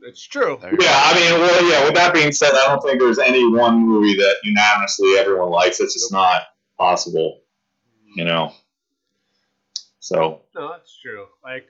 It's 0.02 0.22
true. 0.22 0.58
Yeah, 0.62 0.70
go. 0.70 0.76
I 0.80 1.14
mean, 1.14 1.40
well, 1.40 1.70
yeah. 1.70 1.84
With 1.84 1.94
that 1.94 2.14
being 2.14 2.32
said, 2.32 2.50
I 2.52 2.66
don't 2.66 2.82
think 2.82 3.00
there's 3.00 3.18
any 3.18 3.48
one 3.48 3.80
movie 3.80 4.14
that 4.14 4.36
unanimously 4.44 5.14
everyone 5.18 5.50
likes. 5.50 5.80
It's 5.80 5.94
just 5.94 6.12
not 6.12 6.42
possible, 6.76 7.40
you 8.14 8.24
know. 8.24 8.52
So 10.00 10.42
No, 10.54 10.70
that's 10.70 10.96
true. 11.00 11.26
Like, 11.42 11.68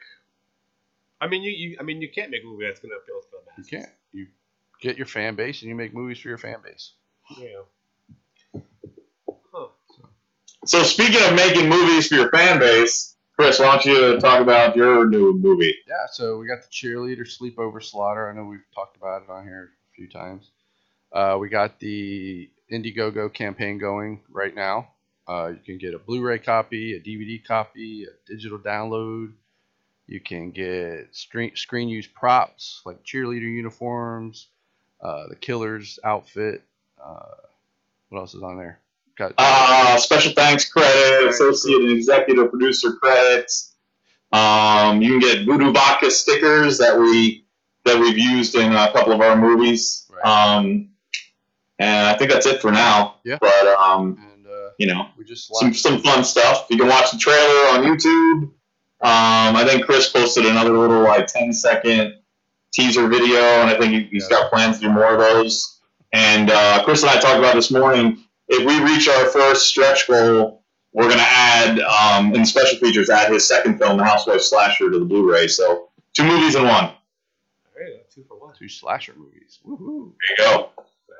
I 1.21 1.27
mean, 1.27 1.43
you, 1.43 1.51
you 1.51 1.77
I 1.81 1.83
mean, 1.83 2.03
you 2.03 2.11
can't 2.11 2.31
make 2.31 2.43
a 2.43 2.47
movie 2.47 2.67
that's 2.67 2.81
gonna 2.81 2.95
appeal 2.95 3.21
to 3.21 3.29
the 3.31 3.51
masses. 3.51 3.73
You 3.73 3.79
can't. 3.79 3.91
You 4.81 4.91
get 4.91 4.97
your 4.97 5.07
fan 5.07 5.35
base 5.35 5.63
and 5.63 5.69
you 5.69 5.75
make 5.75 5.95
movies 5.95 6.19
for 6.19 6.29
your 6.29 6.39
fan 6.39 6.57
base. 6.65 6.93
Yeah. 7.37 8.61
Huh. 9.53 9.67
So 10.65 10.83
speaking 10.83 11.23
of 11.29 11.35
making 11.35 11.69
movies 11.69 12.09
for 12.09 12.15
your 12.15 12.31
fan 12.31 12.59
base, 12.59 13.17
Chris, 13.39 13.61
why 13.61 13.67
don't 13.67 13.85
you 13.85 14.19
talk 14.19 14.41
about 14.41 14.75
your 14.75 15.09
new 15.09 15.33
movie? 15.39 15.75
Yeah, 15.87 16.07
so 16.11 16.39
we 16.39 16.49
got 16.49 16.63
the 16.63 16.69
cheerleader 16.69 17.21
sleepover 17.21 17.83
slaughter. 17.83 18.29
I 18.29 18.35
know 18.35 18.45
we've 18.45 18.61
talked 18.75 18.97
about 18.97 19.23
it 19.23 19.31
on 19.31 19.45
here 19.45 19.71
a 19.93 19.95
few 19.95 20.09
times. 20.09 20.51
Uh, 21.13 21.39
we 21.41 21.49
got 21.49 21.79
the 21.79 22.51
Indiegogo 22.71 23.33
campaign 23.33 23.79
going 23.79 24.21
right 24.31 24.55
now. 24.55 24.89
Uh, 25.27 25.49
you 25.51 25.61
can 25.65 25.79
get 25.79 25.95
a 25.95 25.99
Blu-ray 25.99 26.39
copy, 26.39 26.95
a 26.95 27.01
DVD 27.01 27.45
copy, 27.45 28.05
a 28.05 28.31
digital 28.31 28.59
download. 28.59 29.33
You 30.07 30.21
can 30.21 30.51
get 30.51 31.09
screen 31.13 31.55
screen 31.55 31.89
use 31.89 32.07
props 32.07 32.81
like 32.87 33.05
cheerleader 33.05 33.43
uniforms, 33.43 34.49
the 35.01 35.37
Killers 35.41 35.99
outfit. 36.05 36.63
Uh, 37.03 37.35
what 38.09 38.19
else 38.19 38.35
is 38.35 38.43
on 38.43 38.57
there? 38.57 38.81
Got 39.17 39.35
Uh, 39.39 39.97
special 39.99 40.33
thanks 40.33 40.71
credit, 40.71 41.29
associate 41.29 41.81
and 41.83 41.91
executive 41.91 42.51
producer 42.51 42.93
credits. 42.93 43.75
Um, 44.33 45.03
you 45.03 45.19
can 45.19 45.21
get 45.21 45.47
Voodoo 45.47 45.73
Vodka 45.73 46.11
stickers 46.11 46.79
that 46.79 46.99
we 46.99 47.45
that 47.85 47.99
we've 47.99 48.19
used 48.19 48.55
in 48.55 48.73
a 48.73 48.93
couple 48.93 49.13
of 49.13 49.21
our 49.21 49.37
movies. 49.37 50.07
Right. 50.11 50.25
Um, 50.25 50.91
and 51.79 52.07
I 52.07 52.17
think 52.17 52.31
that's 52.31 52.47
it 52.47 52.61
for 52.61 52.71
now. 52.71 53.17
Yeah. 53.25 53.39
But 53.41 53.67
um, 53.67 54.19
and 54.33 54.47
uh, 54.47 54.71
you 54.79 54.87
know, 54.87 55.09
we 55.17 55.25
just 55.25 55.55
some 55.57 55.73
some 55.75 56.01
fun 56.01 56.23
stuff. 56.25 56.67
You 56.71 56.77
can 56.79 56.89
watch 56.89 57.11
the 57.11 57.19
trailer 57.19 57.69
on 57.71 57.85
YouTube. 57.85 58.53
Um, 59.01 59.55
I 59.55 59.65
think 59.65 59.85
Chris 59.85 60.09
posted 60.11 60.45
another 60.45 60.77
little 60.77 61.03
like 61.03 61.29
10 61.29 61.53
second 61.53 62.18
teaser 62.73 63.09
video, 63.09 63.41
and 63.41 63.71
I 63.71 63.79
think 63.79 63.93
he, 63.93 64.03
he's 64.11 64.29
got 64.29 64.51
plans 64.51 64.79
to 64.79 64.87
do 64.87 64.93
more 64.93 65.15
of 65.15 65.19
those. 65.19 65.81
And 66.13 66.51
uh, 66.51 66.85
Chris 66.85 67.03
and 67.03 67.11
I 67.11 67.21
talked 67.21 67.39
about 67.39 67.55
this 67.55 67.71
morning. 67.71 68.25
If 68.49 68.67
we 68.67 68.83
reach 68.83 69.09
our 69.09 69.27
first 69.27 69.69
stretch 69.69 70.09
goal, 70.09 70.63
we're 70.93 71.09
gonna 71.09 71.23
add 71.23 71.81
um, 71.81 72.35
in 72.35 72.47
special 72.47 72.79
features 72.79 73.11
add 73.11 73.31
his 73.31 73.47
second 73.47 73.79
film, 73.79 73.99
The 73.99 74.05
Housewife 74.05 74.41
Slasher, 74.41 74.91
to 74.91 74.99
the 74.99 75.05
Blu-ray. 75.05 75.49
So 75.49 75.89
two 76.15 76.25
movies 76.25 76.55
in 76.55 76.65
one. 76.65 76.93
Hey, 77.77 78.01
two 78.13 78.25
for 78.27 78.39
one. 78.39 78.55
two 78.55 78.69
slasher 78.69 79.15
movies. 79.17 79.61
Woohoo! 79.67 80.13
There 80.39 80.47
you 80.47 80.57
go. 80.57 80.71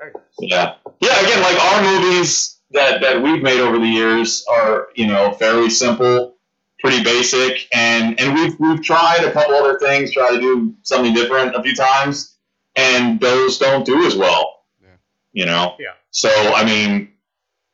Nice. 0.03 0.13
Yeah. 0.39 0.75
Yeah, 1.01 1.19
again, 1.21 1.41
like 1.41 1.59
our 1.59 1.83
movies 1.83 2.57
that, 2.71 3.01
that 3.01 3.21
we've 3.21 3.41
made 3.41 3.59
over 3.59 3.77
the 3.77 3.87
years 3.87 4.45
are, 4.49 4.89
you 4.95 5.07
know, 5.07 5.31
fairly 5.33 5.69
simple, 5.69 6.35
pretty 6.79 7.03
basic, 7.03 7.67
and, 7.73 8.19
and 8.19 8.33
we've 8.33 8.59
we've 8.59 8.81
tried 8.81 9.23
a 9.23 9.31
couple 9.31 9.55
other 9.55 9.77
things, 9.79 10.13
try 10.13 10.31
to 10.31 10.39
do 10.39 10.75
something 10.83 11.13
different 11.13 11.55
a 11.55 11.61
few 11.61 11.75
times, 11.75 12.37
and 12.75 13.19
those 13.19 13.57
don't 13.57 13.85
do 13.85 14.05
as 14.05 14.15
well. 14.15 14.63
Yeah. 14.81 14.89
You 15.33 15.45
know? 15.45 15.75
Yeah. 15.79 15.93
So 16.11 16.29
I 16.29 16.65
mean 16.65 17.13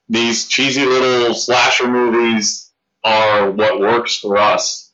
these 0.09 0.47
cheesy 0.47 0.85
little 0.85 1.33
slasher 1.33 1.87
movies 1.87 2.71
are 3.03 3.51
what 3.51 3.79
works 3.79 4.17
for 4.17 4.37
us. 4.37 4.91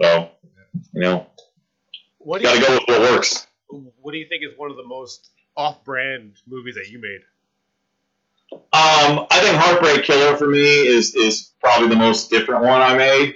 So 0.00 0.30
you 0.92 1.00
know, 1.00 1.26
What 2.18 2.38
do 2.38 2.44
gotta 2.44 2.60
you 2.60 2.66
go 2.66 2.74
with 2.74 2.82
what 2.88 3.00
works. 3.00 3.46
What 3.68 4.12
do 4.12 4.18
you 4.18 4.26
think 4.28 4.42
is 4.42 4.56
one 4.56 4.70
of 4.70 4.76
the 4.76 4.86
most 4.86 5.30
off-brand 5.56 6.36
movies 6.46 6.74
that 6.76 6.88
you 6.90 7.00
made? 7.00 7.20
Um, 8.52 9.26
I 9.30 9.40
think 9.40 9.56
Heartbreak 9.56 10.04
Killer 10.04 10.36
for 10.36 10.48
me 10.48 10.86
is 10.86 11.14
is 11.14 11.52
probably 11.60 11.88
the 11.88 11.96
most 11.96 12.30
different 12.30 12.62
one 12.62 12.80
I 12.80 12.96
made. 12.96 13.34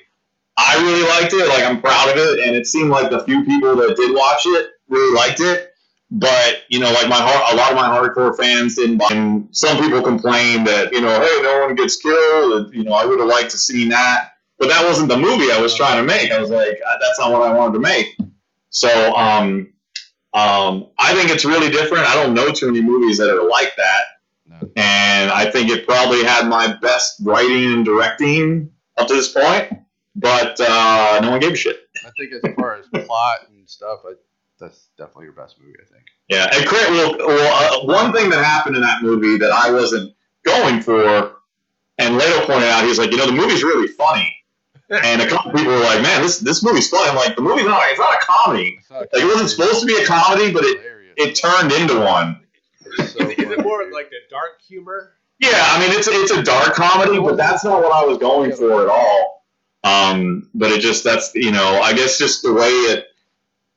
I 0.56 0.76
really 0.76 1.08
liked 1.08 1.32
it. 1.32 1.48
Like 1.48 1.64
I'm 1.64 1.80
proud 1.80 2.10
of 2.10 2.16
it, 2.16 2.46
and 2.46 2.56
it 2.56 2.66
seemed 2.66 2.90
like 2.90 3.10
the 3.10 3.24
few 3.24 3.44
people 3.44 3.76
that 3.76 3.96
did 3.96 4.14
watch 4.14 4.42
it 4.46 4.70
really 4.88 5.14
liked 5.14 5.40
it. 5.40 5.72
But 6.10 6.62
you 6.68 6.78
know, 6.78 6.92
like 6.92 7.08
my 7.08 7.16
heart, 7.16 7.52
a 7.52 7.56
lot 7.56 7.70
of 7.70 7.76
my 7.76 7.88
hardcore 7.88 8.36
fans 8.36 8.76
didn't. 8.76 8.98
Buy 8.98 9.08
and 9.10 9.48
some 9.50 9.78
people 9.78 10.02
complained 10.02 10.66
that 10.66 10.92
you 10.92 11.00
know, 11.00 11.20
hey, 11.20 11.42
no 11.42 11.66
one 11.66 11.74
gets 11.74 11.96
killed. 11.96 12.74
You 12.74 12.84
know, 12.84 12.92
I 12.92 13.04
would 13.04 13.18
have 13.18 13.28
liked 13.28 13.50
to 13.50 13.58
see 13.58 13.88
that, 13.88 14.32
but 14.58 14.68
that 14.68 14.84
wasn't 14.84 15.08
the 15.08 15.16
movie 15.16 15.50
I 15.50 15.60
was 15.60 15.74
trying 15.74 15.96
to 15.96 16.06
make. 16.06 16.30
I 16.30 16.40
was 16.40 16.50
like, 16.50 16.80
uh, 16.86 16.96
that's 17.00 17.18
not 17.18 17.32
what 17.32 17.42
I 17.42 17.52
wanted 17.52 17.74
to 17.74 17.80
make. 17.80 18.16
So, 18.70 19.14
um, 19.14 19.72
um, 20.32 20.88
I 20.98 21.14
think 21.14 21.30
it's 21.30 21.44
really 21.44 21.70
different. 21.70 22.04
I 22.08 22.14
don't 22.14 22.34
know 22.34 22.50
too 22.50 22.66
many 22.66 22.80
movies 22.80 23.18
that 23.18 23.30
are 23.30 23.48
like 23.48 23.74
that 23.76 24.02
No. 24.46 24.56
and 24.76 25.30
I 25.30 25.50
think 25.50 25.70
it 25.70 25.86
probably 25.86 26.22
had 26.22 26.48
my 26.48 26.76
best 26.82 27.16
writing 27.22 27.72
and 27.72 27.84
directing 27.84 28.70
up 28.96 29.08
to 29.08 29.14
this 29.14 29.32
point. 29.32 29.72
But 30.16 30.60
uh, 30.60 31.20
no 31.22 31.30
one 31.30 31.40
gave 31.40 31.52
a 31.52 31.56
shit. 31.56 31.88
I 32.06 32.10
think 32.18 32.32
as 32.32 32.54
far 32.54 32.76
as 32.76 32.86
plot 33.06 33.48
and 33.48 33.68
stuff, 33.68 34.00
I, 34.06 34.12
that's 34.60 34.88
definitely 34.96 35.24
your 35.24 35.32
best 35.32 35.56
movie. 35.60 35.76
I 35.80 35.86
think. 35.92 36.04
Yeah, 36.28 36.48
and 36.54 36.66
Crit, 36.66 36.90
well, 36.90 37.16
well 37.18 37.82
uh, 37.82 37.86
one 37.86 38.12
thing 38.12 38.30
that 38.30 38.44
happened 38.44 38.76
in 38.76 38.82
that 38.82 39.02
movie 39.02 39.36
that 39.38 39.50
I 39.50 39.72
wasn't 39.72 40.14
going 40.44 40.80
for, 40.80 41.36
and 41.98 42.16
Leto 42.16 42.46
pointed 42.46 42.68
out, 42.68 42.84
he's 42.84 42.98
like, 42.98 43.10
you 43.10 43.16
know, 43.16 43.26
the 43.26 43.32
movie's 43.32 43.62
really 43.62 43.88
funny. 43.88 44.32
And 44.90 45.22
a 45.22 45.26
couple 45.26 45.50
people 45.52 45.72
were 45.72 45.80
like, 45.80 46.02
man, 46.02 46.22
this 46.22 46.38
this 46.38 46.62
movie's 46.62 46.88
funny. 46.88 47.10
I'm 47.10 47.16
like, 47.16 47.34
the 47.34 47.42
movie's 47.42 47.64
not, 47.64 47.80
it's 47.84 47.98
not 47.98 48.14
a 48.14 48.24
comedy. 48.24 48.78
Not 48.90 49.00
Like, 49.00 49.22
it 49.22 49.24
wasn't 49.24 49.50
supposed 49.50 49.80
to 49.80 49.86
be 49.86 49.96
a 49.96 50.06
comedy, 50.06 50.52
but 50.52 50.62
it, 50.62 50.78
hilarious. 50.78 51.14
it 51.16 51.34
turned 51.34 51.72
into 51.72 51.98
one. 51.98 52.43
It's 52.98 53.12
so 53.12 53.20
is, 53.20 53.30
it, 53.30 53.38
is 53.38 53.44
funny. 53.44 53.58
it 53.58 53.62
more 53.62 53.90
like 53.92 54.10
the 54.10 54.16
dark 54.30 54.60
humor? 54.66 55.14
Yeah, 55.38 55.50
I 55.70 55.80
mean 55.80 55.96
it's 55.96 56.08
it's 56.08 56.30
a 56.30 56.42
dark 56.42 56.74
comedy, 56.74 57.18
but 57.18 57.36
that's 57.36 57.64
not 57.64 57.82
what 57.82 57.92
I 57.92 58.04
was 58.04 58.18
going 58.18 58.52
for 58.52 58.82
at 58.82 58.88
all. 58.88 59.44
Um, 59.84 60.48
but 60.54 60.70
it 60.70 60.80
just 60.80 61.04
that's 61.04 61.34
you 61.34 61.52
know 61.52 61.80
I 61.82 61.92
guess 61.92 62.18
just 62.18 62.42
the 62.42 62.52
way 62.52 62.68
it 62.68 63.08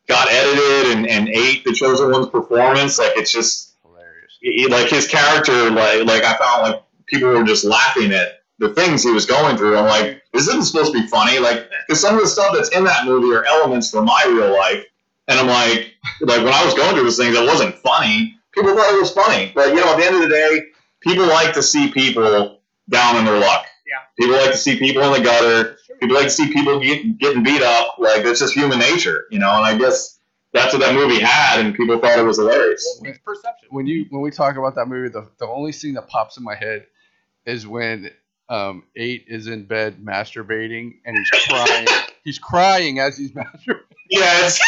got 0.07 0.30
edited 0.32 0.97
and, 0.97 1.07
and 1.07 1.28
ate 1.30 1.63
the 1.65 1.74
chosen 1.74 2.11
one's 2.11 2.30
performance, 2.30 2.97
like 2.97 3.11
it's 3.15 3.32
just 3.32 3.76
hilarious. 3.84 4.38
he- 4.39 4.68
like 4.68 4.88
his 4.88 5.07
character, 5.07 5.70
like 5.70 6.05
like 6.05 6.24
I 6.24 6.38
found 6.38 6.61
like 6.63 6.84
people 7.07 7.30
were 7.30 7.43
just 7.43 7.65
laughing 7.65 8.13
at 8.13 8.43
the 8.59 8.74
things 8.74 9.03
he 9.03 9.11
was 9.11 9.26
going 9.26 9.57
through. 9.57 9.78
I'm 9.78 9.86
like, 9.86 10.24
this 10.34 10.47
isn't 10.47 10.63
supposed 10.63 10.93
to 10.93 11.01
be 11.01 11.07
funny, 11.07 11.39
like 11.39 11.70
because 11.88 11.99
some 12.01 12.15
of 12.15 12.22
the 12.22 12.28
stuff 12.28 12.55
that's 12.55 12.70
in 12.70 12.84
that 12.86 13.05
movie 13.05 13.36
are 13.36 13.45
elements 13.45 13.91
from 13.91 14.05
my 14.05 14.24
real 14.28 14.51
life, 14.53 14.86
and 15.28 15.39
I'm 15.39 15.47
like, 15.47 15.93
like 16.22 16.43
when 16.43 16.53
I 16.53 16.63
was 16.63 16.74
going 16.74 16.93
through 16.95 17.03
those 17.03 17.18
things, 17.18 17.36
it 17.36 17.45
wasn't 17.45 17.76
funny. 17.80 18.36
People 18.58 18.76
thought 18.76 18.91
it 18.91 18.99
was 18.99 19.12
funny, 19.12 19.51
but 19.53 19.70
you 19.70 19.76
know, 19.76 19.93
at 19.93 19.97
the 19.97 20.05
end 20.05 20.16
of 20.16 20.22
the 20.22 20.30
day, 20.30 20.62
people 21.01 21.28
like 21.28 21.53
to 21.53 21.62
see 21.62 21.91
people 21.91 22.60
down 22.89 23.18
in 23.18 23.26
their 23.26 23.39
luck. 23.39 23.68
Yeah. 23.86 23.99
People 24.20 24.36
like 24.36 24.51
to 24.51 24.58
see 24.58 24.80
people 24.80 25.03
in 25.03 25.14
the 25.14 25.20
gutter. 25.20 25.64
That's 25.70 25.86
true. 25.86 25.95
People 25.97 26.16
like 26.16 26.26
to 26.26 26.32
see 26.32 26.51
people 26.51 26.80
get, 26.80 27.20
getting 27.20 27.43
beat 27.43 27.62
up. 27.62 27.99
Like 27.99 28.24
that's 28.24 28.39
just 28.39 28.55
human 28.55 28.80
nature, 28.80 29.26
you 29.30 29.38
know. 29.38 29.51
And 29.51 29.64
I 29.64 29.78
guess 29.78 30.18
that's 30.53 30.74
what 30.74 30.80
that 30.80 30.95
movie 30.95 31.20
had, 31.20 31.60
and 31.60 31.76
people 31.76 31.99
thought 31.99 32.18
it 32.18 32.24
was 32.24 32.38
hilarious. 32.38 32.97
Well, 32.99 33.12
it's 33.12 33.20
perception. 33.20 33.70
When 33.70 33.86
you 33.86 34.08
when 34.10 34.24
we 34.24 34.32
talk 34.32 34.58
about 34.58 34.74
that 34.74 34.88
movie, 34.88 35.10
the 35.10 35.30
the 35.38 35.47
only 35.47 35.72
scene 35.72 35.93
that 35.93 36.08
pops 36.08 36.38
in 36.38 36.43
my 36.43 36.55
head 36.55 36.88
is 37.45 37.68
when 37.68 38.10
um 38.49 38.86
eight 38.95 39.26
is 39.28 39.45
in 39.45 39.66
bed 39.66 39.97
masturbating 40.03 40.95
and 41.05 41.16
he's 41.16 41.30
crying. 41.47 41.88
he's 42.24 42.39
crying 42.39 42.99
as 42.99 43.18
he's 43.18 43.34
masturbating. 43.34 43.84
Yeah, 44.10 44.45
it's, 44.45 44.60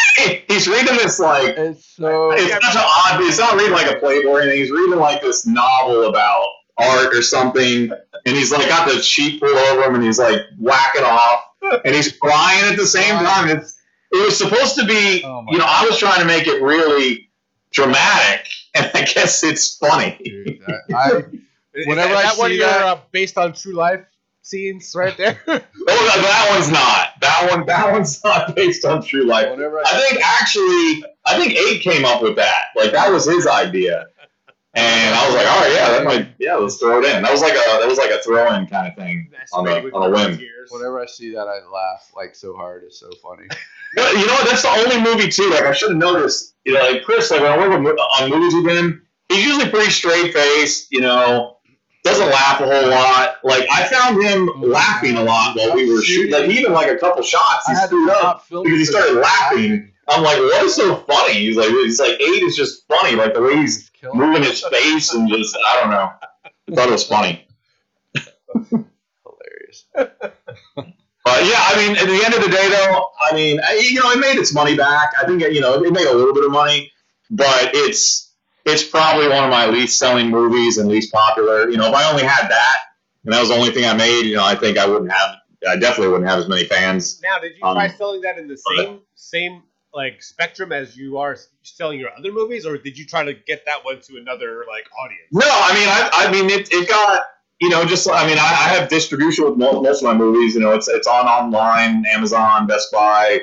he's 0.48 0.68
reading 0.68 0.96
this 0.96 1.18
like 1.18 1.54
It's 1.56 1.84
so 1.96 2.32
it's 2.32 2.52
such 2.52 2.74
an 2.76 2.82
odd. 2.84 3.20
It's 3.22 3.38
not 3.38 3.54
reading 3.54 3.72
like 3.72 3.90
a 3.90 3.96
Playboy 3.96 4.28
or 4.30 4.40
anything. 4.42 4.60
He's 4.60 4.70
reading 4.70 4.98
like 4.98 5.22
this 5.22 5.46
novel 5.46 6.04
about 6.04 6.46
art 6.78 7.14
or 7.14 7.22
something, 7.22 7.90
and 8.26 8.36
he's 8.36 8.52
like 8.52 8.68
got 8.68 8.88
the 8.88 9.00
sheet 9.02 9.40
pulled 9.40 9.56
over 9.56 9.82
him, 9.84 9.94
and 9.94 10.04
he's 10.04 10.18
like 10.18 10.40
whacking 10.58 11.04
off, 11.04 11.42
and 11.84 11.94
he's 11.94 12.16
crying 12.18 12.64
at 12.70 12.76
the 12.76 12.86
same 12.86 13.14
time. 13.16 13.48
It's 13.48 13.78
it 14.12 14.24
was 14.24 14.36
supposed 14.36 14.74
to 14.76 14.86
be, 14.86 15.22
Oh 15.24 15.44
you 15.50 15.58
know, 15.58 15.66
I 15.66 15.84
was 15.84 15.98
trying 15.98 16.20
to 16.20 16.26
make 16.26 16.46
it 16.46 16.60
really 16.62 17.30
dramatic, 17.72 18.46
and 18.74 18.90
I 18.94 19.02
guess 19.04 19.44
it's 19.44 19.76
funny. 19.76 20.18
Dude, 20.24 20.60
that- 20.66 20.96
I, 20.96 21.22
Is 21.72 21.86
Whenever 21.86 22.14
that, 22.14 22.18
I 22.18 22.22
that 22.22 22.36
one 22.38 22.46
of 22.46 22.52
see 22.54 22.58
your 22.58 22.66
that- 22.66 22.82
uh, 22.82 23.00
based 23.12 23.38
on 23.38 23.52
true 23.52 23.74
life 23.74 24.04
scenes 24.42 24.92
right 24.94 25.16
there? 25.16 25.40
Oh, 25.92 26.06
that, 26.06 26.22
that 26.22 26.50
one's 26.50 26.70
not. 26.70 27.20
That 27.20 27.50
one. 27.50 27.66
That 27.66 27.90
one's 27.92 28.22
not 28.22 28.54
based 28.54 28.84
on 28.84 29.02
true 29.02 29.24
life. 29.24 29.50
whenever 29.50 29.78
I, 29.78 29.82
I 29.86 30.00
think 30.00 30.22
actually, 30.24 31.04
I 31.26 31.36
think 31.36 31.54
Abe 31.54 31.80
came 31.80 32.04
up 32.04 32.22
with 32.22 32.36
that. 32.36 32.66
Like 32.76 32.92
that 32.92 33.10
was 33.10 33.26
his 33.26 33.46
idea, 33.46 34.06
and 34.74 35.14
I 35.14 35.26
was 35.26 35.34
like, 35.34 35.46
all 35.46 35.60
right, 35.60 35.72
yeah, 35.72 35.90
that 35.90 36.04
might, 36.04 36.28
yeah, 36.38 36.54
let's 36.54 36.76
throw 36.76 37.00
it 37.00 37.04
in. 37.06 37.22
That 37.22 37.32
was 37.32 37.40
like 37.40 37.54
a 37.54 37.56
that 37.56 37.88
was 37.88 37.98
like 37.98 38.10
a 38.10 38.22
throw-in 38.22 38.66
kind 38.68 38.86
of 38.86 38.94
thing 38.94 39.30
on 39.52 39.66
a 39.66 39.72
on 39.90 40.10
a 40.10 40.14
whim. 40.14 40.38
whenever 40.70 41.00
I 41.00 41.06
see 41.06 41.32
that, 41.34 41.48
I 41.48 41.58
laugh 41.68 42.12
like 42.14 42.36
so 42.36 42.54
hard. 42.54 42.84
It's 42.84 43.00
so 43.00 43.10
funny. 43.22 43.48
You 43.96 44.24
know 44.24 44.34
what? 44.34 44.48
That's 44.48 44.62
the 44.62 44.68
only 44.68 45.00
movie 45.02 45.28
too. 45.28 45.50
Like 45.50 45.64
I 45.64 45.72
should 45.72 45.90
have 45.90 45.98
noticed. 45.98 46.54
You 46.64 46.74
know, 46.74 46.80
like 46.80 47.02
Chris, 47.02 47.28
like 47.32 47.40
when 47.40 47.50
I 47.50 47.58
work 47.58 47.72
on 47.72 48.30
movies 48.30 48.54
with 48.54 48.68
him, 48.76 49.04
he's 49.28 49.44
usually 49.44 49.68
pretty 49.68 49.90
straight 49.90 50.32
faced. 50.32 50.92
You 50.92 51.00
know, 51.00 51.56
doesn't 52.02 52.30
laugh 52.30 52.60
a 52.60 52.66
whole 52.66 52.90
lot. 52.90 53.36
Like 53.44 53.66
I 53.70 53.84
found 53.86 54.22
him 54.22 54.50
laughing 54.62 55.16
a 55.16 55.22
lot 55.22 55.56
while 55.56 55.74
we 55.74 55.92
were 55.92 56.02
shooting. 56.02 56.32
Like 56.32 56.48
even 56.50 56.72
like 56.72 56.90
a 56.90 56.96
couple 56.96 57.22
shots, 57.22 57.66
he 57.66 57.74
had 57.74 57.86
screwed 57.86 58.10
up. 58.10 58.44
because 58.48 58.64
he 58.78 58.84
started 58.84 59.14
laughing. 59.14 59.92
I'm 60.08 60.22
like, 60.22 60.38
what 60.38 60.64
is 60.64 60.74
so 60.74 60.96
funny? 60.96 61.34
He's 61.34 61.56
like, 61.56 61.68
he's 61.68 62.00
like, 62.00 62.20
eight 62.20 62.42
is 62.42 62.56
just 62.56 62.86
funny. 62.88 63.16
Like 63.16 63.34
the 63.34 63.42
way 63.42 63.56
he's 63.56 63.90
moving 64.12 64.42
his 64.42 64.64
face 64.64 65.12
and 65.14 65.28
just, 65.28 65.56
I 65.66 65.80
don't 65.80 65.90
know. 65.90 66.10
I 66.44 66.74
thought 66.74 66.88
it 66.88 66.92
was 66.92 67.06
funny. 67.06 67.46
Hilarious. 68.70 69.84
But 71.22 71.44
yeah, 71.44 71.60
I 71.60 71.74
mean, 71.76 71.96
at 71.96 72.06
the 72.06 72.22
end 72.24 72.34
of 72.34 72.42
the 72.42 72.48
day, 72.48 72.68
though, 72.70 73.08
I 73.20 73.34
mean, 73.34 73.60
you 73.80 74.00
know, 74.02 74.10
it 74.10 74.18
made 74.18 74.36
its 74.38 74.54
money 74.54 74.74
back. 74.76 75.12
I 75.20 75.26
think 75.26 75.42
you 75.42 75.60
know, 75.60 75.74
it 75.74 75.92
made 75.92 76.06
a 76.06 76.14
little 76.14 76.34
bit 76.34 76.44
of 76.44 76.50
money, 76.50 76.90
but 77.30 77.70
it's 77.74 78.29
it's 78.72 78.84
probably 78.84 79.28
one 79.28 79.44
of 79.44 79.50
my 79.50 79.66
least 79.66 79.98
selling 79.98 80.30
movies 80.30 80.78
and 80.78 80.88
least 80.88 81.12
popular. 81.12 81.68
You 81.70 81.76
know, 81.76 81.88
if 81.88 81.94
I 81.94 82.10
only 82.10 82.24
had 82.24 82.48
that 82.48 82.78
and 83.24 83.32
that 83.34 83.40
was 83.40 83.50
the 83.50 83.56
only 83.56 83.70
thing 83.72 83.84
I 83.84 83.94
made, 83.94 84.22
you 84.22 84.36
know, 84.36 84.44
I 84.44 84.54
think 84.54 84.78
I 84.78 84.86
wouldn't 84.86 85.12
have. 85.12 85.36
I 85.68 85.76
definitely 85.76 86.08
wouldn't 86.08 86.28
have 86.28 86.38
as 86.38 86.48
many 86.48 86.64
fans. 86.64 87.20
Now, 87.22 87.38
did 87.38 87.52
you 87.56 87.62
Um, 87.62 87.74
try 87.76 87.88
selling 87.88 88.22
that 88.22 88.38
in 88.38 88.48
the 88.48 88.56
same 88.56 89.00
same 89.14 89.62
like 89.92 90.22
spectrum 90.22 90.72
as 90.72 90.96
you 90.96 91.18
are 91.18 91.36
selling 91.62 91.98
your 92.00 92.10
other 92.16 92.32
movies, 92.32 92.64
or 92.64 92.78
did 92.78 92.96
you 92.96 93.04
try 93.04 93.24
to 93.24 93.34
get 93.34 93.66
that 93.66 93.84
one 93.84 94.00
to 94.02 94.16
another 94.16 94.64
like 94.68 94.84
audience? 94.98 95.28
No, 95.32 95.42
I 95.44 95.74
mean, 95.74 95.88
I, 95.88 96.10
I 96.12 96.32
mean, 96.32 96.48
it, 96.48 96.72
it 96.72 96.88
got, 96.88 97.24
you 97.60 97.68
know, 97.68 97.84
just, 97.84 98.08
I 98.08 98.26
mean, 98.26 98.38
I, 98.38 98.42
I 98.42 98.68
have 98.78 98.88
distribution 98.88 99.44
with 99.44 99.56
most, 99.58 99.82
most 99.82 99.98
of 99.98 100.04
my 100.04 100.14
movies. 100.14 100.54
You 100.54 100.60
know, 100.60 100.72
it's 100.72 100.88
it's 100.88 101.06
on 101.06 101.26
online, 101.26 102.06
Amazon, 102.06 102.66
Best 102.66 102.90
Buy, 102.92 103.40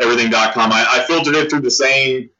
everything.com. 0.00 0.72
I, 0.72 0.86
I 0.88 1.04
filtered 1.04 1.36
it 1.36 1.50
through 1.50 1.60
the 1.60 1.70
same, 1.70 2.30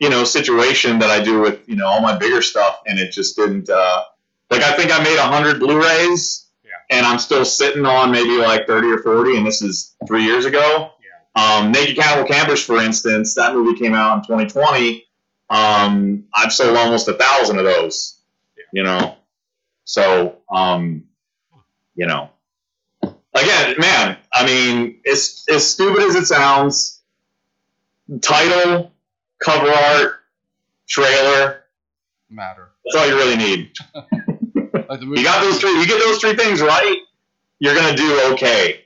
you 0.00 0.08
know, 0.08 0.24
situation 0.24 0.98
that 1.00 1.10
I 1.10 1.22
do 1.22 1.40
with, 1.40 1.68
you 1.68 1.76
know, 1.76 1.86
all 1.86 2.00
my 2.00 2.16
bigger 2.16 2.42
stuff, 2.42 2.80
and 2.86 2.98
it 2.98 3.10
just 3.12 3.36
didn't, 3.36 3.68
uh, 3.68 4.04
like, 4.50 4.62
I 4.62 4.72
think 4.76 4.90
I 4.92 5.02
made 5.02 5.18
100 5.18 5.58
Blu 5.60 5.80
rays, 5.82 6.46
Yeah. 6.64 6.70
and 6.96 7.04
I'm 7.06 7.18
still 7.18 7.44
sitting 7.44 7.84
on 7.84 8.10
maybe 8.10 8.38
like 8.38 8.66
30 8.66 8.88
or 8.88 8.98
40, 8.98 9.36
and 9.36 9.46
this 9.46 9.60
is 9.62 9.96
three 10.06 10.24
years 10.24 10.44
ago. 10.44 10.92
Um, 11.36 11.70
Naked 11.70 11.96
Cannibal 11.96 12.26
Campers, 12.26 12.64
for 12.64 12.78
instance, 12.78 13.34
that 13.34 13.54
movie 13.54 13.78
came 13.78 13.94
out 13.94 14.16
in 14.16 14.22
2020. 14.22 15.04
Um, 15.50 16.24
I've 16.34 16.52
sold 16.52 16.76
almost 16.76 17.06
a 17.06 17.12
thousand 17.14 17.58
of 17.58 17.64
those. 17.64 18.16
You 18.72 18.82
know, 18.82 19.14
so 19.84 20.38
um, 20.52 21.04
you 21.94 22.06
know, 22.06 22.28
again, 23.02 23.76
man. 23.78 24.18
I 24.32 24.44
mean, 24.44 25.00
it's 25.04 25.44
as 25.48 25.68
stupid 25.70 26.02
as 26.02 26.16
it 26.16 26.26
sounds. 26.26 27.00
Title, 28.20 28.92
cover 29.38 29.70
art, 29.70 30.20
trailer. 30.86 31.64
Matter. 32.30 32.70
That's 32.84 32.96
all 32.96 33.08
you 33.08 33.16
really 33.16 33.36
need. 33.36 33.72
Like. 34.88 35.02
You 35.02 35.22
got 35.22 35.42
those 35.42 35.60
three. 35.60 35.78
You 35.78 35.86
get 35.86 35.98
those 35.98 36.18
three 36.18 36.34
things 36.34 36.62
right, 36.62 36.96
you're 37.58 37.74
gonna 37.74 37.94
do 37.94 38.32
okay. 38.32 38.84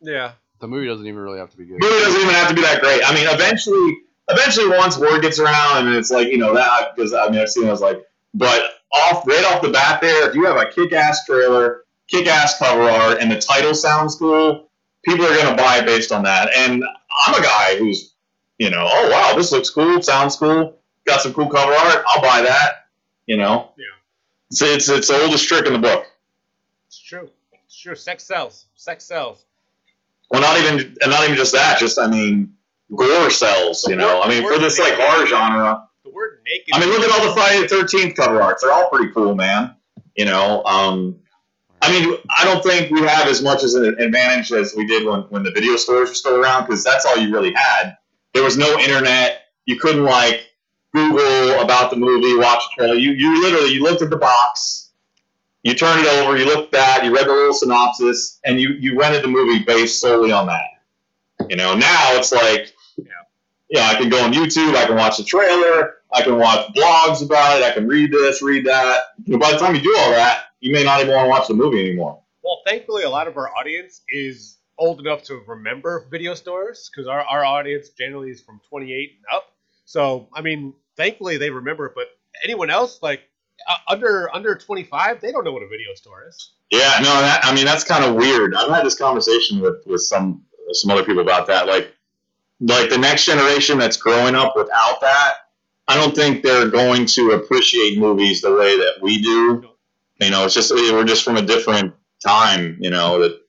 Yeah. 0.00 0.32
The 0.60 0.68
movie 0.68 0.86
doesn't 0.86 1.06
even 1.06 1.20
really 1.20 1.38
have 1.38 1.50
to 1.50 1.56
be 1.56 1.64
good. 1.64 1.78
movie 1.80 2.00
doesn't 2.00 2.20
even 2.20 2.34
have 2.34 2.48
to 2.48 2.54
be 2.54 2.62
that 2.62 2.80
great. 2.80 3.02
I 3.04 3.14
mean, 3.14 3.26
eventually, 3.28 3.98
eventually, 4.28 4.68
once 4.68 4.98
word 4.98 5.22
gets 5.22 5.38
around, 5.38 5.86
and 5.86 5.96
it's 5.96 6.10
like 6.10 6.28
you 6.28 6.38
know 6.38 6.54
that 6.54 6.94
because 6.94 7.12
I 7.12 7.28
mean 7.28 7.40
I've 7.40 7.50
seen 7.50 7.64
those 7.64 7.80
like, 7.80 8.04
but 8.34 8.62
off 8.92 9.26
right 9.26 9.44
off 9.44 9.62
the 9.62 9.70
bat 9.70 10.00
there, 10.00 10.28
if 10.28 10.34
you 10.34 10.44
have 10.46 10.56
a 10.56 10.70
kick-ass 10.70 11.24
trailer, 11.26 11.84
kick-ass 12.08 12.58
cover 12.58 12.82
art, 12.82 13.18
and 13.20 13.30
the 13.30 13.38
title 13.38 13.74
sounds 13.74 14.16
cool, 14.16 14.70
people 15.04 15.24
are 15.26 15.36
gonna 15.36 15.56
buy 15.56 15.78
it 15.78 15.86
based 15.86 16.12
on 16.12 16.22
that. 16.24 16.50
And 16.56 16.84
I'm 17.26 17.34
a 17.34 17.42
guy 17.42 17.76
who's, 17.78 18.14
you 18.58 18.70
know, 18.70 18.86
oh 18.88 19.10
wow, 19.10 19.36
this 19.36 19.52
looks 19.52 19.70
cool, 19.70 20.02
sounds 20.02 20.36
cool, 20.36 20.76
got 21.04 21.20
some 21.20 21.32
cool 21.32 21.48
cover 21.48 21.72
art, 21.72 22.04
I'll 22.06 22.22
buy 22.22 22.42
that. 22.42 22.86
You 23.26 23.36
know, 23.36 23.72
Yeah. 23.76 23.84
It's 24.50 24.62
it's 24.62 24.88
it's 24.88 25.08
the 25.08 25.22
oldest 25.22 25.46
trick 25.46 25.66
in 25.66 25.72
the 25.74 25.78
book. 25.78 26.06
It's 26.86 26.98
true. 26.98 27.28
It's 27.52 27.78
true. 27.78 27.94
Sex 27.94 28.24
sells. 28.24 28.66
Sex 28.74 29.04
sells. 29.04 29.44
Well, 30.30 30.40
not 30.40 30.58
even 30.58 30.96
and 31.02 31.10
not 31.10 31.24
even 31.24 31.36
just 31.36 31.52
that. 31.52 31.78
Just 31.78 31.98
I 31.98 32.06
mean, 32.06 32.54
gore 32.96 33.28
sells. 33.28 33.86
You 33.86 33.96
know, 33.96 34.22
I 34.22 34.28
mean, 34.28 34.42
for 34.42 34.58
this 34.58 34.78
like 34.78 34.94
horror 34.94 35.26
genre. 35.26 35.86
The 36.04 36.10
word 36.10 36.40
naked. 36.46 36.68
I 36.72 36.80
mean, 36.80 36.88
look 36.88 37.02
at 37.02 37.10
all 37.10 37.28
the 37.28 37.34
Friday 37.34 37.60
the 37.60 37.68
Thirteenth 37.68 38.16
cover 38.16 38.40
arts. 38.40 38.62
They're 38.62 38.72
all 38.72 38.88
pretty 38.88 39.12
cool, 39.12 39.34
man. 39.34 39.74
You 40.16 40.24
know, 40.24 40.64
um, 40.64 41.18
I 41.82 41.92
mean, 41.92 42.16
I 42.30 42.44
don't 42.44 42.62
think 42.62 42.90
we 42.90 43.02
have 43.02 43.28
as 43.28 43.42
much 43.42 43.62
as 43.62 43.74
an 43.74 44.00
advantage 44.00 44.50
as 44.50 44.74
we 44.74 44.86
did 44.86 45.06
when, 45.06 45.20
when 45.28 45.42
the 45.42 45.50
video 45.50 45.76
stores 45.76 46.08
were 46.08 46.14
still 46.14 46.36
around 46.36 46.64
because 46.64 46.82
that's 46.82 47.04
all 47.04 47.18
you 47.18 47.30
really 47.30 47.52
had. 47.54 47.97
There 48.34 48.42
was 48.42 48.56
no 48.56 48.78
internet. 48.78 49.42
You 49.66 49.78
couldn't 49.78 50.04
like 50.04 50.48
Google 50.94 51.60
about 51.60 51.90
the 51.90 51.96
movie, 51.96 52.36
watch 52.36 52.62
a 52.72 52.74
trailer. 52.76 52.94
You 52.94 53.12
you 53.12 53.42
literally 53.42 53.72
you 53.72 53.82
looked 53.82 54.02
at 54.02 54.10
the 54.10 54.16
box, 54.16 54.90
you 55.62 55.74
turned 55.74 56.04
it 56.04 56.08
over, 56.08 56.36
you 56.36 56.46
looked 56.46 56.74
at, 56.74 57.04
you 57.04 57.14
read 57.14 57.26
the 57.26 57.32
little 57.32 57.52
synopsis, 57.52 58.38
and 58.44 58.60
you 58.60 58.70
you 58.70 58.98
rented 58.98 59.22
the 59.22 59.28
movie 59.28 59.64
based 59.64 60.00
solely 60.00 60.32
on 60.32 60.46
that. 60.46 60.64
You 61.48 61.56
know, 61.56 61.74
now 61.74 62.14
it's 62.14 62.32
like, 62.32 62.74
yeah, 63.68 63.88
I 63.88 63.94
can 63.94 64.08
go 64.08 64.22
on 64.24 64.32
YouTube, 64.32 64.74
I 64.74 64.86
can 64.86 64.96
watch 64.96 65.18
the 65.18 65.24
trailer, 65.24 65.98
I 66.12 66.22
can 66.22 66.38
watch 66.38 66.72
blogs 66.74 67.24
about 67.24 67.58
it, 67.58 67.64
I 67.64 67.72
can 67.72 67.86
read 67.86 68.10
this, 68.10 68.42
read 68.42 68.64
that. 68.66 69.02
You 69.24 69.34
know, 69.34 69.38
by 69.38 69.52
the 69.52 69.58
time 69.58 69.74
you 69.74 69.82
do 69.82 69.94
all 69.98 70.10
that, 70.10 70.46
you 70.60 70.72
may 70.72 70.84
not 70.84 71.00
even 71.00 71.14
want 71.14 71.26
to 71.26 71.30
watch 71.30 71.48
the 71.48 71.54
movie 71.54 71.80
anymore. 71.80 72.20
Well, 72.42 72.60
thankfully, 72.66 73.04
a 73.04 73.10
lot 73.10 73.28
of 73.28 73.36
our 73.36 73.54
audience 73.56 74.02
is 74.08 74.57
old 74.78 75.00
enough 75.00 75.22
to 75.24 75.42
remember 75.46 76.06
video 76.10 76.34
stores 76.34 76.90
because 76.90 77.08
our, 77.08 77.20
our 77.22 77.44
audience 77.44 77.90
generally 77.90 78.30
is 78.30 78.40
from 78.40 78.60
28 78.68 79.10
and 79.16 79.24
up. 79.34 79.52
So, 79.84 80.28
I 80.34 80.42
mean, 80.42 80.74
thankfully 80.96 81.38
they 81.38 81.50
remember 81.50 81.86
it. 81.86 81.92
But 81.94 82.06
anyone 82.44 82.70
else, 82.70 83.00
like 83.02 83.22
uh, 83.68 83.76
under 83.88 84.34
under 84.34 84.54
25, 84.54 85.20
they 85.20 85.32
don't 85.32 85.44
know 85.44 85.52
what 85.52 85.62
a 85.62 85.68
video 85.68 85.94
store 85.94 86.26
is. 86.28 86.52
Yeah, 86.70 86.98
no, 87.00 87.20
that, 87.20 87.40
I 87.44 87.54
mean 87.54 87.64
that's 87.64 87.84
kind 87.84 88.04
of 88.04 88.14
weird. 88.14 88.54
I've 88.54 88.70
had 88.70 88.84
this 88.84 88.98
conversation 88.98 89.60
with 89.60 89.82
with 89.86 90.02
some 90.02 90.42
some 90.72 90.90
other 90.90 91.04
people 91.04 91.22
about 91.22 91.46
that. 91.46 91.66
Like, 91.66 91.94
like 92.60 92.90
the 92.90 92.98
next 92.98 93.24
generation 93.24 93.78
that's 93.78 93.96
growing 93.96 94.34
up 94.34 94.54
without 94.54 95.00
that, 95.00 95.34
I 95.86 95.96
don't 95.96 96.14
think 96.14 96.42
they're 96.42 96.68
going 96.68 97.06
to 97.06 97.30
appreciate 97.32 97.98
movies 97.98 98.42
the 98.42 98.54
way 98.54 98.76
that 98.76 98.98
we 99.00 99.22
do. 99.22 99.64
You 100.20 100.30
know, 100.30 100.44
it's 100.44 100.54
just 100.54 100.70
we're 100.72 101.04
just 101.04 101.24
from 101.24 101.36
a 101.36 101.42
different 101.42 101.94
time. 102.22 102.76
You 102.80 102.90
know 102.90 103.20
that 103.20 103.40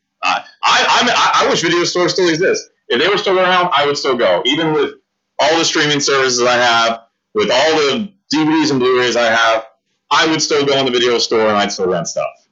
I 0.70 1.42
I 1.42 1.46
I 1.46 1.50
wish 1.50 1.62
video 1.62 1.84
stores 1.84 2.14
still 2.14 2.30
exist. 2.30 2.70
If 2.88 3.00
they 3.00 3.08
were 3.08 3.18
still 3.18 3.38
around, 3.40 3.70
I 3.74 3.86
would 3.86 3.98
still 3.98 4.18
go, 4.18 4.42
even 4.46 4.74
with 4.74 4.96
all 5.40 5.58
the 5.58 5.66
streaming 5.66 6.00
services 6.00 6.42
I 6.42 6.56
have, 6.56 7.02
with 7.34 7.50
all 7.52 7.76
the 7.76 8.12
DVDs 8.34 8.72
and 8.72 8.80
Blu-rays 8.80 9.16
I 9.16 9.26
have. 9.26 9.66
I 10.12 10.26
would 10.28 10.42
still 10.42 10.66
go 10.66 10.78
in 10.80 10.86
the 10.86 10.92
video 10.92 11.20
store 11.20 11.48
and 11.48 11.58
I'd 11.58 11.72
still 11.72 11.88
rent 11.88 12.08
stuff. 12.08 12.48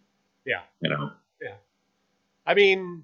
Yeah. 0.45 0.61
You 0.82 0.91
know. 0.91 1.11
Yeah. 1.41 1.55
I 2.45 2.53
mean, 2.53 3.03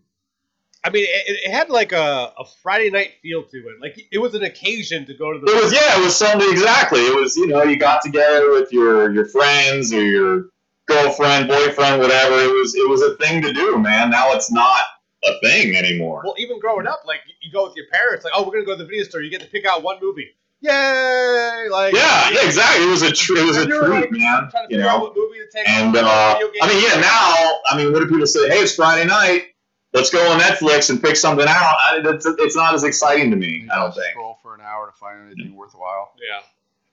I 0.83 0.89
mean, 0.89 1.05
it, 1.05 1.39
it 1.45 1.51
had 1.51 1.69
like 1.69 1.91
a, 1.91 2.33
a 2.37 2.45
Friday 2.61 2.89
night 2.89 3.13
feel 3.21 3.43
to 3.43 3.57
it. 3.57 3.81
Like 3.81 3.99
it 4.11 4.17
was 4.19 4.35
an 4.35 4.43
occasion 4.43 5.05
to 5.05 5.13
go 5.13 5.33
to 5.33 5.39
the. 5.39 5.51
It 5.51 5.63
was 5.63 5.73
yeah, 5.73 5.99
it 5.99 6.03
was 6.03 6.15
something 6.15 6.49
exactly. 6.51 6.99
It 6.99 7.15
was 7.15 7.35
you 7.35 7.47
know 7.47 7.63
you 7.63 7.77
got 7.77 8.01
together 8.01 8.51
with 8.51 8.71
your 8.71 9.11
your 9.13 9.25
friends 9.25 9.93
or 9.93 10.03
your 10.03 10.49
girlfriend, 10.85 11.47
boyfriend, 11.47 12.01
whatever. 12.01 12.35
It 12.35 12.53
was 12.53 12.75
it 12.75 12.87
was 12.89 13.01
a 13.01 13.15
thing 13.15 13.41
to 13.41 13.53
do, 13.53 13.79
man. 13.79 14.09
Now 14.09 14.33
it's 14.33 14.51
not 14.51 14.81
a 15.25 15.39
thing 15.41 15.75
anymore. 15.75 16.21
Well, 16.23 16.35
even 16.37 16.59
growing 16.59 16.87
up, 16.87 17.03
like 17.05 17.21
you 17.41 17.51
go 17.51 17.65
with 17.65 17.75
your 17.75 17.85
parents, 17.91 18.23
like, 18.23 18.33
oh, 18.35 18.43
we're 18.45 18.53
gonna 18.53 18.65
go 18.65 18.73
to 18.73 18.77
the 18.77 18.85
video 18.85 19.03
store. 19.03 19.21
You 19.21 19.29
get 19.29 19.41
to 19.41 19.47
pick 19.47 19.65
out 19.65 19.83
one 19.83 19.97
movie. 20.01 20.29
Yay! 20.61 21.67
Like 21.69 21.93
Yeah, 21.93 22.29
yeah, 22.31 22.45
exactly. 22.45 22.85
It 22.85 22.89
was 22.89 23.01
a 23.01 23.11
tr- 23.11 23.37
it 23.37 23.45
was 23.45 23.57
a 23.57 23.61
And 23.63 23.69
treat, 23.69 23.89
like, 23.89 24.11
man. 24.11 24.51
You 24.69 24.77
know. 24.77 24.99
what 24.99 25.15
movie 25.15 25.39
to 25.39 25.47
take. 25.51 25.67
And 25.67 25.95
home, 25.95 26.05
uh. 26.05 26.39
I 26.61 26.67
mean, 26.69 26.83
yeah, 26.83 27.01
now 27.01 27.59
I 27.67 27.75
mean, 27.75 27.91
what 27.91 27.99
do 27.99 28.07
people 28.07 28.25
say? 28.25 28.47
Hey, 28.47 28.59
it's 28.59 28.75
Friday 28.75 29.05
night. 29.05 29.47
Let's 29.93 30.09
go 30.09 30.31
on 30.31 30.39
Netflix 30.39 30.89
and 30.89 31.01
pick 31.01 31.15
something 31.15 31.47
out. 31.47 31.75
I, 31.79 32.01
it's, 32.03 32.25
it's 32.25 32.55
not 32.55 32.73
as 32.73 32.83
exciting 32.83 33.29
to 33.29 33.37
me. 33.37 33.67
I 33.71 33.75
don't 33.75 33.93
think. 33.93 34.07
Scroll 34.11 34.39
for 34.41 34.55
an 34.55 34.61
hour 34.61 34.87
to 34.87 34.91
find 34.93 35.31
anything 35.31 35.55
worthwhile. 35.55 36.13
Yeah. 36.17 36.41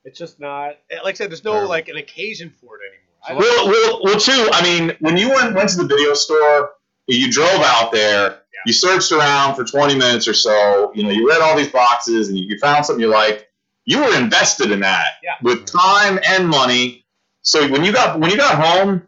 It's 0.04 0.18
just 0.18 0.40
not 0.40 0.76
like 1.04 1.14
I 1.14 1.16
said. 1.16 1.30
There's 1.30 1.44
no 1.44 1.52
Terrible. 1.52 1.68
like 1.70 1.88
an 1.88 1.96
occasion 1.96 2.50
for 2.50 2.76
it 2.76 2.80
anymore. 2.88 3.10
I 3.22 3.34
Well, 3.34 3.68
well, 3.68 4.00
well, 4.02 4.18
too. 4.18 4.48
I 4.52 4.62
mean, 4.62 4.96
when 5.00 5.16
you 5.16 5.30
went 5.30 5.54
went 5.54 5.68
to 5.70 5.76
the 5.76 5.86
video 5.86 6.14
store, 6.14 6.70
you 7.16 7.30
drove 7.30 7.60
out 7.64 7.92
there. 7.92 8.38
You 8.66 8.72
searched 8.74 9.10
around 9.10 9.54
for 9.56 9.64
20 9.64 9.94
minutes 9.94 10.28
or 10.28 10.34
so. 10.34 10.92
You 10.94 11.04
know, 11.04 11.10
you 11.10 11.26
read 11.28 11.40
all 11.40 11.56
these 11.56 11.70
boxes 11.70 12.28
and 12.28 12.36
you, 12.36 12.44
you 12.46 12.58
found 12.58 12.84
something 12.84 13.00
you 13.02 13.08
liked. 13.08 13.46
You 13.86 14.00
were 14.00 14.14
invested 14.18 14.70
in 14.70 14.80
that 14.80 15.14
Yeah. 15.22 15.32
with 15.42 15.64
time 15.66 16.20
and 16.28 16.46
money. 16.46 17.04
So 17.42 17.66
when 17.70 17.82
you 17.84 17.92
got 17.92 18.20
when 18.20 18.30
you 18.30 18.36
got 18.36 18.62
home, 18.62 19.02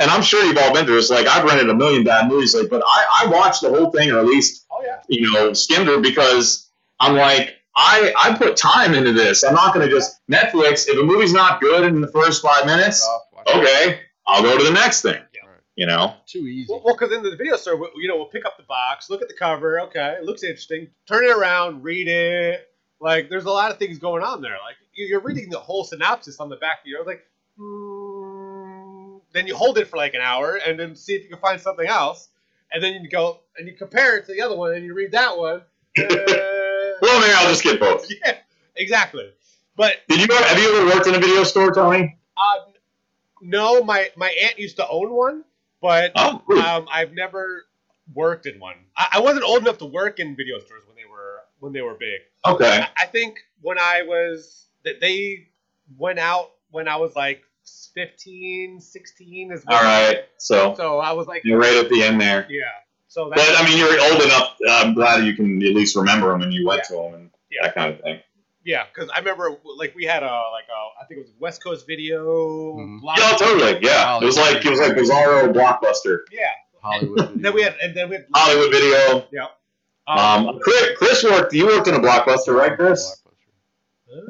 and 0.00 0.10
I'm 0.10 0.22
sure 0.22 0.42
you've 0.44 0.56
all 0.58 0.72
been 0.72 0.86
through 0.86 0.96
this. 0.96 1.10
Like 1.10 1.26
I've 1.26 1.44
rented 1.44 1.68
a 1.68 1.74
million 1.74 2.02
bad 2.02 2.28
movies, 2.28 2.54
like, 2.54 2.70
but 2.70 2.82
I, 2.86 3.24
I 3.24 3.26
watched 3.30 3.60
the 3.60 3.68
whole 3.68 3.90
thing 3.90 4.10
or 4.10 4.18
at 4.18 4.24
least 4.26 4.64
Oh 4.72 4.82
yeah. 4.84 4.96
you 5.08 5.30
know 5.30 5.52
skimmed 5.52 5.86
her 5.88 6.00
because 6.00 6.70
I'm 7.00 7.14
like. 7.16 7.56
I, 7.76 8.12
I 8.16 8.38
put 8.38 8.56
time 8.56 8.94
into 8.94 9.12
this. 9.12 9.42
I'm 9.42 9.52
not 9.52 9.74
going 9.74 9.84
to 9.84 9.92
just 9.92 10.20
Netflix. 10.30 10.88
If 10.88 10.96
a 10.96 11.02
movie's 11.02 11.32
not 11.32 11.60
good 11.60 11.82
in 11.82 12.00
the 12.00 12.06
first 12.06 12.40
five 12.40 12.66
minutes, 12.66 13.04
oh, 13.04 13.18
it. 13.48 13.56
okay, 13.56 14.00
I'll 14.28 14.44
go 14.44 14.56
to 14.56 14.62
the 14.62 14.70
next 14.70 15.02
thing. 15.02 15.20
Yeah. 15.76 15.82
You 15.82 15.86
know? 15.86 16.14
Too 16.26 16.46
easy. 16.46 16.72
Well, 16.72 16.94
because 16.96 17.12
in 17.12 17.22
the 17.22 17.34
video 17.36 17.56
store, 17.56 17.74
you 17.96 18.08
know, 18.08 18.16
we'll 18.16 18.26
pick 18.26 18.44
up 18.46 18.56
the 18.56 18.62
box, 18.64 19.10
look 19.10 19.22
at 19.22 19.28
the 19.28 19.34
cover. 19.34 19.80
Okay, 19.82 20.16
it 20.18 20.24
looks 20.24 20.42
interesting. 20.44 20.88
Turn 21.06 21.24
it 21.24 21.30
around, 21.36 21.82
read 21.82 22.08
it. 22.08 22.68
Like, 23.00 23.28
there's 23.28 23.44
a 23.44 23.50
lot 23.50 23.70
of 23.70 23.78
things 23.78 23.98
going 23.98 24.22
on 24.22 24.40
there. 24.40 24.56
Like, 24.64 24.76
you- 24.94 25.06
you're 25.06 25.20
reading 25.20 25.50
the 25.50 25.58
whole 25.58 25.84
synopsis 25.84 26.38
on 26.40 26.48
the 26.48 26.56
back. 26.56 26.78
You're 26.84 27.04
like, 27.04 27.26
hmm. 27.58 29.16
then 29.32 29.46
you 29.46 29.56
hold 29.56 29.78
it 29.78 29.88
for 29.88 29.96
like 29.96 30.14
an 30.14 30.20
hour, 30.20 30.56
and 30.64 30.78
then 30.78 30.94
see 30.94 31.14
if 31.14 31.22
you 31.24 31.28
can 31.28 31.38
find 31.38 31.60
something 31.60 31.86
else, 31.86 32.28
and 32.72 32.82
then 32.82 33.02
you 33.02 33.08
go 33.10 33.40
and 33.58 33.66
you 33.66 33.74
compare 33.74 34.16
it 34.16 34.26
to 34.26 34.32
the 34.32 34.40
other 34.40 34.56
one, 34.56 34.74
and 34.74 34.84
you 34.84 34.94
read 34.94 35.12
that 35.12 35.36
one. 35.36 35.62
Uh, 35.98 36.98
Well, 37.02 37.20
maybe 37.20 37.32
I'll 37.34 37.48
just 37.48 37.62
get 37.64 37.80
both. 37.80 38.06
yeah, 38.24 38.36
exactly. 38.76 39.32
But 39.76 39.96
Did 40.08 40.20
you 40.20 40.34
have 40.36 40.58
you 40.58 40.76
ever 40.78 40.86
worked 40.94 41.06
in 41.08 41.14
a 41.16 41.18
video 41.18 41.42
store, 41.42 41.72
Tony? 41.74 42.16
uh, 42.36 42.60
no, 43.42 43.82
my 43.82 44.10
my 44.16 44.30
aunt 44.42 44.58
used 44.58 44.76
to 44.76 44.88
own 44.88 45.12
one, 45.12 45.44
but 45.84 46.12
Oh, 46.16 46.40
um, 46.66 46.88
I've 46.90 47.12
never 47.12 47.66
worked 48.14 48.46
in 48.46 48.58
one. 48.58 48.76
I, 48.96 49.08
I 49.16 49.20
wasn't 49.20 49.44
old 49.44 49.60
enough 49.60 49.76
to 49.78 49.84
work 49.84 50.18
in 50.18 50.34
video 50.34 50.58
stores 50.58 50.82
when 50.86 50.96
they 50.96 51.04
were 51.04 51.40
when 51.58 51.74
they 51.74 51.82
were 51.82 51.92
big. 51.92 52.22
Okay. 52.46 52.80
I, 52.80 52.88
I 53.02 53.04
think 53.04 53.36
when 53.60 53.78
I 53.78 54.00
was 54.02 54.68
that 54.84 55.02
they 55.02 55.48
went 55.98 56.18
out 56.18 56.52
when 56.70 56.88
I 56.88 56.96
was 56.96 57.14
like 57.14 57.42
15, 57.94 58.80
16 58.80 59.52
is 59.52 59.62
All 59.68 59.82
right. 59.82 60.24
So 60.38 60.74
So 60.74 61.00
I 61.00 61.12
was 61.12 61.26
like, 61.26 61.42
you're 61.44 61.58
right 61.60 61.76
at 61.76 61.90
the 61.90 62.02
end 62.02 62.18
there. 62.18 62.46
yeah. 62.48 62.62
So 63.08 63.28
But 63.28 63.40
I 63.40 63.64
mean, 63.68 63.76
you're 63.76 64.00
old 64.10 64.22
enough. 64.22 64.56
I'm 64.68 64.94
glad 64.94 65.24
you 65.26 65.34
can 65.36 65.62
at 65.62 65.74
least 65.74 65.96
remember 65.96 66.30
them 66.32 66.40
and 66.40 66.52
you 66.52 66.66
went 66.66 66.84
to 66.84 66.94
them 66.94 67.14
and 67.14 67.30
Yeah. 67.50 67.66
that 67.66 67.74
kind 67.74 67.92
of 67.94 68.00
thing. 68.00 68.20
Yeah, 68.64 68.84
because 68.92 69.10
I 69.14 69.18
remember 69.18 69.50
like 69.76 69.94
we 69.94 70.04
had 70.04 70.22
a 70.22 70.26
like 70.26 70.64
a 70.68 71.02
I 71.02 71.06
think 71.06 71.18
it 71.20 71.22
was 71.24 71.32
West 71.38 71.62
Coast 71.62 71.86
Video. 71.86 72.76
Mhm. 72.76 73.00
Yeah, 73.16 73.32
totally. 73.38 73.78
Yeah, 73.82 74.18
it 74.20 74.24
was 74.24 74.36
like 74.36 74.64
it 74.64 74.70
was 74.70 74.80
like 74.80 74.92
Bizarro 74.92 75.52
Blockbuster, 75.52 76.20
Yeah. 76.32 76.48
Hollywood. 76.82 77.18
video. 77.28 77.42
Then 77.42 77.54
we 77.54 77.62
had 77.62 77.76
and 77.82 77.94
then 77.96 78.08
we 78.10 78.16
had 78.16 78.26
Hollywood 78.34 78.70
Video. 78.72 79.26
um, 80.06 80.18
Um, 80.46 80.58
Chris, 80.60 80.90
Chris 80.98 81.24
worked. 81.24 81.52
You 81.54 81.66
worked 81.66 81.88
in 81.88 81.94
a 81.94 81.98
Blockbuster, 82.00 82.54
right, 82.54 82.76
Chris? 82.76 83.22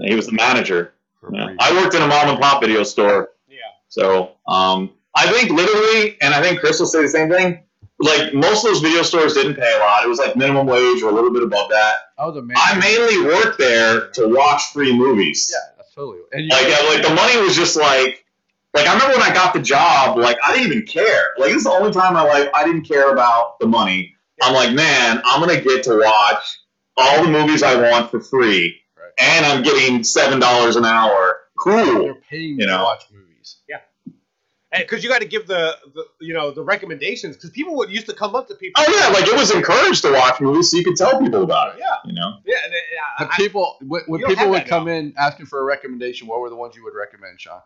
He 0.03 0.15
was 0.15 0.27
the 0.27 0.33
manager. 0.33 0.95
Yeah. 1.33 1.55
I 1.59 1.73
worked 1.73 1.95
in 1.95 2.03
a 2.03 2.07
mom 2.07 2.29
and 2.29 2.39
pop 2.41 2.61
video 2.63 2.83
store. 2.85 3.31
yeah. 3.49 3.59
So 3.89 4.33
um, 4.47 4.91
I 5.15 5.27
think 5.33 5.51
literally, 5.51 6.17
and 6.21 6.35
I 6.35 6.41
think 6.43 6.61
Chris 6.61 6.79
will 6.81 6.87
say 6.87 7.03
the 7.03 7.09
same 7.09 7.29
thing. 7.31 7.63
Like 8.05 8.35
most 8.35 8.65
of 8.65 8.71
those 8.71 8.81
video 8.81 9.03
stores 9.03 9.33
didn't 9.33 9.55
pay 9.55 9.75
a 9.77 9.79
lot. 9.81 10.05
It 10.05 10.09
was 10.09 10.19
like 10.19 10.37
minimum 10.37 10.67
wage 10.67 11.03
or 11.03 11.11
a 11.11 11.13
little 11.15 11.33
bit 11.33 11.43
above 11.43 11.71
that. 11.71 11.95
I 12.19 12.27
was 12.27 12.37
a 12.37 12.43
man. 12.43 12.57
I 12.59 12.79
mainly 12.79 13.27
worked 13.27 13.59
there 13.59 14.09
to 14.11 14.29
watch 14.29 14.63
free 14.73 14.95
movies. 14.97 15.51
Yeah, 15.53 15.73
that's 15.79 15.95
totally. 15.95 16.19
And 16.33 16.47
Like, 16.49 16.67
uh, 16.67 16.85
like 16.93 17.03
the 17.03 17.15
money 17.15 17.41
was 17.41 17.57
just 17.57 17.77
like, 17.77 18.27
like 18.75 18.87
I 18.87 18.93
remember 18.93 19.15
when 19.19 19.23
I 19.31 19.33
got 19.33 19.55
the 19.55 19.61
job, 19.63 20.19
like 20.19 20.37
I 20.45 20.53
didn't 20.55 20.71
even 20.73 20.87
care. 20.87 21.33
Like 21.39 21.49
this 21.49 21.59
is 21.59 21.65
the 21.65 21.71
only 21.71 21.93
time 21.93 22.09
in 22.09 22.15
my 22.15 22.25
life 22.25 22.49
I 22.55 22.65
didn't 22.65 22.83
care 22.83 23.11
about 23.13 23.59
the 23.59 23.67
money. 23.67 24.15
I'm 24.43 24.53
like, 24.53 24.73
man, 24.75 25.23
I'm 25.25 25.41
gonna 25.41 25.61
get 25.61 25.85
to 25.85 25.97
watch 25.99 26.45
all 26.99 27.23
the 27.25 27.31
movies 27.31 27.63
I 27.63 27.81
want 27.91 28.11
for 28.11 28.21
free, 28.21 28.81
Right. 28.99 29.13
and 29.19 29.47
I'm 29.47 29.63
getting 29.63 30.05
seven 30.05 30.41
dollars 30.41 30.77
an 30.77 30.85
hour. 30.85 31.41
Cool. 31.59 32.03
you're 32.05 32.15
paying 32.29 32.61
You 32.61 32.67
to 32.67 32.77
watch 32.83 33.05
movies. 33.11 33.24
Because 34.79 35.03
you 35.05 35.11
got 35.11 35.21
to 35.21 35.27
give 35.29 35.47
the, 35.47 35.77
the 35.95 36.05
you 36.21 36.33
know 36.35 36.51
the 36.51 36.63
recommendations 36.63 37.37
because 37.37 37.51
people 37.51 37.75
would 37.77 37.91
used 37.91 38.07
to 38.07 38.15
come 38.15 38.35
up 38.35 38.49
to 38.49 38.55
people. 38.55 38.83
Oh 38.87 38.93
yeah, 38.99 39.13
like 39.13 39.27
it 39.29 39.37
was 39.37 39.51
encouraged 39.55 40.03
to 40.03 40.13
watch 40.13 40.41
movies 40.41 40.71
so 40.71 40.77
you 40.77 40.85
could 40.85 40.97
tell 40.97 41.21
people 41.21 41.43
about 41.43 41.75
it. 41.75 41.81
yeah, 41.81 41.97
You 42.05 42.13
know. 42.15 42.39
yeah. 42.45 42.57
and, 42.65 42.75
uh, 42.75 43.33
I- 43.33 43.37
people, 43.37 43.77
when, 43.87 44.03
when 44.07 44.23
people 44.25 44.49
would 44.51 44.67
come 44.67 44.87
now. 44.87 44.93
in 44.93 45.15
asking 45.19 45.47
for 45.47 45.61
a 45.61 45.65
recommendation, 45.65 46.27
what 46.27 46.41
were 46.41 46.49
the 46.51 46.57
ones 46.57 46.75
you 46.77 46.85
would 46.85 46.95
recommend, 46.95 47.41
Sean? 47.41 47.61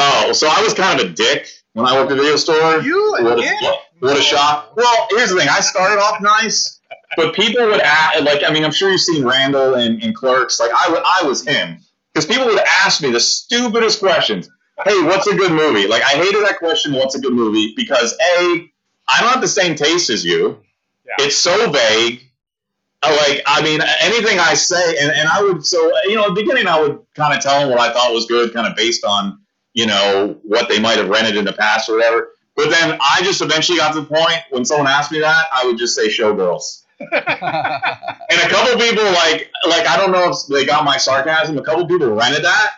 Oh, 0.00 0.32
so 0.32 0.48
I 0.48 0.60
was 0.62 0.74
kind 0.74 1.00
of 1.00 1.06
a 1.06 1.10
dick 1.10 1.48
when 1.74 1.86
I 1.86 1.94
worked 1.94 2.10
at 2.10 2.16
the 2.16 2.22
video 2.22 2.36
store. 2.36 2.80
you 2.80 3.12
What 3.12 3.38
a, 3.38 3.42
again? 3.42 3.56
what, 3.62 3.80
what 4.00 4.18
a 4.18 4.22
shock. 4.22 4.76
Well, 4.76 5.06
here's 5.10 5.30
the 5.30 5.36
thing. 5.38 5.48
I 5.48 5.60
started 5.60 6.00
off 6.00 6.20
nice, 6.20 6.80
but 7.16 7.32
people 7.34 7.64
would 7.66 7.80
ask, 7.80 8.20
like, 8.24 8.42
I 8.44 8.52
mean, 8.52 8.64
I'm 8.64 8.72
sure 8.72 8.90
you've 8.90 9.00
seen 9.00 9.24
Randall 9.24 9.74
and, 9.76 10.02
and 10.02 10.12
Clerks. 10.14 10.58
Like, 10.58 10.72
I, 10.76 10.90
would- 10.90 11.02
I 11.04 11.22
was 11.26 11.46
him. 11.46 11.78
Because 12.12 12.26
people 12.26 12.46
would 12.46 12.58
ask 12.60 13.02
me 13.02 13.10
the 13.12 13.20
stupidest 13.20 13.98
questions. 14.00 14.48
Hey, 14.84 15.02
what's 15.04 15.26
a 15.26 15.34
good 15.36 15.52
movie? 15.52 15.86
Like, 15.86 16.02
I 16.02 16.16
hated 16.16 16.44
that 16.44 16.58
question, 16.58 16.92
what's 16.94 17.14
a 17.14 17.20
good 17.20 17.32
movie? 17.32 17.74
Because, 17.76 18.12
A, 18.12 18.70
I 19.08 19.20
don't 19.20 19.30
have 19.30 19.40
the 19.40 19.48
same 19.48 19.76
taste 19.76 20.10
as 20.10 20.24
you. 20.24 20.60
Yeah. 21.06 21.26
It's 21.26 21.36
so 21.36 21.70
vague. 21.70 22.22
I 23.02 23.14
Like, 23.28 23.42
I 23.46 23.62
mean, 23.62 23.80
anything 24.00 24.38
I 24.38 24.54
say, 24.54 24.98
and, 24.98 25.12
and 25.12 25.28
I 25.28 25.42
would, 25.42 25.64
so, 25.64 25.78
you 26.04 26.16
know, 26.16 26.24
at 26.24 26.28
the 26.34 26.42
beginning, 26.42 26.66
I 26.66 26.80
would 26.80 26.98
kind 27.14 27.36
of 27.36 27.42
tell 27.42 27.60
them 27.60 27.70
what 27.70 27.78
I 27.78 27.92
thought 27.92 28.12
was 28.12 28.26
good, 28.26 28.52
kind 28.52 28.66
of 28.66 28.74
based 28.74 29.04
on, 29.04 29.38
you 29.74 29.86
know, 29.86 30.38
what 30.42 30.68
they 30.68 30.80
might 30.80 30.98
have 30.98 31.08
rented 31.08 31.36
in 31.36 31.44
the 31.44 31.52
past 31.52 31.88
or 31.88 31.96
whatever. 31.96 32.30
But 32.56 32.70
then 32.70 32.98
I 33.00 33.20
just 33.22 33.42
eventually 33.42 33.78
got 33.78 33.92
to 33.94 34.00
the 34.00 34.06
point 34.06 34.38
when 34.50 34.64
someone 34.64 34.86
asked 34.86 35.12
me 35.12 35.20
that, 35.20 35.46
I 35.52 35.66
would 35.66 35.76
just 35.76 35.94
say 35.94 36.08
Showgirls. 36.08 36.82
And 38.30 38.40
a 38.40 38.48
couple 38.48 38.80
people 38.80 39.04
like 39.04 39.50
like 39.68 39.86
I 39.86 39.96
don't 39.96 40.10
know 40.10 40.30
if 40.30 40.38
they 40.48 40.64
got 40.64 40.84
my 40.84 40.96
sarcasm. 40.96 41.58
A 41.58 41.62
couple 41.62 41.86
people 41.86 42.10
rented 42.10 42.44
that, 42.44 42.70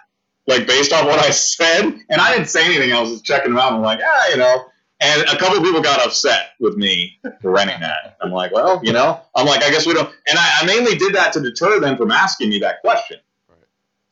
like 0.46 0.66
based 0.66 0.92
on 0.92 1.06
what 1.06 1.18
I 1.18 1.30
said, 1.30 1.84
and 1.84 2.20
I 2.20 2.32
didn't 2.32 2.48
say 2.48 2.64
anything. 2.64 2.92
I 2.92 3.00
was 3.00 3.10
just 3.10 3.24
checking 3.24 3.52
them 3.52 3.58
out. 3.58 3.72
I'm 3.72 3.82
like, 3.82 4.00
ah, 4.02 4.28
you 4.30 4.36
know. 4.36 4.66
And 5.00 5.22
a 5.28 5.36
couple 5.36 5.60
people 5.62 5.82
got 5.82 6.04
upset 6.04 6.52
with 6.58 6.76
me 6.76 7.18
for 7.42 7.50
renting 7.50 7.80
that. 7.80 8.16
I'm 8.22 8.30
like, 8.30 8.50
well, 8.50 8.80
you 8.82 8.94
know, 8.94 9.20
I'm 9.34 9.46
like, 9.46 9.62
I 9.62 9.70
guess 9.70 9.86
we 9.86 9.92
don't. 9.92 10.08
And 10.26 10.38
I, 10.38 10.60
I 10.60 10.66
mainly 10.66 10.96
did 10.96 11.14
that 11.14 11.34
to 11.34 11.40
deter 11.40 11.80
them 11.80 11.98
from 11.98 12.10
asking 12.10 12.48
me 12.48 12.58
that 12.60 12.80
question. 12.80 13.18
Right. 13.46 13.58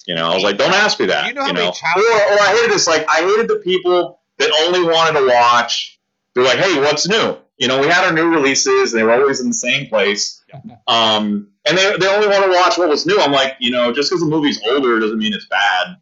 You 0.06 0.14
know, 0.14 0.30
I 0.30 0.34
was 0.34 0.44
like, 0.44 0.58
don't 0.58 0.74
ask 0.74 1.00
me 1.00 1.06
that. 1.06 1.26
You 1.26 1.32
know 1.32 1.46
many 1.46 1.60
know? 1.60 1.68
or, 1.70 2.02
or 2.02 2.40
I 2.40 2.54
hated 2.54 2.74
this. 2.74 2.86
Like, 2.86 3.08
I 3.08 3.20
hated 3.20 3.48
the 3.48 3.62
people 3.64 4.20
that 4.36 4.50
only 4.66 4.82
wanted 4.82 5.18
to 5.20 5.26
watch. 5.26 5.98
They're 6.34 6.44
like, 6.44 6.58
hey, 6.58 6.78
what's 6.78 7.08
new? 7.08 7.38
You 7.56 7.68
know, 7.68 7.80
we 7.80 7.86
had 7.86 8.04
our 8.04 8.12
new 8.12 8.28
releases. 8.28 8.92
They 8.92 9.04
were 9.04 9.12
always 9.12 9.40
in 9.40 9.48
the 9.48 9.54
same 9.54 9.88
place. 9.88 10.43
Um, 10.86 11.48
and 11.66 11.78
they, 11.78 11.96
they 11.98 12.08
only 12.08 12.28
want 12.28 12.44
to 12.44 12.50
watch 12.50 12.78
what 12.78 12.88
was 12.88 13.06
new. 13.06 13.18
I'm 13.20 13.32
like, 13.32 13.56
you 13.58 13.70
know, 13.70 13.92
just 13.92 14.10
because 14.10 14.20
the 14.20 14.28
movie's 14.28 14.60
older 14.66 14.98
doesn't 15.00 15.18
mean 15.18 15.32
it's 15.32 15.46
bad. 15.46 15.96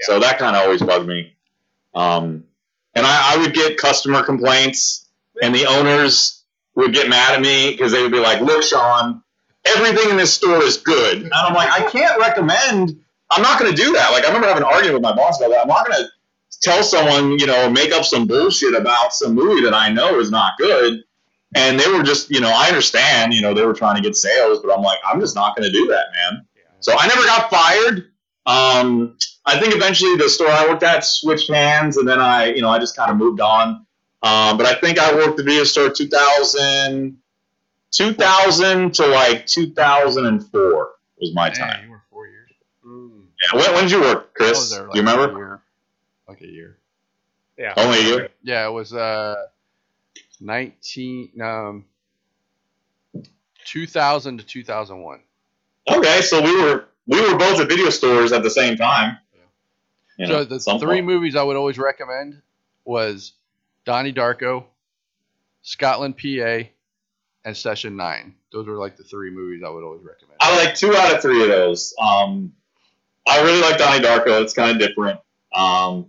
So 0.00 0.18
that 0.18 0.38
kind 0.38 0.56
of 0.56 0.62
always 0.62 0.82
bugged 0.82 1.06
me. 1.06 1.34
Um, 1.94 2.44
and 2.94 3.06
I, 3.06 3.34
I 3.34 3.36
would 3.38 3.54
get 3.54 3.78
customer 3.78 4.22
complaints, 4.22 5.08
and 5.42 5.54
the 5.54 5.66
owners 5.66 6.42
would 6.74 6.92
get 6.92 7.08
mad 7.08 7.34
at 7.34 7.40
me 7.40 7.70
because 7.70 7.92
they 7.92 8.02
would 8.02 8.12
be 8.12 8.18
like, 8.18 8.40
look, 8.40 8.62
Sean, 8.62 9.22
everything 9.64 10.10
in 10.10 10.16
this 10.16 10.32
store 10.32 10.62
is 10.62 10.78
good. 10.78 11.22
And 11.22 11.32
I'm 11.32 11.54
like, 11.54 11.70
I 11.70 11.88
can't 11.90 12.18
recommend. 12.18 12.98
I'm 13.30 13.42
not 13.42 13.58
going 13.58 13.74
to 13.74 13.76
do 13.76 13.92
that. 13.92 14.10
Like, 14.12 14.24
I 14.24 14.28
remember 14.28 14.48
having 14.48 14.62
an 14.62 14.68
argument 14.68 14.94
with 14.94 15.02
my 15.02 15.14
boss 15.14 15.38
about 15.40 15.50
that. 15.50 15.62
I'm 15.62 15.68
not 15.68 15.86
going 15.86 16.02
to 16.02 16.08
tell 16.60 16.82
someone, 16.82 17.38
you 17.38 17.46
know, 17.46 17.70
make 17.70 17.92
up 17.92 18.04
some 18.04 18.26
bullshit 18.26 18.74
about 18.74 19.14
some 19.14 19.34
movie 19.34 19.62
that 19.62 19.74
I 19.74 19.90
know 19.90 20.18
is 20.18 20.30
not 20.30 20.58
good. 20.58 21.02
And 21.54 21.78
they 21.78 21.86
were 21.88 22.02
just, 22.02 22.30
you 22.30 22.40
know, 22.40 22.50
I 22.54 22.68
understand, 22.68 23.34
you 23.34 23.42
know, 23.42 23.52
they 23.52 23.64
were 23.66 23.74
trying 23.74 23.96
to 23.96 24.02
get 24.02 24.16
sales, 24.16 24.60
but 24.64 24.72
I'm 24.74 24.82
like, 24.82 24.98
I'm 25.04 25.20
just 25.20 25.34
not 25.34 25.54
going 25.56 25.70
to 25.70 25.72
do 25.72 25.86
that, 25.88 26.06
man. 26.14 26.46
So 26.80 26.94
I 26.98 27.06
never 27.06 27.22
got 27.24 27.50
fired. 27.50 28.10
Um, 28.46 29.16
I 29.44 29.58
think 29.60 29.74
eventually 29.74 30.16
the 30.16 30.28
store 30.28 30.48
I 30.48 30.66
worked 30.66 30.82
at 30.82 31.04
switched 31.04 31.50
hands, 31.50 31.96
and 31.98 32.08
then 32.08 32.20
I, 32.20 32.46
you 32.54 32.62
know, 32.62 32.70
I 32.70 32.78
just 32.78 32.96
kind 32.96 33.10
of 33.10 33.16
moved 33.16 33.40
on. 33.40 33.86
Um, 34.22 34.56
but 34.56 34.66
I 34.66 34.74
think 34.80 34.98
I 34.98 35.12
worked 35.14 35.36
the 35.36 35.42
video 35.42 35.64
store 35.64 35.90
2000, 35.90 37.18
2000 37.90 38.94
to 38.94 39.06
like 39.08 39.46
2004 39.46 40.90
was 41.20 41.34
my 41.34 41.48
Man, 41.48 41.54
time. 41.54 41.84
you 41.84 41.90
were 41.90 42.02
four 42.10 42.26
years. 42.26 42.50
Mm. 42.86 43.24
Yeah. 43.52 43.60
When, 43.60 43.74
when 43.74 43.82
did 43.84 43.92
you 43.92 44.00
work, 44.00 44.34
Chris? 44.34 44.70
there 44.70 44.82
Do 44.82 44.86
like 44.88 44.96
you 44.96 45.02
A 45.02 45.04
remember? 45.04 45.36
year. 45.36 45.60
Like 46.28 46.40
a 46.40 46.46
year. 46.46 46.78
Yeah. 47.58 47.74
Only 47.76 47.98
a 47.98 48.02
year? 48.02 48.28
Yeah, 48.42 48.66
it 48.66 48.72
was 48.72 48.92
uh, 48.94 49.34
nineteen 50.42 51.40
um, 51.40 51.84
two 53.64 53.86
thousand 53.86 54.38
to 54.38 54.44
two 54.44 54.64
thousand 54.64 55.00
one. 55.02 55.20
Okay, 55.88 56.20
so 56.20 56.42
we 56.42 56.60
were 56.62 56.86
we 57.06 57.20
were 57.20 57.36
both 57.36 57.60
at 57.60 57.68
video 57.68 57.90
stores 57.90 58.32
at 58.32 58.42
the 58.42 58.50
same 58.50 58.76
time. 58.76 59.18
Know, 60.18 60.26
so 60.26 60.44
the 60.44 60.58
three 60.78 60.98
point. 60.98 61.06
movies 61.06 61.36
I 61.36 61.42
would 61.42 61.56
always 61.56 61.78
recommend 61.78 62.42
was 62.84 63.32
Donnie 63.84 64.12
Darko, 64.12 64.64
Scotland, 65.62 66.16
PA, 66.18 66.68
and 67.44 67.56
Session 67.56 67.96
Nine. 67.96 68.34
Those 68.52 68.66
were 68.66 68.76
like 68.76 68.96
the 68.96 69.04
three 69.04 69.30
movies 69.30 69.62
I 69.64 69.70
would 69.70 69.82
always 69.82 70.02
recommend. 70.02 70.36
I 70.40 70.64
like 70.64 70.74
two 70.74 70.94
out 70.94 71.14
of 71.14 71.22
three 71.22 71.42
of 71.42 71.48
those. 71.48 71.94
Um, 72.00 72.52
I 73.26 73.40
really 73.42 73.60
like 73.60 73.78
Donnie 73.78 74.04
Darko. 74.04 74.42
It's 74.42 74.52
kind 74.52 74.70
of 74.70 74.78
different. 74.86 75.18
Um, 75.54 76.06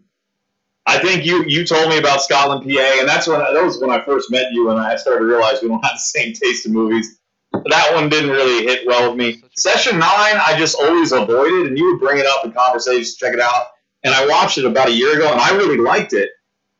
I 0.86 1.00
think 1.00 1.26
you 1.26 1.44
you 1.46 1.66
told 1.66 1.90
me 1.90 1.98
about 1.98 2.22
Scotland, 2.22 2.64
PA, 2.64 3.00
and 3.00 3.08
that's 3.08 3.28
when 3.28 3.40
that 3.40 3.64
was 3.64 3.80
when 3.80 3.90
I 3.90 4.04
first 4.04 4.30
met 4.32 4.52
you, 4.52 4.70
and 4.70 4.80
I 4.80 4.96
started 4.98 5.20
to 5.20 5.26
realize 5.26 5.62
we 5.62 5.70
don't 5.70 5.84
have 5.84 5.96
the 5.96 6.00
same 6.00 6.34
taste 6.34 6.66
in 6.66 6.74
movies. 6.74 7.20
That 7.54 7.94
one 7.94 8.10
didn't 8.10 8.32
really 8.32 8.66
hit 8.66 8.86
well 8.86 9.10
with 9.10 9.18
me. 9.18 9.42
Session 9.56 10.00
nine, 10.00 10.36
I 10.46 10.56
just 10.58 10.76
always 10.78 11.12
avoided, 11.12 11.68
and 11.68 11.78
you 11.78 11.86
would 11.86 12.00
bring 12.00 12.20
it 12.20 12.26
up 12.26 12.44
in 12.44 12.52
conversations, 12.52 13.16
check 13.16 13.34
it 13.34 13.40
out, 13.40 13.68
and 14.04 14.14
I 14.14 14.28
watched 14.28 14.58
it 14.58 14.66
about 14.66 14.90
a 14.90 14.92
year 14.92 15.16
ago, 15.16 15.32
and 15.32 15.40
I 15.40 15.52
really 15.56 15.78
liked 15.78 16.14
it. 16.14 16.32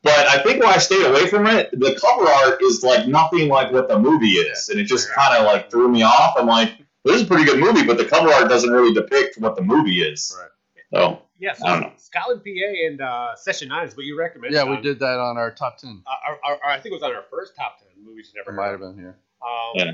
But 0.02 0.26
I 0.26 0.42
think 0.42 0.62
why 0.62 0.74
I 0.74 0.78
stayed 0.78 1.06
away 1.06 1.26
from 1.28 1.46
it, 1.46 1.70
the 1.72 1.98
cover 1.98 2.28
art 2.28 2.60
is 2.62 2.82
like 2.82 3.08
nothing 3.08 3.48
like 3.48 3.72
what 3.72 3.88
the 3.88 3.98
movie 3.98 4.32
is, 4.32 4.68
and 4.68 4.78
it 4.78 4.84
just 4.84 5.10
kind 5.14 5.34
of 5.34 5.46
like 5.46 5.70
threw 5.70 5.88
me 5.88 6.02
off. 6.02 6.34
I'm 6.36 6.46
like, 6.46 6.74
this 7.04 7.16
is 7.16 7.22
a 7.22 7.26
pretty 7.26 7.44
good 7.44 7.58
movie, 7.58 7.86
but 7.86 7.96
the 7.96 8.04
cover 8.04 8.28
art 8.28 8.50
doesn't 8.50 8.70
really 8.70 8.92
depict 8.92 9.38
what 9.38 9.56
the 9.56 9.62
movie 9.62 10.02
is. 10.02 10.36
Right. 10.38 10.50
So 10.92 11.22
Yes, 11.38 11.60
I 11.62 11.80
don't. 11.80 12.00
Scotland, 12.00 12.42
PA, 12.44 12.86
and 12.86 13.00
uh, 13.00 13.34
Session 13.36 13.68
Nine 13.68 13.86
is 13.88 13.96
what 13.96 14.06
you 14.06 14.16
recommended. 14.18 14.56
Yeah, 14.56 14.64
we 14.64 14.76
on- 14.76 14.82
did 14.82 14.98
that 15.00 15.18
on 15.18 15.36
our 15.36 15.50
top 15.50 15.78
ten. 15.78 16.02
Uh, 16.06 16.10
our, 16.28 16.38
our, 16.44 16.58
our- 16.64 16.70
I 16.70 16.76
think 16.80 16.92
it 16.92 16.94
was 16.94 17.02
on 17.02 17.12
our 17.14 17.24
first 17.30 17.56
top 17.56 17.78
ten 17.78 17.88
movies 18.04 18.30
you 18.34 18.40
It 18.40 18.44
never 18.46 18.56
might 18.56 18.68
have 18.70 18.80
been 18.80 18.96
here. 18.96 19.16
Um, 19.42 19.72
Yeah. 19.74 19.92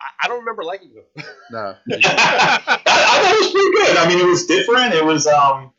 I, 0.00 0.24
I 0.24 0.28
don't 0.28 0.40
remember 0.40 0.64
liking 0.64 0.92
them. 0.94 1.04
No. 1.52 1.74
I, 1.92 2.58
I 2.68 2.76
thought 2.86 3.34
it 3.34 3.40
was 3.40 3.50
pretty 3.52 3.70
good. 3.72 3.96
I 3.98 4.08
mean, 4.08 4.18
it 4.18 4.26
was 4.28 4.46
different. 4.46 4.94
It 4.94 5.04
was 5.04 5.26
um, 5.26 5.72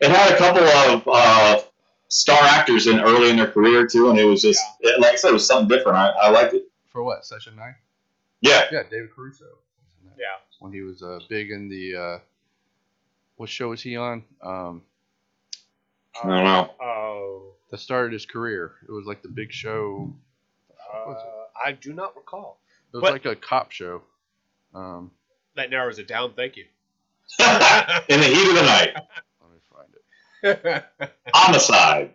it 0.00 0.10
had 0.10 0.32
a 0.32 0.36
couple 0.38 0.62
of 0.62 1.02
uh, 1.06 1.60
star 2.08 2.38
actors 2.42 2.86
in 2.86 2.98
early 3.00 3.30
in 3.30 3.36
their 3.36 3.50
career 3.50 3.86
too, 3.86 4.10
and 4.10 4.18
it 4.18 4.24
was 4.24 4.42
just 4.42 4.60
it- 4.80 5.00
like 5.00 5.12
I 5.12 5.16
said, 5.16 5.30
it 5.30 5.34
was 5.34 5.46
something 5.46 5.68
different. 5.68 5.98
I, 5.98 6.08
I 6.08 6.30
liked 6.30 6.54
it. 6.54 6.64
For 6.90 7.02
what? 7.02 7.24
Session 7.26 7.54
nine? 7.56 7.74
Yeah, 8.40 8.62
Yeah, 8.72 8.82
David 8.90 9.10
Caruso. 9.14 9.44
was 9.44 9.52
in 10.02 10.08
that. 10.08 10.16
yeah. 10.18 10.36
When 10.60 10.72
he 10.72 10.80
was 10.82 11.02
uh, 11.02 11.18
big 11.28 11.50
in 11.50 11.68
the 11.68 11.94
uh, 11.96 12.18
what 13.38 13.48
show 13.48 13.70
was 13.70 13.80
he 13.82 13.96
on? 13.96 14.22
Um, 14.42 14.82
I 16.22 16.26
don't 16.28 16.44
know. 16.44 16.70
Oh, 16.80 17.52
that 17.70 17.78
started 17.78 18.12
his 18.12 18.26
career. 18.26 18.72
It 18.86 18.92
was 18.92 19.06
like 19.06 19.22
the 19.22 19.28
big 19.28 19.50
show. 19.52 20.12
uh, 20.92 21.14
I 21.64 21.72
do 21.72 21.92
not 21.92 22.14
recall. 22.16 22.58
It 22.92 22.96
was 22.98 23.02
But- 23.02 23.12
like 23.12 23.24
a 23.24 23.34
cop 23.36 23.70
show. 23.72 24.02
Um, 24.74 25.10
That 25.56 25.70
narrows 25.70 25.98
it 25.98 26.06
down. 26.06 26.34
Thank 26.34 26.56
you. 26.56 26.64
in 27.40 28.20
the 28.20 28.26
heat 28.26 28.48
of 28.48 28.54
the 28.54 28.62
night, 28.62 28.94
let 28.94 29.50
me 29.50 29.58
find 29.70 29.88
it. 30.42 30.84
homicide, 31.34 32.14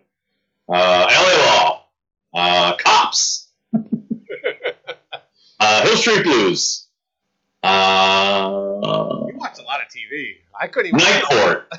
uh, 0.68 0.72
LA 0.72 1.44
Law, 1.46 1.86
uh, 2.34 2.76
cops, 2.78 3.48
uh, 5.60 5.82
Hill 5.84 5.96
Street 5.96 6.24
Blues, 6.24 6.83
uh, 7.64 9.26
you 9.28 9.36
watch 9.36 9.58
a 9.58 9.62
lot 9.62 9.80
of 9.80 9.88
TV. 9.88 10.36
I 10.58 10.66
couldn't 10.68 10.88
even. 10.94 10.98
Night 10.98 11.22
Court. 11.24 11.68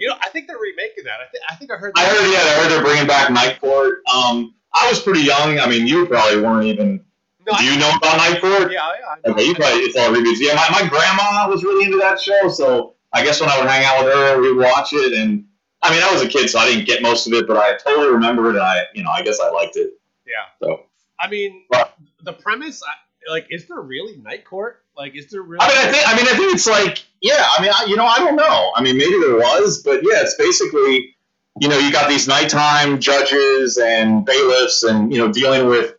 You 0.00 0.08
know, 0.08 0.14
I 0.22 0.30
think 0.30 0.46
they're 0.46 0.56
remaking 0.56 1.04
that. 1.04 1.20
I, 1.20 1.28
th- 1.30 1.42
I 1.50 1.54
think 1.56 1.70
I 1.70 1.76
heard. 1.76 1.92
I 1.94 2.04
heard, 2.06 2.32
yeah, 2.32 2.38
I 2.38 2.62
heard 2.62 2.70
they're 2.70 2.82
bringing 2.82 3.06
back 3.06 3.30
Night 3.30 3.60
Court. 3.60 3.98
Um, 4.10 4.54
I 4.72 4.88
was 4.88 4.98
pretty 5.02 5.20
young. 5.20 5.58
I 5.58 5.68
mean, 5.68 5.86
you 5.86 6.06
probably 6.06 6.40
weren't 6.40 6.64
even. 6.68 7.04
No, 7.46 7.52
Do 7.52 7.58
I, 7.58 7.60
you 7.70 7.78
know 7.78 7.90
about 7.98 8.16
Night 8.16 8.40
Court? 8.40 8.72
yeah, 8.72 8.88
yeah. 8.98 9.28
I. 9.28 9.30
Okay, 9.30 9.44
you 9.44 9.54
probably 9.54 9.80
it's 9.80 9.98
all 9.98 10.10
reviews. 10.10 10.40
Yeah, 10.40 10.54
my, 10.54 10.80
my 10.80 10.88
grandma 10.88 11.46
was 11.50 11.62
really 11.64 11.84
into 11.84 11.98
that 11.98 12.18
show, 12.18 12.48
so 12.48 12.94
I 13.12 13.22
guess 13.22 13.42
when 13.42 13.50
I 13.50 13.58
would 13.60 13.68
hang 13.68 13.84
out 13.84 14.02
with 14.02 14.14
her, 14.14 14.40
we'd 14.40 14.56
watch 14.56 14.94
it. 14.94 15.12
And 15.20 15.44
I 15.82 15.90
mean, 15.92 16.02
I 16.02 16.10
was 16.10 16.22
a 16.22 16.28
kid, 16.28 16.48
so 16.48 16.58
I 16.60 16.64
didn't 16.70 16.86
get 16.86 17.02
most 17.02 17.26
of 17.26 17.34
it, 17.34 17.46
but 17.46 17.58
I 17.58 17.76
totally 17.76 18.08
remember 18.10 18.46
it. 18.46 18.54
And 18.54 18.62
I, 18.62 18.84
you 18.94 19.02
know, 19.02 19.10
I 19.10 19.20
guess 19.20 19.38
I 19.38 19.50
liked 19.50 19.76
it. 19.76 19.90
Yeah. 20.26 20.32
So 20.66 20.86
I 21.18 21.28
mean, 21.28 21.64
Right. 21.70 21.88
the 22.24 22.32
premise, 22.32 22.82
like, 23.28 23.48
is 23.50 23.66
there 23.68 23.82
really 23.82 24.16
Night 24.16 24.46
Court? 24.46 24.82
Like, 25.00 25.16
is 25.16 25.28
there 25.30 25.40
really? 25.40 25.60
I 25.62 25.68
mean, 25.68 25.78
I 25.78 25.90
think 25.90 26.08
I 26.08 26.16
mean, 26.16 26.26
I 26.28 26.36
think 26.36 26.54
it's 26.54 26.66
like, 26.66 27.06
yeah. 27.22 27.46
I 27.56 27.62
mean, 27.62 27.70
I, 27.74 27.86
you 27.86 27.96
know, 27.96 28.04
I 28.04 28.18
don't 28.18 28.36
know. 28.36 28.70
I 28.76 28.82
mean, 28.82 28.98
maybe 28.98 29.18
there 29.18 29.36
was, 29.36 29.82
but 29.82 30.02
yeah, 30.02 30.20
it's 30.20 30.34
basically, 30.34 31.16
you 31.58 31.68
know, 31.70 31.78
you 31.78 31.90
got 31.90 32.10
these 32.10 32.28
nighttime 32.28 33.00
judges 33.00 33.78
and 33.78 34.26
bailiffs, 34.26 34.82
and 34.82 35.10
you 35.10 35.16
know, 35.16 35.32
dealing 35.32 35.68
with, 35.68 35.94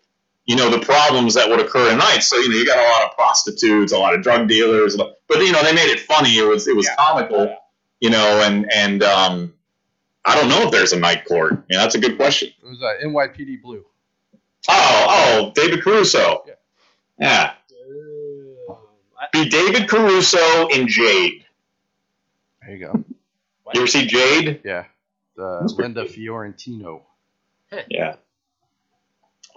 you 0.45 0.56
know, 0.56 0.70
the 0.70 0.78
problems 0.86 1.34
that 1.34 1.49
would 1.49 1.60
occur 1.60 1.89
at 1.91 1.97
night. 1.97 2.20
So 2.20 2.38
you 2.38 2.49
know, 2.49 2.56
you 2.56 2.64
got 2.64 2.78
a 2.78 2.88
lot 2.91 3.10
of 3.10 3.18
prostitutes, 3.18 3.91
a 3.91 3.97
lot 3.97 4.14
of 4.14 4.22
drug 4.22 4.47
dealers, 4.47 4.95
but 4.95 5.18
you 5.39 5.52
know, 5.52 5.64
they 5.64 5.74
made 5.74 5.89
it 5.89 6.02
funny. 6.02 6.38
It 6.38 6.47
was 6.47 6.68
it 6.68 6.76
was 6.76 6.86
Yeah. 6.86 6.95
comical, 6.95 7.58
you 8.02 8.12
know, 8.12 8.43
and 8.45 8.72
and 8.72 9.02
um, 9.02 9.52
I 10.26 10.36
don't 10.36 10.47
know 10.47 10.62
if 10.62 10.70
there's 10.72 10.93
a 10.93 10.99
night 10.99 11.26
court. 11.26 11.64
Yeah, 11.72 11.80
that's 11.80 11.95
a 11.95 11.99
good 11.99 12.18
question. 12.18 12.49
It 12.49 12.68
was 12.68 12.84
uh, 12.84 13.04
NYPD 13.04 13.64
Blue. 13.64 13.84
Oh, 14.70 15.06
oh, 15.10 15.52
David 15.56 15.82
Caruso. 15.82 16.43
Yeah. 16.45 16.54
Yeah. 17.18 17.54
Uh, 19.34 19.38
I- 19.40 19.44
Be 19.44 19.50
David 19.50 19.90
Caruso 19.90 20.68
in 20.68 20.88
Jade. 20.88 21.46
There 22.62 22.76
you 22.76 22.86
go. 22.86 23.04
You 23.74 23.82
ever 23.82 23.88
see 23.88 24.06
Jade? 24.06 24.62
Yeah, 24.66 24.86
the 25.36 25.74
Linda 25.78 26.04
good. 26.04 26.12
Fiorentino. 26.12 27.04
Yeah. 27.90 28.16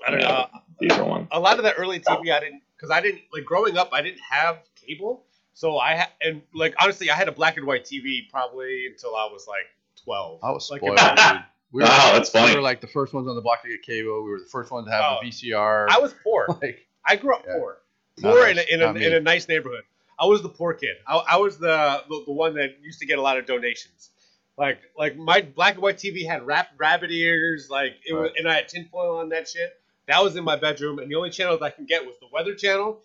I 0.07 0.11
don't 0.11 0.21
Yeah. 0.21 0.29
know. 0.29 0.61
These 0.81 0.93
are 0.93 1.05
one. 1.05 1.29
a 1.33 1.41
lot 1.41 1.59
of 1.59 1.65
that 1.65 1.75
early 1.79 1.99
TV 2.01 2.31
I 2.33 2.41
didn't 2.41 2.63
because 2.77 2.91
I 2.91 3.01
didn't 3.01 3.23
like 3.33 3.45
growing 3.45 3.77
up 3.77 3.91
I 3.93 4.03
didn't 4.03 4.21
have 4.29 4.59
cable 4.77 5.25
so 5.55 5.79
I 5.79 5.97
ha- 5.97 6.11
and 6.23 6.43
like 6.53 6.75
honestly 6.81 7.11
I 7.11 7.15
had 7.17 7.27
a 7.29 7.33
black 7.33 7.57
and 7.57 7.67
white 7.67 7.85
TV 7.85 8.29
probably 8.31 8.87
until 8.87 9.17
I 9.17 9.25
was 9.33 9.47
like 9.49 9.67
twelve. 10.05 10.41
I 10.45 10.51
was 10.51 10.71
Like, 10.71 10.81
spoiled. 10.81 10.99
if- 11.01 11.43
We 11.73 11.83
were, 11.83 11.89
Wow, 11.89 12.13
that's 12.13 12.31
funny. 12.31 12.51
We 12.53 12.57
were 12.57 12.63
like 12.63 12.81
the 12.81 12.87
first 12.87 13.13
ones 13.15 13.27
on 13.27 13.35
the 13.35 13.41
block 13.43 13.63
to 13.63 13.69
get 13.69 13.83
cable. 13.83 14.23
We 14.23 14.31
were 14.31 14.39
the 14.39 14.45
first 14.47 14.71
ones 14.71 14.87
to 14.87 14.93
have 14.93 15.05
Oh. 15.05 15.19
the 15.23 15.29
VCR. 15.31 15.87
I 15.91 15.99
was 15.99 16.15
poor. 16.23 16.47
like, 16.63 16.87
I 17.05 17.17
grew 17.17 17.35
up 17.35 17.45
Yeah. 17.47 17.55
poor, 17.59 17.71
Not 17.73 17.79
poor 18.21 18.47
in 18.47 18.59
a, 18.59 18.63
in 18.63 18.83
a, 18.83 18.93
in 18.95 19.13
a 19.15 19.21
nice 19.21 19.49
neighborhood. 19.49 19.85
I 20.19 20.27
was 20.27 20.43
the 20.43 20.49
poor 20.49 20.75
kid. 20.75 20.97
I, 21.07 21.17
I 21.31 21.37
was 21.37 21.59
the, 21.59 22.03
the 22.09 22.25
the 22.27 22.33
one 22.33 22.55
that 22.55 22.77
used 22.83 23.01
to 23.01 23.07
get 23.07 23.19
a 23.19 23.23
lot 23.23 23.39
of 23.39 23.47
donations. 23.47 24.11
Like 24.57 24.79
like 24.97 25.17
my 25.17 25.41
black 25.41 25.75
and 25.75 25.83
white 25.83 25.97
TV 25.97 26.27
had 26.27 26.47
rap, 26.47 26.69
rabbit 26.77 27.11
ears, 27.11 27.69
like 27.71 27.95
it 28.07 28.15
was, 28.15 28.31
and 28.39 28.49
I 28.49 28.55
had 28.55 28.69
tinfoil 28.69 29.19
on 29.19 29.31
that 29.31 29.49
shit. 29.49 29.81
That 30.07 30.23
was 30.23 30.37
in 30.37 30.45
my 30.45 30.57
bedroom, 30.57 30.99
and 30.99 31.11
the 31.11 31.17
only 31.17 31.31
channels 31.31 31.63
I 31.63 31.71
can 31.71 31.87
get 31.87 32.05
was 32.05 32.15
the 32.21 32.27
Weather 32.33 32.55
Channel, 32.55 33.01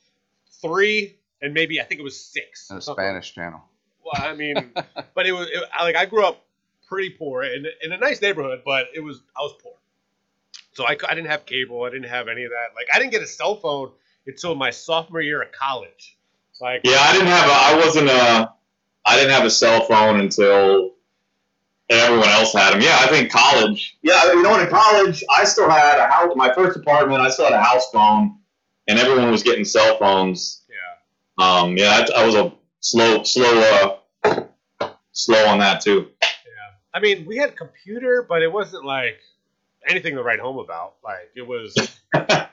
three, 0.62 1.18
and 1.42 1.54
maybe 1.54 1.80
I 1.80 1.86
think 1.86 2.00
it 2.00 2.04
was 2.04 2.20
six. 2.20 2.68
something. 2.68 2.94
Spanish 2.94 3.34
channel. 3.34 3.62
Well, 4.04 4.30
I 4.30 4.36
mean, 4.36 4.72
but 5.16 5.26
it 5.26 5.32
was 5.32 5.48
it, 5.48 5.64
like 5.80 5.96
I 5.96 6.06
grew 6.06 6.26
up 6.26 6.46
pretty 6.88 7.10
poor 7.10 7.44
in 7.44 7.66
in 7.82 7.92
a 7.94 7.98
nice 7.98 8.22
neighborhood, 8.22 8.62
but 8.64 8.88
it 8.94 9.00
was 9.00 9.22
I 9.36 9.42
was 9.42 9.56
poor, 9.64 9.74
so 10.74 10.86
I, 10.86 10.98
I 11.10 11.16
didn't 11.16 11.32
have 11.32 11.48
cable, 11.48 11.84
I 11.84 11.90
didn't 11.90 12.10
have 12.10 12.28
any 12.28 12.44
of 12.44 12.52
that. 12.52 12.76
Like 12.76 12.88
I 12.94 13.00
didn't 13.00 13.12
get 13.12 13.24
a 13.24 13.28
cell 13.28 13.56
phone 13.56 13.92
until 14.30 14.56
my 14.56 14.70
sophomore 14.70 15.22
year 15.22 15.42
of 15.42 15.52
college. 15.52 16.18
Like 16.62 16.82
Yeah, 16.84 17.00
I 17.00 17.14
didn't 17.14 17.28
have 17.28 17.50
a. 17.50 17.54
I 17.54 17.82
wasn't 17.84 18.10
a. 18.10 18.54
I 19.06 19.16
didn't 19.16 19.32
have 19.32 19.46
a 19.46 19.50
cell 19.50 19.82
phone 19.86 20.20
until 20.20 20.92
everyone 21.90 22.28
else 22.30 22.54
had 22.54 22.74
them. 22.74 22.82
Yeah, 22.82 22.98
I 23.00 23.08
think 23.08 23.32
college. 23.32 23.98
Yeah, 24.02 24.24
you 24.34 24.44
know 24.44 24.52
what? 24.52 24.62
In 24.62 24.70
college, 24.70 25.24
I 25.32 25.46
still 25.46 25.70
had 25.70 25.98
a 25.98 26.08
house. 26.08 26.34
My 26.36 26.54
first 26.54 26.78
apartment, 26.78 27.22
I 27.22 27.30
still 27.30 27.46
had 27.46 27.54
a 27.54 27.64
house 27.64 27.90
phone, 27.92 28.38
and 28.88 29.00
everyone 29.00 29.32
was 29.32 29.42
getting 29.42 29.66
cell 29.66 29.98
phones. 29.98 30.64
yeah, 30.70 31.44
Um, 31.44 31.78
yeah, 31.78 32.06
I, 32.16 32.22
I 32.22 32.26
was 32.26 32.36
a 32.36 32.54
slow, 32.82 33.24
slow, 33.24 34.06
uh, 34.24 34.90
slow 35.14 35.46
on 35.48 35.60
that 35.60 35.82
too. 35.82 36.10
yeah. 36.22 36.28
I 36.94 37.00
mean, 37.00 37.26
we 37.26 37.38
had 37.38 37.56
computer, 37.56 38.26
but 38.28 38.44
it 38.44 38.52
wasn't 38.52 38.86
like 38.86 39.20
anything 39.88 40.16
to 40.16 40.24
write 40.24 40.40
home 40.40 40.58
about. 40.58 40.96
Like 41.04 41.32
it 41.36 41.48
was. 41.48 41.74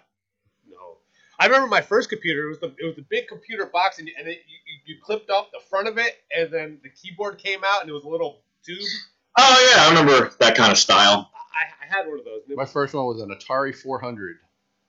no, 1.38 1.44
I 1.44 1.46
remember 1.46 1.68
my 1.68 1.80
first 1.80 2.08
computer. 2.08 2.46
It 2.46 2.48
was 2.48 2.60
the 2.60 2.74
it 2.78 2.84
was 2.84 2.96
the 2.96 3.04
big 3.08 3.28
computer 3.28 3.66
box, 3.66 3.98
and, 3.98 4.08
and 4.18 4.28
it, 4.28 4.38
you, 4.48 4.56
you 4.66 4.94
you 4.94 5.02
clipped 5.02 5.30
off 5.30 5.50
the 5.52 5.60
front 5.68 5.88
of 5.88 5.98
it, 5.98 6.22
and 6.36 6.52
then 6.52 6.78
the 6.82 6.90
keyboard 6.90 7.38
came 7.38 7.60
out, 7.64 7.80
and 7.80 7.90
it 7.90 7.92
was 7.92 8.04
a 8.04 8.08
little 8.08 8.40
tube. 8.64 8.78
Oh 9.38 9.72
yeah, 9.74 9.84
I 9.84 9.88
remember 9.90 10.32
that 10.40 10.56
kind 10.56 10.72
of 10.72 10.78
style. 10.78 11.30
I, 11.34 11.84
I 11.84 11.96
had 11.96 12.06
one 12.06 12.18
of 12.18 12.24
those. 12.24 12.42
My 12.48 12.64
first 12.66 12.94
one 12.94 13.06
was 13.06 13.20
an 13.20 13.30
Atari 13.30 13.74
400. 13.74 14.36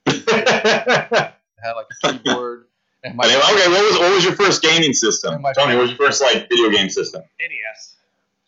okay, 0.07 0.23
It 0.27 1.63
had 1.63 1.71
like 1.73 1.87
a 2.03 2.11
keyboard 2.11 2.67
and 3.03 3.15
my 3.15 3.25
what 3.27 3.69
was 3.69 3.99
what 3.99 4.15
was 4.15 4.23
your 4.23 4.33
first 4.33 4.61
gaming 4.61 4.93
system? 4.93 5.43
Tony, 5.55 5.75
what 5.75 5.81
was 5.83 5.91
your 5.91 5.97
first 5.97 6.21
like 6.21 6.49
video 6.49 6.69
game 6.69 6.89
system? 6.89 7.21
NES. 7.39 7.95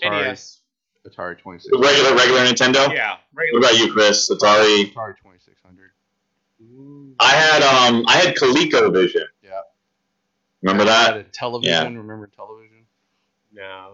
Atari. 0.02 0.26
NES. 0.28 0.62
Atari 1.08 1.38
26. 1.38 1.72
Regular, 1.78 2.16
regular 2.16 2.41
Nintendo. 2.41 2.93
Yeah, 2.93 3.18
What 3.34 3.58
about 3.58 3.78
you, 3.78 3.91
Chris? 3.91 4.30
Atari. 4.30 4.91
Atari 4.93 5.16
2600. 5.18 5.91
I 7.20 7.32
had 7.32 7.62
um 7.62 8.05
I 8.07 8.18
had 8.18 8.36
ColecoVision. 8.36 9.26
Yeah. 9.43 9.62
Remember 10.62 10.84
I 10.91 10.95
had 10.95 11.16
that? 11.16 11.32
Intellivision. 11.32 11.97
Remember 11.97 12.28
Intellivision? 12.28 12.84
No. 13.53 13.91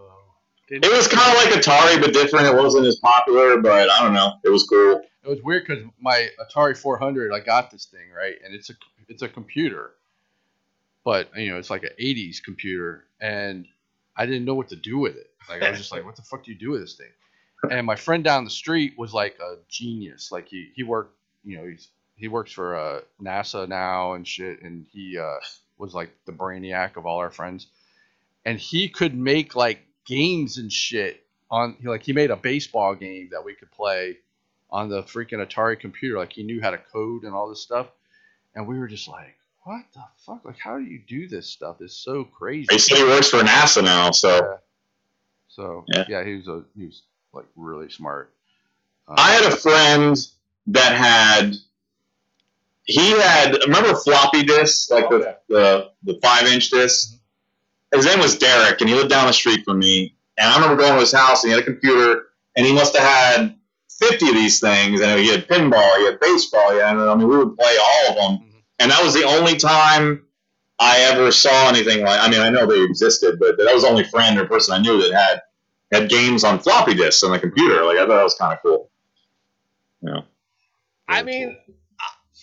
It 0.67 0.81
was 0.81 1.07
kind 1.07 1.31
of 1.31 1.37
like 1.37 1.63
Atari, 1.63 2.01
but 2.01 2.11
different. 2.11 2.47
It 2.47 2.55
wasn't 2.55 2.87
as 2.87 2.95
popular, 2.95 3.61
but 3.61 3.87
I 3.89 4.01
don't 4.01 4.13
know. 4.13 4.33
It 4.43 4.49
was 4.49 4.63
cool. 4.63 5.01
It 5.23 5.29
was 5.29 5.41
weird 5.43 5.65
because 5.67 5.83
my 5.99 6.29
Atari 6.39 6.75
400, 6.75 7.31
I 7.31 7.39
got 7.39 7.69
this 7.69 7.85
thing 7.85 8.09
right, 8.15 8.35
and 8.43 8.53
it's 8.53 8.69
a 8.71 8.73
it's 9.07 9.21
a 9.21 9.27
computer, 9.27 9.91
but 11.03 11.29
you 11.37 11.51
know 11.51 11.59
it's 11.59 11.69
like 11.69 11.83
an 11.83 11.91
80s 11.99 12.41
computer, 12.43 13.05
and 13.21 13.67
I 14.17 14.25
didn't 14.25 14.45
know 14.45 14.55
what 14.55 14.69
to 14.69 14.75
do 14.75 14.97
with 14.97 15.15
it. 15.15 15.29
Like 15.49 15.61
I 15.61 15.69
was 15.69 15.79
just 15.79 15.91
like, 15.91 16.03
what 16.03 16.15
the 16.15 16.23
fuck 16.23 16.43
do 16.43 16.51
you 16.51 16.57
do 16.57 16.71
with 16.71 16.81
this 16.81 16.95
thing? 16.95 17.11
And 17.71 17.85
my 17.85 17.95
friend 17.95 18.23
down 18.23 18.43
the 18.43 18.49
street 18.49 18.93
was 18.97 19.13
like 19.13 19.37
a 19.39 19.57
genius. 19.69 20.31
Like 20.31 20.47
he 20.47 20.71
he 20.75 20.83
worked, 20.83 21.15
you 21.43 21.57
know, 21.57 21.67
he's 21.67 21.89
he 22.15 22.27
works 22.27 22.51
for 22.51 22.75
uh, 22.75 23.01
NASA 23.21 23.67
now 23.67 24.13
and 24.13 24.27
shit, 24.27 24.61
and 24.61 24.85
he 24.91 25.17
uh, 25.17 25.37
was 25.77 25.93
like 25.93 26.11
the 26.25 26.31
brainiac 26.31 26.97
of 26.97 27.05
all 27.05 27.17
our 27.19 27.31
friends, 27.31 27.67
and 28.45 28.59
he 28.59 28.89
could 28.89 29.15
make 29.15 29.55
like 29.55 29.79
games 30.05 30.57
and 30.57 30.71
shit 30.71 31.25
on 31.51 31.77
like 31.83 32.03
he 32.03 32.13
made 32.13 32.31
a 32.31 32.35
baseball 32.35 32.95
game 32.95 33.29
that 33.31 33.43
we 33.43 33.53
could 33.53 33.71
play 33.71 34.17
on 34.71 34.89
the 34.89 35.03
freaking 35.03 35.45
Atari 35.45 35.79
computer. 35.79 36.17
Like 36.17 36.33
he 36.33 36.43
knew 36.43 36.61
how 36.61 36.71
to 36.71 36.77
code 36.77 37.23
and 37.23 37.33
all 37.33 37.49
this 37.49 37.61
stuff, 37.61 37.87
and 38.55 38.67
we 38.67 38.79
were 38.79 38.87
just 38.87 39.07
like, 39.07 39.35
what 39.63 39.83
the 39.93 40.03
fuck? 40.17 40.45
Like 40.45 40.59
how 40.59 40.77
do 40.77 40.83
you 40.85 41.01
do 41.07 41.27
this 41.27 41.47
stuff? 41.47 41.77
It's 41.81 41.95
so 41.95 42.23
crazy. 42.23 42.67
He 42.71 42.79
said 42.79 42.97
he 42.97 43.03
works 43.03 43.29
for 43.29 43.39
NASA 43.39 43.83
now, 43.83 44.11
so 44.11 44.35
Yeah. 44.35 44.57
So 45.47 45.85
Yeah. 45.87 46.05
yeah, 46.07 46.23
he 46.23 46.35
was 46.35 46.47
a 46.47 46.63
he 46.77 46.85
was 46.85 47.03
like 47.33 47.45
really 47.55 47.89
smart. 47.89 48.33
Um, 49.07 49.15
I 49.17 49.31
had 49.31 49.51
a 49.51 49.55
friend 49.55 50.17
that 50.67 50.95
had 50.97 51.55
he 52.85 53.11
had 53.19 53.57
remember 53.65 53.95
floppy 53.95 54.43
disks 54.43 54.89
like 54.89 55.05
Oh, 55.11 55.17
the, 55.19 55.25
yeah. 55.25 55.33
the 55.49 56.13
the 56.13 56.19
five 56.21 56.45
inch 56.47 56.69
disc. 56.69 57.13
His 57.93 58.05
name 58.05 58.19
was 58.19 58.37
Derek, 58.37 58.81
and 58.81 58.89
he 58.89 58.95
lived 58.95 59.09
down 59.09 59.27
the 59.27 59.33
street 59.33 59.63
from 59.63 59.79
me. 59.79 60.15
And 60.37 60.49
I 60.49 60.55
remember 60.55 60.75
going 60.81 60.93
to 60.93 60.99
his 60.99 61.13
house, 61.13 61.43
and 61.43 61.51
he 61.51 61.57
had 61.57 61.63
a 61.63 61.65
computer, 61.65 62.23
and 62.55 62.65
he 62.65 62.73
must 62.73 62.95
have 62.97 63.07
had 63.07 63.55
fifty 63.99 64.27
of 64.29 64.35
these 64.35 64.59
things. 64.59 65.01
And 65.01 65.19
he 65.19 65.29
had 65.31 65.47
pinball, 65.47 65.97
he 65.97 66.05
had 66.05 66.19
baseball, 66.19 66.75
yeah. 66.75 66.89
I 66.91 67.15
mean, 67.15 67.27
we 67.27 67.37
would 67.37 67.57
play 67.57 67.75
all 67.81 68.09
of 68.09 68.15
them. 68.15 68.47
Mhm. 68.49 68.61
And 68.79 68.91
that 68.91 69.01
was 69.03 69.13
the 69.13 69.23
only 69.23 69.55
time 69.55 70.25
I 70.79 70.99
ever 71.11 71.31
saw 71.31 71.69
anything 71.69 72.03
like. 72.03 72.19
I 72.19 72.29
mean, 72.29 72.41
I 72.41 72.49
know 72.49 72.65
they 72.65 72.81
existed, 72.83 73.39
but 73.39 73.57
that 73.57 73.73
was 73.73 73.83
the 73.83 73.89
only 73.89 74.03
friend 74.03 74.37
or 74.37 74.45
person 74.45 74.73
I 74.73 74.79
knew 74.79 75.01
that 75.01 75.13
had 75.13 75.41
had 75.91 76.09
games 76.09 76.43
on 76.43 76.59
floppy 76.59 76.93
disks 76.95 77.23
on 77.23 77.31
the 77.31 77.39
computer. 77.39 77.83
Like 77.85 77.97
I 77.97 78.01
thought 78.05 78.15
that 78.17 78.23
was 78.23 78.35
kind 78.35 78.51
of 78.53 78.61
cool. 78.61 78.89
Yeah. 80.01 80.21
I 81.07 81.23
mean. 81.23 81.57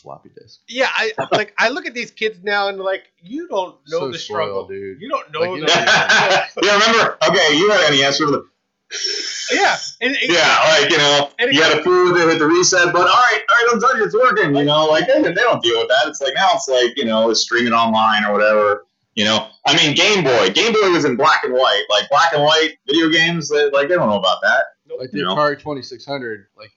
Floppy 0.02 0.30
disk. 0.36 0.60
yeah, 0.68 0.88
I 0.92 1.12
like 1.32 1.54
I 1.58 1.68
look 1.68 1.86
at 1.86 1.94
these 1.94 2.10
kids 2.10 2.38
now 2.42 2.68
and 2.68 2.78
like 2.78 3.12
you 3.22 3.48
don't 3.48 3.76
know 3.88 4.00
So 4.00 4.10
the 4.10 4.18
struggle, 4.18 4.64
spoiled, 4.64 4.68
dude. 4.70 5.00
You 5.00 5.08
don't 5.08 5.32
know 5.32 5.40
Like, 5.40 5.50
you 5.60 5.66
the 5.66 5.72
yeah, 6.62 6.72
remember? 6.74 7.18
Okay, 7.28 7.56
you 7.56 7.70
had 7.70 7.84
any 7.90 8.02
answer 8.04 8.26
to 8.26 8.30
the 8.32 8.44
yeah, 9.50 9.76
and, 10.02 10.14
and- 10.16 10.30
Yeah, 10.30 10.58
like 10.80 10.90
you 10.90 10.98
know, 10.98 11.30
And 11.38 11.52
you 11.52 11.60
got 11.60 11.74
to 11.76 11.82
fool 11.82 12.12
with 12.12 12.20
it 12.20 12.26
with 12.26 12.38
the 12.38 12.46
reset, 12.46 12.92
but 12.92 13.00
all 13.02 13.06
right, 13.06 13.40
all 13.48 13.56
right, 13.56 13.66
don't 13.70 13.80
touch 13.80 13.96
it, 13.96 14.02
it's 14.02 14.14
working. 14.14 14.54
You 14.54 14.64
know, 14.64 14.84
like 14.86 15.06
they, 15.06 15.22
they 15.22 15.32
don't 15.32 15.62
deal 15.62 15.78
with 15.78 15.88
that. 15.88 16.08
It's 16.08 16.20
like 16.20 16.34
now 16.34 16.50
it's 16.54 16.68
like 16.68 16.96
you 16.96 17.04
know, 17.06 17.30
it's 17.30 17.40
streaming 17.40 17.72
online 17.72 18.24
or 18.24 18.32
whatever. 18.34 18.86
You 19.14 19.24
know, 19.24 19.48
I 19.66 19.76
mean, 19.76 19.94
Game 19.94 20.24
Boy. 20.24 20.50
Game 20.50 20.72
Boy 20.72 20.90
was 20.90 21.04
in 21.04 21.16
black 21.16 21.44
and 21.44 21.52
white, 21.54 21.84
like 21.90 22.08
black 22.10 22.32
and 22.34 22.42
white 22.42 22.76
video 22.86 23.08
games. 23.10 23.48
They, 23.48 23.70
like 23.70 23.88
they 23.88 23.94
don't 23.94 24.08
know 24.10 24.18
about 24.18 24.38
that. 24.42 24.64
Like 24.98 25.10
the 25.10 25.18
You 25.18 25.24
know? 25.24 25.36
Atari 25.36 25.58
Twenty 25.58 25.80
Six 25.82 26.04
Hundred, 26.04 26.46
like 26.56 26.70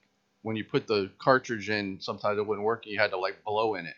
when 0.46 0.54
you 0.54 0.62
put 0.64 0.86
the 0.86 1.10
cartridge 1.18 1.68
in, 1.70 1.98
sometimes 2.00 2.38
it 2.38 2.46
wouldn't 2.46 2.64
work, 2.64 2.84
and 2.86 2.92
you 2.92 3.00
had 3.00 3.10
to 3.10 3.18
like 3.18 3.42
blow 3.44 3.74
in 3.74 3.84
it. 3.84 3.96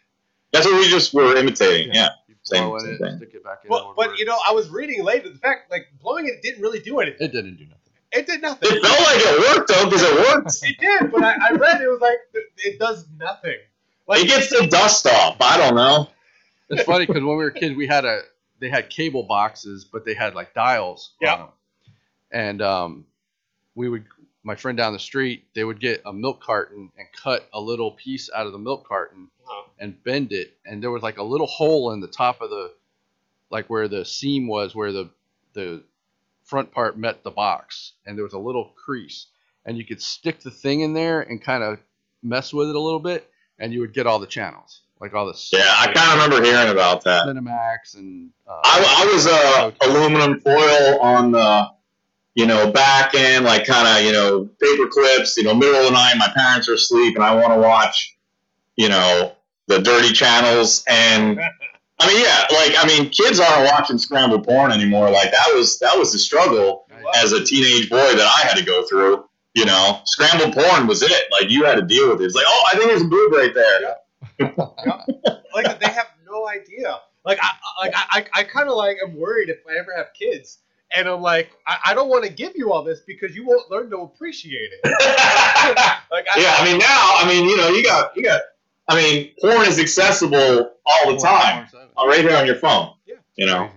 That's 0.51 0.64
what 0.64 0.80
we 0.80 0.88
just 0.88 1.12
were 1.12 1.36
imitating. 1.36 1.92
Yeah, 1.92 2.09
You 2.26 2.34
Same- 2.42 2.64
blow 2.64 2.76
in 2.76 2.80
same 2.80 2.94
it, 2.94 2.99
thing. 3.01 3.16
stick 3.18 3.30
it 3.34 3.44
back 3.44 3.59
in. 3.64 3.66
it 3.66 3.68
But, 3.68 3.86
would 3.88 3.96
but 3.96 4.09
work. 4.12 4.18
you 4.18 4.24
know, 4.24 4.38
I 4.49 4.53
was 4.53 4.70
reading 4.70 5.05
later 5.05 5.28
the 5.28 5.38
fact 5.38 5.70
like 5.70 5.88
blowing 6.01 6.26
it 6.26 6.40
didn't 6.42 6.62
really 6.62 6.80
do 6.80 7.01
anything. 7.01 7.20
it 7.26 7.32
didn't 7.32 7.57
do 7.57 7.64
nothing. 7.64 7.74
It 8.12 8.26
did 8.26 8.40
nothing. 8.40 8.70
it 8.72 8.82
felt 8.82 9.01
like 9.01 9.20
it 9.20 9.57
worked 9.57 9.68
though, 9.68 9.84
because 9.84 10.03
it 10.03 10.14
worked. 10.34 10.57
It 10.62 10.78
did, 10.80 11.12
but 11.12 11.22
I, 11.22 11.49
I 11.49 11.51
read 11.53 11.82
it 11.82 11.86
was 11.88 12.01
like 12.01 12.16
it- 12.32 12.44
it 12.57 12.78
does 12.78 13.07
nothing. 13.18 13.59
Like 14.07 14.22
It 14.24 14.28
gets 14.28 14.49
the 14.49 14.66
dust 14.68 15.07
off. 15.07 15.36
I 15.42 15.59
don't 15.59 15.74
know. 15.76 16.09
It's 16.70 16.84
funny 16.84 17.05
because 17.05 17.22
when 17.22 17.36
we 17.36 17.44
were 17.44 17.51
kids, 17.51 17.76
we 17.76 17.86
had 17.86 18.07
a 18.07 18.22
they 18.59 18.70
had 18.70 18.88
cable 18.88 19.24
boxes, 19.24 19.84
but 19.84 20.07
they 20.07 20.14
had 20.14 20.34
like 20.34 20.55
dials 20.55 21.12
Yeah. 21.20 21.34
on 21.34 21.38
them, 21.40 21.49
and 22.30 22.62
um, 22.62 23.07
we 23.74 23.90
would 23.90 24.05
my 24.49 24.57
friend 24.57 24.76
down 24.78 24.92
the 24.94 24.99
street 24.99 25.44
they 25.55 25.62
would 25.68 25.78
get 25.80 26.03
a 26.07 26.12
milk 26.12 26.40
carton 26.42 26.90
and 26.99 27.07
cut 27.24 27.49
a 27.53 27.61
little 27.61 27.92
piece 27.92 28.30
out 28.34 28.46
of 28.46 28.53
the 28.53 28.59
milk 28.68 28.82
carton 28.92 29.28
Uh-huh. 29.46 29.68
and 29.78 30.03
bend 30.05 30.32
it, 30.32 30.49
and 30.66 30.82
there 30.82 30.90
was 30.90 31.03
like 31.09 31.18
a 31.18 31.22
little 31.32 31.46
hole 31.59 31.92
in 31.92 32.01
the 32.01 32.12
top 32.22 32.40
of 32.40 32.51
the 32.51 32.72
like 33.51 33.66
where 33.72 33.88
the 33.88 34.05
seam 34.05 34.46
was 34.49 34.74
where 34.74 34.92
the 34.92 35.11
the 35.55 35.82
front 36.44 36.70
part 36.72 36.99
met 36.99 37.22
the 37.24 37.30
box, 37.30 37.92
and 38.07 38.16
there 38.16 38.24
was 38.24 38.32
a 38.34 38.38
little 38.49 38.66
crease, 38.84 39.26
and 39.66 39.76
you 39.78 39.84
could 39.84 40.01
stick 40.03 40.40
the 40.40 40.51
thing 40.51 40.80
in 40.80 40.92
there 40.94 41.20
and 41.20 41.42
kind 41.42 41.62
of 41.62 41.78
mess 42.22 42.53
with 42.53 42.68
it 42.70 42.74
a 42.74 42.80
little 42.88 43.01
bit, 43.12 43.30
and 43.59 43.72
you 43.72 43.80
would 43.80 43.92
get 43.94 44.07
all 44.07 44.18
the 44.18 44.26
channels, 44.38 44.80
like 45.01 45.12
all 45.14 45.26
the 45.26 45.38
Yeah, 45.53 45.74
I 45.82 45.86
kind 45.92 46.09
of 46.11 46.14
remember 46.24 46.38
hearing 46.44 46.70
about 46.70 47.05
that. 47.05 47.26
Cinemax 47.26 47.96
and 47.96 48.30
uh, 48.46 48.61
I, 48.64 48.76
I 49.03 49.12
was 49.14 49.26
uh, 49.26 49.70
aluminum 49.86 50.40
foil 50.40 51.01
on 51.01 51.32
the, 51.32 51.70
you 52.39 52.47
know, 52.47 52.70
back 52.70 53.16
end, 53.16 53.45
like 53.45 53.66
kind 53.66 53.89
of, 53.89 54.05
you 54.05 54.12
know, 54.12 54.45
paper 54.61 54.86
clips, 54.86 55.36
you 55.36 55.43
know, 55.43 55.53
middle 55.53 55.74
of 55.74 55.86
the 55.86 55.91
night, 55.91 56.14
my 56.18 56.30
parents 56.36 56.68
are 56.68 56.74
asleep 56.74 57.16
and 57.16 57.24
I 57.24 57.34
want 57.34 57.53
to 57.53 57.59
watch, 57.59 58.16
you 58.76 58.89
know, 58.89 59.32
the 59.66 59.80
dirty 59.80 60.12
channels. 60.12 60.84
And 60.89 61.41
I 61.99 62.07
mean, 62.07 62.22
yeah, 62.22 62.47
like, 62.57 62.76
I 62.78 62.86
mean, 62.86 63.11
kids 63.11 63.41
aren't 63.41 63.68
watching 63.72 63.99
scrambled 63.99 64.45
porn 64.47 64.70
anymore. 64.70 65.11
Like 65.11 65.32
that 65.32 65.51
was, 65.53 65.80
that 65.80 65.99
was 65.99 66.12
the 66.12 66.18
struggle 66.20 66.86
as 67.16 67.32
a 67.32 67.45
teenage 67.45 67.91
boy 67.91 67.97
that 67.97 68.32
I 68.39 68.47
had 68.47 68.57
to 68.57 68.64
go 68.64 68.86
through. 68.86 69.24
You 69.55 69.64
know, 69.64 70.01
scrambled 70.05 70.55
porn 70.55 70.86
was 70.86 71.03
it. 71.03 71.24
Like 71.32 71.51
you 71.51 71.64
had 71.64 71.74
to 71.74 71.82
deal 71.82 72.09
with 72.09 72.20
it. 72.20 72.26
It's 72.26 72.36
like, 72.36 72.47
oh, 72.47 72.64
I 72.72 72.76
think 72.76 72.89
there's 72.89 73.03
a 73.03 73.07
boob 73.07 73.32
right 73.32 73.53
there. 73.53 73.97
like 75.55 75.80
they 75.80 75.89
have 75.89 76.11
no 76.24 76.47
idea. 76.47 77.01
Like 77.24 77.41
I 77.43 77.51
like 77.82 77.93
I 77.97 78.05
I, 78.11 78.41
I 78.41 78.45
kind 78.45 78.68
of 78.68 78.76
like 78.76 78.99
am 79.05 79.16
worried 79.16 79.49
if 79.49 79.59
I 79.68 79.76
ever 79.76 79.93
have 79.97 80.12
kids, 80.16 80.59
and 80.97 81.09
I'm 81.09 81.20
like 81.20 81.51
I, 81.66 81.78
I 81.86 81.95
don't 81.95 82.09
want 82.09 82.24
to 82.24 82.30
give 82.32 82.53
you 82.57 82.72
all 82.72 82.82
this 82.82 83.01
because 83.07 83.34
you 83.36 83.45
won't 83.47 83.70
learn 83.70 83.91
to 83.91 83.99
appreciate 83.99 84.70
it. 84.72 84.80
like 86.11 86.26
I, 86.34 86.41
yeah, 86.41 86.57
I 86.59 86.64
mean 86.64 86.78
now, 86.78 86.86
I 86.89 87.24
mean 87.28 87.49
you 87.49 87.57
know 87.57 87.68
you 87.68 87.82
got 87.84 88.16
you 88.16 88.22
got. 88.24 88.41
I 88.91 88.97
mean, 88.97 89.32
porn 89.39 89.66
is 89.66 89.78
accessible 89.78 90.72
all 90.86 91.12
the 91.12 91.18
time, 91.18 91.68
uh, 91.74 92.07
right 92.07 92.20
here 92.20 92.34
on 92.34 92.47
your 92.47 92.55
phone. 92.55 92.93
Yeah. 93.07 93.16
You 93.36 93.45
know, 93.45 93.70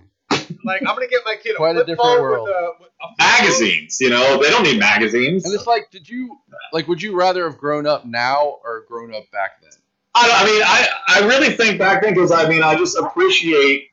like 0.64 0.80
I'm 0.80 0.86
gonna 0.94 1.06
get 1.06 1.20
my 1.26 1.36
kid 1.36 1.52
a 1.54 1.56
Quite 1.58 1.72
a 1.72 1.84
flip 1.84 1.86
different 1.88 2.00
phone 2.08 2.20
world. 2.22 2.48
with 2.48 2.56
a, 2.56 2.70
with 2.80 2.88
a 3.02 3.22
magazines. 3.22 3.98
You 4.00 4.08
know, 4.08 4.42
they 4.42 4.48
don't 4.48 4.62
need 4.62 4.78
magazines. 4.78 5.44
And 5.44 5.52
it's 5.52 5.66
like, 5.66 5.90
did 5.90 6.08
you 6.08 6.38
like? 6.72 6.88
Would 6.88 7.02
you 7.02 7.14
rather 7.14 7.44
have 7.44 7.58
grown 7.58 7.86
up 7.86 8.06
now 8.06 8.56
or 8.64 8.84
grown 8.88 9.14
up 9.14 9.30
back 9.30 9.60
then? 9.60 9.70
I, 10.14 10.26
don't- 10.26 10.40
I 10.40 10.44
mean, 10.46 10.62
I 10.64 10.88
I 11.24 11.26
really 11.26 11.54
think 11.54 11.78
back 11.78 12.02
then 12.02 12.14
because 12.14 12.32
I 12.32 12.48
mean 12.48 12.62
I 12.62 12.74
just 12.74 12.96
appreciate 12.96 13.90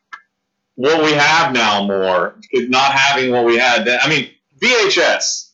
what 0.80 1.03
we 1.03 1.11
have 1.11 1.51
now 1.51 1.86
more, 1.86 2.36
not 2.53 2.93
having 2.93 3.34
what 3.34 3.43
we 3.43 3.57
had 3.57 3.84
then. 3.84 3.99
I 4.01 4.07
mean, 4.07 4.30
VHS. 4.61 5.49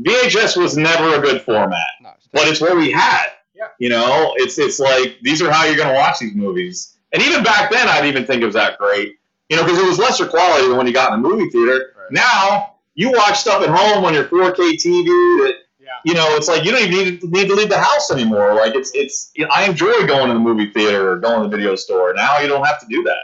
VHS 0.00 0.56
was 0.56 0.76
never 0.76 1.16
a 1.16 1.20
good 1.20 1.42
format. 1.42 1.84
No, 2.00 2.10
it's 2.16 2.28
but 2.32 2.46
it's 2.46 2.60
what 2.60 2.76
we 2.76 2.92
had. 2.92 3.26
Yeah. 3.56 3.66
You 3.80 3.88
know, 3.88 4.34
it's 4.36 4.56
it's 4.56 4.78
like 4.78 5.16
these 5.20 5.42
are 5.42 5.50
how 5.50 5.64
you're 5.64 5.74
going 5.74 5.88
to 5.88 5.94
watch 5.94 6.20
these 6.20 6.36
movies. 6.36 6.96
And 7.12 7.20
even 7.20 7.42
back 7.42 7.72
then, 7.72 7.88
I'd 7.88 8.04
even 8.04 8.24
think 8.24 8.40
it 8.40 8.44
was 8.44 8.54
that 8.54 8.78
great. 8.78 9.16
You 9.48 9.56
know, 9.56 9.64
because 9.64 9.80
it 9.80 9.84
was 9.84 9.98
lesser 9.98 10.28
quality 10.28 10.68
than 10.68 10.76
when 10.76 10.86
you 10.86 10.92
got 10.92 11.12
in 11.12 11.20
the 11.22 11.28
movie 11.28 11.50
theater. 11.50 11.94
Right. 11.98 12.12
Now 12.12 12.74
you 12.94 13.10
watch 13.10 13.38
stuff 13.40 13.60
at 13.62 13.68
home 13.68 14.04
on 14.04 14.14
your 14.14 14.26
4K 14.26 14.74
TV. 14.74 15.06
That 15.42 15.54
Yeah. 15.80 15.88
you 16.04 16.14
know, 16.14 16.36
it's 16.36 16.46
like 16.46 16.64
you 16.64 16.70
don't 16.70 16.82
even 16.82 17.04
need 17.04 17.20
to, 17.20 17.26
need 17.26 17.48
to 17.48 17.56
leave 17.56 17.68
the 17.68 17.80
house 17.80 18.12
anymore. 18.12 18.54
Like 18.54 18.76
it's 18.76 18.92
it's. 18.94 19.32
You 19.34 19.46
know, 19.46 19.50
I 19.52 19.64
enjoy 19.64 20.06
going 20.06 20.28
to 20.28 20.34
the 20.34 20.38
movie 20.38 20.70
theater 20.70 21.10
or 21.10 21.16
going 21.18 21.42
to 21.42 21.48
the 21.48 21.56
video 21.56 21.74
store. 21.74 22.14
Now 22.14 22.38
you 22.38 22.46
don't 22.46 22.64
have 22.64 22.78
to 22.78 22.86
do 22.86 23.02
that. 23.02 23.22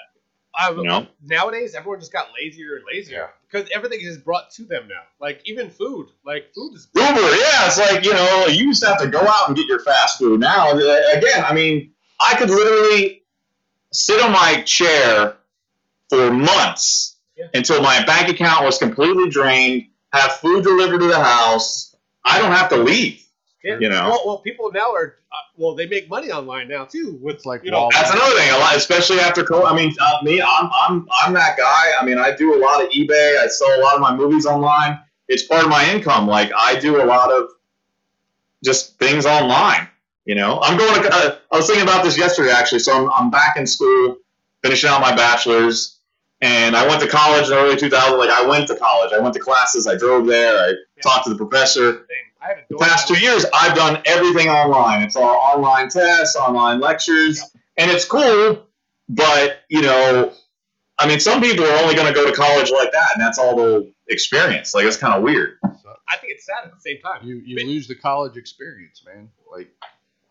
I, 0.57 0.71
You 0.71 0.85
know. 0.85 1.07
Nowadays, 1.23 1.75
everyone 1.75 2.01
just 2.01 2.13
got 2.13 2.29
lazier 2.39 2.77
and 2.77 2.85
lazier 2.91 3.31
because 3.51 3.69
everything 3.75 4.01
is 4.01 4.19
brought 4.19 4.51
to 4.53 4.65
them 4.65 4.89
now. 4.89 5.03
Like 5.21 5.41
even 5.45 5.71
food, 5.71 6.09
like 6.25 6.53
food 6.55 6.75
is. 6.75 6.89
Uber, 6.95 7.07
yeah, 7.09 7.67
it's 7.67 7.79
like 7.79 8.05
you 8.05 8.13
know, 8.13 8.47
you 8.47 8.67
used 8.67 8.83
to 8.83 8.89
have 8.89 9.01
to 9.01 9.09
go 9.09 9.21
out 9.21 9.49
and 9.49 9.57
get 9.57 9.67
your 9.67 9.81
fast 9.81 10.19
food. 10.19 10.41
Now, 10.41 10.71
uh, 10.71 10.99
again, 11.15 11.45
I 11.45 11.53
mean, 11.53 11.93
I 12.21 12.35
could 12.37 12.51
literally 12.51 13.23
sit 13.93 14.23
on 14.23 14.33
my 14.33 14.63
chair 14.63 15.37
for 16.09 16.31
months 16.31 17.17
Yeah. 17.37 17.47
until 17.55 17.83
my 17.83 18.05
bank 18.05 18.29
account 18.29 18.65
was 18.65 18.79
completely 18.79 19.31
drained, 19.31 19.89
have 20.13 20.35
food 20.35 20.63
delivered 20.65 21.01
to 21.01 21.07
the 21.09 21.23
house. 21.23 21.95
I 22.25 22.39
don't 22.39 22.53
have 22.53 22.69
to 22.71 22.77
leave. 22.77 23.24
Yeah. 23.65 23.79
You 23.81 23.89
know. 23.89 24.11
Well, 24.11 24.23
well, 24.27 24.39
people 24.39 24.71
now 24.73 24.93
are. 24.93 25.17
Uh, 25.33 25.37
well, 25.57 25.75
they 25.75 25.87
make 25.87 26.09
money 26.11 26.31
online 26.31 26.69
now 26.69 26.85
too. 26.85 27.19
With 27.23 27.47
like 27.47 27.65
you 27.65 27.71
know. 27.71 27.89
That's 27.93 28.11
another 28.11 28.37
thing, 28.37 28.51
a 28.51 28.59
lot, 28.59 28.77
especially 28.77 29.21
after 29.21 29.43
COVID. 29.43 29.73
I 29.73 29.75
mean, 29.75 29.95
uh, 29.99 30.19
me, 30.23 30.43
I'm, 30.43 30.71
I'm, 30.83 31.09
I'm 31.23 31.33
that 31.33 31.57
guy. 31.57 31.93
I 31.99 32.05
mean, 32.05 32.19
I 32.19 32.37
do 32.37 32.55
a 32.55 32.61
lot 32.61 32.85
of 32.85 32.91
eBay. 32.91 33.39
I 33.39 33.47
sell 33.47 33.81
a 33.81 33.81
lot 33.81 33.95
of 33.95 34.03
my 34.03 34.15
movies 34.15 34.45
online. 34.45 35.01
It's 35.29 35.45
part 35.45 35.65
of 35.65 35.71
my 35.71 35.91
income. 35.91 36.27
Like 36.27 36.53
I 36.55 36.79
do 36.79 37.03
a 37.03 37.07
lot 37.07 37.33
of 37.33 37.53
just 38.63 38.99
things 38.99 39.25
online. 39.25 39.89
You 40.27 40.35
know, 40.35 40.61
I'm 40.63 40.77
going 40.77 41.03
to. 41.03 41.09
Uh, 41.11 41.39
I 41.51 41.57
was 41.57 41.67
thinking 41.67 41.85
about 41.85 42.05
this 42.05 42.19
yesterday 42.19 42.51
actually. 42.51 42.81
So 42.81 43.07
I'm, 43.07 43.11
I'm 43.13 43.31
back 43.31 43.57
in 43.57 43.67
school, 43.67 44.19
finishing 44.63 44.91
out 44.91 45.01
my 45.01 45.17
bachelor's, 45.17 46.01
and 46.43 46.77
I 46.77 46.87
went 46.87 47.01
to 47.01 47.09
college 47.09 47.45
in 47.45 47.51
the 47.51 47.57
early 47.57 47.77
2000s. 47.77 48.19
Like 48.19 48.29
I 48.29 48.45
went 48.47 48.69
to 48.69 48.77
college. 48.77 49.13
I 49.15 49.21
went 49.21 49.33
to 49.35 49.41
classes. 49.41 49.87
I 49.87 49.97
drove 49.97 50.27
there. 50.27 50.59
I 50.59 50.75
talked 51.03 51.25
to 51.25 51.31
the 51.31 51.37
professor 51.37 51.93
Thing. 51.93 52.25
I 52.45 52.49
had 52.49 52.59
a 52.59 52.63
the 52.69 52.77
past 52.79 53.09
two 53.09 53.19
years, 53.19 53.47
I've 53.55 53.75
done 53.75 54.03
everything 54.07 54.49
online. 54.49 55.03
It's 55.03 55.17
all 55.17 55.37
online 55.37 55.89
tests, 55.89 56.37
online 56.37 56.81
lectures, 56.81 57.43
and 57.77 57.91
it's 57.91 58.05
cool. 58.05 58.67
But 59.09 59.59
you 59.69 59.83
know, 59.83 60.33
I 60.99 61.09
mean, 61.09 61.21
some 61.21 61.41
people 61.41 61.65
are 61.65 61.77
only 61.83 61.95
going 61.95 62.07
to 62.07 62.15
go 62.15 62.27
to 62.29 62.37
college 62.37 62.71
like 62.71 62.93
that, 62.93 63.11
and 63.15 63.23
that's 63.23 63.39
all 63.39 63.57
they'll 63.57 63.91
experience. 64.09 64.75
Like 64.75 64.85
it's 64.85 64.97
kind 64.97 65.15
of 65.15 65.23
weird. 65.23 65.59
I 66.07 66.17
think 66.19 66.33
it's 66.35 66.45
sad 66.47 66.65
at 66.65 66.71
the 66.75 66.81
same 66.81 67.01
time. 67.01 67.27
You 67.27 67.37
you 67.45 67.57
But- 67.57 67.65
lose 67.65 67.89
the 67.89 67.95
college 67.95 68.37
experience, 68.37 69.03
man. 69.07 69.31
Like 69.51 69.71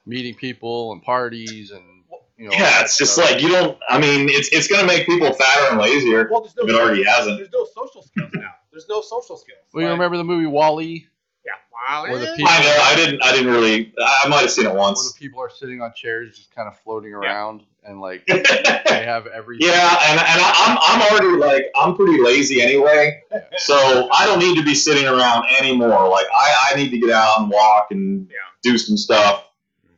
meeting 0.05 0.35
people 0.35 0.91
and 0.91 1.01
parties 1.01 1.71
and 1.71 1.83
you 2.37 2.49
know. 2.49 2.51
Yeah, 2.53 2.81
it's 2.81 2.97
just 2.97 3.13
stuff. 3.13 3.31
like 3.31 3.41
you 3.41 3.49
don't. 3.49 3.77
I 3.89 3.97
mean, 3.99 4.29
it's 4.29 4.49
it's 4.49 4.67
going 4.67 4.81
to 4.81 4.87
make 4.87 5.05
people 5.07 5.33
fatter 5.33 5.71
and 5.71 5.79
lazier. 5.79 6.27
Well, 6.31 6.41
there's 6.41 6.55
no. 6.55 6.63
If 6.63 6.69
it 6.69 6.75
already 6.75 7.03
hasn't. 7.03 7.37
There's 7.37 7.51
no 7.51 7.65
social 7.65 8.03
skills 8.03 8.29
now. 8.35 8.51
there's 8.71 8.87
no 8.87 9.01
social 9.01 9.37
skills. 9.37 9.59
Well, 9.73 9.83
you 9.85 9.89
remember 9.91 10.17
the 10.17 10.23
movie 10.23 10.45
WALL-E, 10.45 11.07
Yeah. 11.89 12.01
Wow. 12.03 12.05
Or 12.13 12.17
the 12.19 12.31
eh, 12.31 12.35
people- 12.35 12.51
I 12.51 12.61
know. 12.63 12.77
I 12.81 12.95
didn't. 12.95 13.23
I 13.23 13.31
didn't 13.31 13.51
really. 13.51 13.93
I 13.97 14.27
might 14.27 14.41
have 14.41 14.51
seen 14.51 14.65
it 14.65 14.69
where 14.69 14.79
once. 14.79 15.11
the 15.13 15.19
people 15.19 15.39
are 15.41 15.49
sitting 15.49 15.81
on 15.81 15.93
chairs 15.93 16.37
just 16.37 16.53
kind 16.53 16.67
of 16.67 16.77
floating 16.79 17.13
around 17.13 17.63
and 17.85 17.99
like 17.99 18.23
yeah, 18.27 18.81
they 18.87 19.03
have 19.05 19.27
everything. 19.27 19.67
Yeah, 19.67 19.97
and 20.07 20.19
and 20.19 20.41
I, 20.41 20.53
I'm 20.67 21.01
I'm 21.01 21.11
already 21.11 21.37
like 21.37 21.65
I'm 21.75 21.95
pretty 21.95 22.21
lazy 22.21 22.61
anyway, 22.61 23.21
so 23.57 24.09
I 24.13 24.25
don't 24.25 24.39
need 24.39 24.55
to 24.57 24.63
be 24.63 24.75
sitting 24.75 25.05
around 25.05 25.45
anymore. 25.59 26.07
Like 26.09 26.27
I 26.33 26.71
I 26.71 26.75
need 26.75 26.89
to 26.91 26.99
get 26.99 27.09
out 27.09 27.39
and 27.39 27.49
walk 27.49 27.87
and 27.91 28.27
Yeah. 28.29 28.37
do 28.61 28.77
some 28.77 28.97
stuff. 28.97 29.49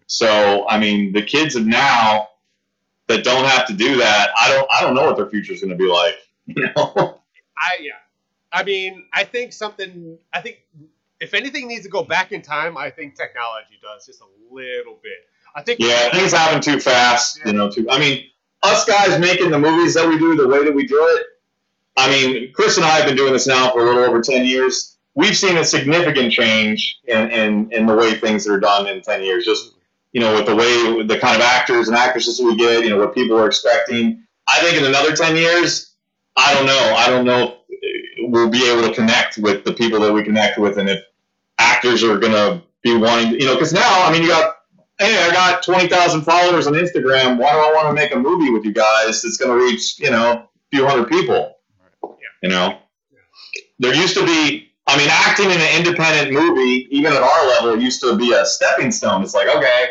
So 0.08 0.66
I 0.68 0.80
mean, 0.80 1.12
the 1.14 1.22
kids 1.22 1.56
of 1.56 1.66
now 1.66 2.30
that 3.08 3.24
don't 3.24 3.46
have 3.46 3.68
to 3.68 3.74
do 3.74 3.98
that, 3.98 4.30
I 4.40 4.50
don't 4.50 4.68
I 4.72 4.82
don't 4.82 4.96
know 4.96 5.04
what 5.06 5.18
their 5.18 5.30
future 5.30 5.54
is 5.54 5.62
going 5.62 5.72
to 5.72 5.78
be 5.78 5.88
like. 5.88 6.16
You 6.48 6.70
know? 6.76 7.20
I 7.58 7.78
yeah. 7.82 7.94
I 8.54 8.64
mean, 8.64 9.06
I 9.12 9.24
think 9.24 9.52
something. 9.52 10.20
I 10.32 10.42
think 10.42 10.60
if 11.20 11.34
anything 11.34 11.68
needs 11.68 11.84
to 11.84 11.90
go 11.90 12.04
back 12.04 12.32
in 12.32 12.42
time, 12.42 12.78
I 12.78 12.90
think 12.90 13.16
technology 13.16 13.80
does 13.82 14.06
just 14.06 14.22
a 14.22 14.54
little 14.54 15.00
bit. 15.02 15.28
I 15.56 15.62
think. 15.62 15.80
Yeah, 15.80 16.12
things 16.12 16.34
happen 16.34 16.62
too 16.62 16.80
fast. 16.80 17.40
You 17.46 17.54
know, 17.54 17.70
too. 17.70 17.88
I 17.90 18.00
mean, 18.00 18.26
us 18.64 18.86
guys 18.86 19.20
making 19.20 19.52
the 19.52 19.60
movies 19.60 19.94
that 19.94 20.08
we 20.08 20.18
do, 20.18 20.36
the 20.36 20.48
way 20.48 20.64
that 20.64 20.74
we 20.74 20.86
do 20.86 21.00
it. 21.18 21.28
I 21.98 22.10
mean, 22.10 22.52
Chris 22.54 22.76
and 22.78 22.86
I 22.86 22.98
have 22.98 23.06
been 23.06 23.16
doing 23.16 23.32
this 23.32 23.48
now 23.48 23.72
for 23.72 23.80
a 23.82 23.86
little 23.86 24.04
over 24.04 24.22
ten 24.22 24.46
years. 24.46 24.98
We've 25.14 25.38
seen 25.38 25.56
a 25.58 25.64
significant 25.64 26.34
change 26.34 27.00
in, 27.06 27.32
in, 27.32 27.72
in 27.72 27.86
the 27.86 27.96
way 27.96 28.16
things 28.16 28.46
are 28.48 28.60
done 28.60 28.88
in 28.88 29.02
ten 29.02 29.24
years. 29.24 29.46
Just 29.46 29.74
you 30.12 30.22
know, 30.22 30.34
with 30.34 30.46
the 30.46 30.56
way 30.56 31.04
the 31.04 31.18
kind 31.20 31.36
of 31.36 31.42
actors 31.42 31.88
and 31.88 31.96
actresses 31.96 32.40
we 32.42 32.56
get, 32.56 32.84
you 32.84 32.90
know, 32.90 33.00
what 33.00 33.14
people 33.14 33.38
are 33.38 33.48
expecting. 33.48 34.24
I 34.48 34.60
think 34.60 34.78
in 34.78 34.86
another 34.86 35.16
ten 35.16 35.36
years, 35.38 35.94
I 36.36 36.54
don't 36.54 36.66
know. 36.66 36.96
I 36.98 37.10
don't 37.10 37.26
know 37.26 37.60
we'll 38.36 38.50
be 38.50 38.70
able 38.70 38.88
to 38.88 38.94
connect 38.94 39.38
with 39.38 39.64
the 39.64 39.74
people 39.74 40.00
that 40.02 40.14
we 40.14 40.24
connect 40.24 40.60
with, 40.60 40.78
and 40.78 40.90
if 40.90 41.04
actors 41.58 42.04
are 42.04 42.18
gonna 42.18 42.62
be 42.84 42.96
wanting, 42.96 43.32
you 43.40 43.46
know, 43.46 43.56
because 43.56 43.74
now, 43.74 44.06
I 44.06 44.12
mean, 44.12 44.22
you 44.22 44.30
got 44.30 44.56
hey, 45.00 45.24
I 45.24 45.32
got 45.32 45.64
20,000 45.64 46.22
followers 46.22 46.68
on 46.68 46.74
Instagram. 46.74 47.38
Why 47.38 47.52
do 47.52 47.58
I 47.58 47.72
want 47.74 47.88
to 47.88 47.94
make 47.94 48.14
a 48.14 48.20
movie 48.20 48.50
with 48.50 48.64
you 48.64 48.74
guys 48.74 49.22
that's 49.22 49.38
going 49.38 49.58
to 49.58 49.64
reach, 49.66 50.00
you 50.00 50.12
know, 50.12 50.32
a 50.32 50.48
few 50.72 50.86
hundred 50.86 51.10
people? 51.10 51.58
You 52.42 52.50
know? 52.50 52.80
There 53.80 53.94
used 53.94 54.16
to 54.16 54.26
be, 54.26 54.72
I 54.88 54.98
mean, 54.98 55.10
acting 55.12 55.48
in 55.48 55.60
an 55.60 55.78
independent 55.78 56.32
movie, 56.32 56.88
even 56.92 57.12
at 57.12 57.22
our 57.22 57.48
level, 57.48 57.78
used 57.82 58.02
to 58.02 58.16
be 58.16 58.34
a 58.34 58.46
stepping 58.46 58.92
stone. 58.92 59.22
It's 59.22 59.34
like, 59.34 59.50
okay, 59.50 59.88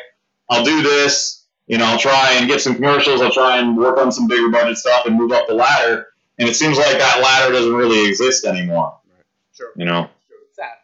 I'll 0.49 0.65
do 0.65 0.83
this. 0.83 1.45
You 1.67 1.79
know, 1.79 1.87
I'll 1.87 1.99
try 1.99 2.35
and 2.35 2.49
get 2.49 2.61
some 2.61 2.75
commercials. 2.75 3.21
I'll 3.21 3.33
try 3.33 3.59
and 3.59 3.77
work 3.77 3.99
on 3.99 4.13
some 4.13 4.27
bigger 4.27 4.49
budget 4.49 4.77
stuff 4.77 5.07
and 5.07 5.17
move 5.17 5.33
up 5.33 5.49
the 5.49 5.55
ladder. 5.55 6.09
And 6.39 6.49
it 6.49 6.55
seems 6.55 6.79
like 6.79 6.99
that 6.99 7.21
ladder 7.23 7.53
doesn't 7.53 7.75
really 7.75 8.09
exist 8.09 8.45
anymore. 8.45 8.99
Right. 9.09 9.25
Sure. 9.53 9.73
You 9.77 9.85
know? 9.85 10.11
It's 10.49 10.57
sad. 10.57 10.77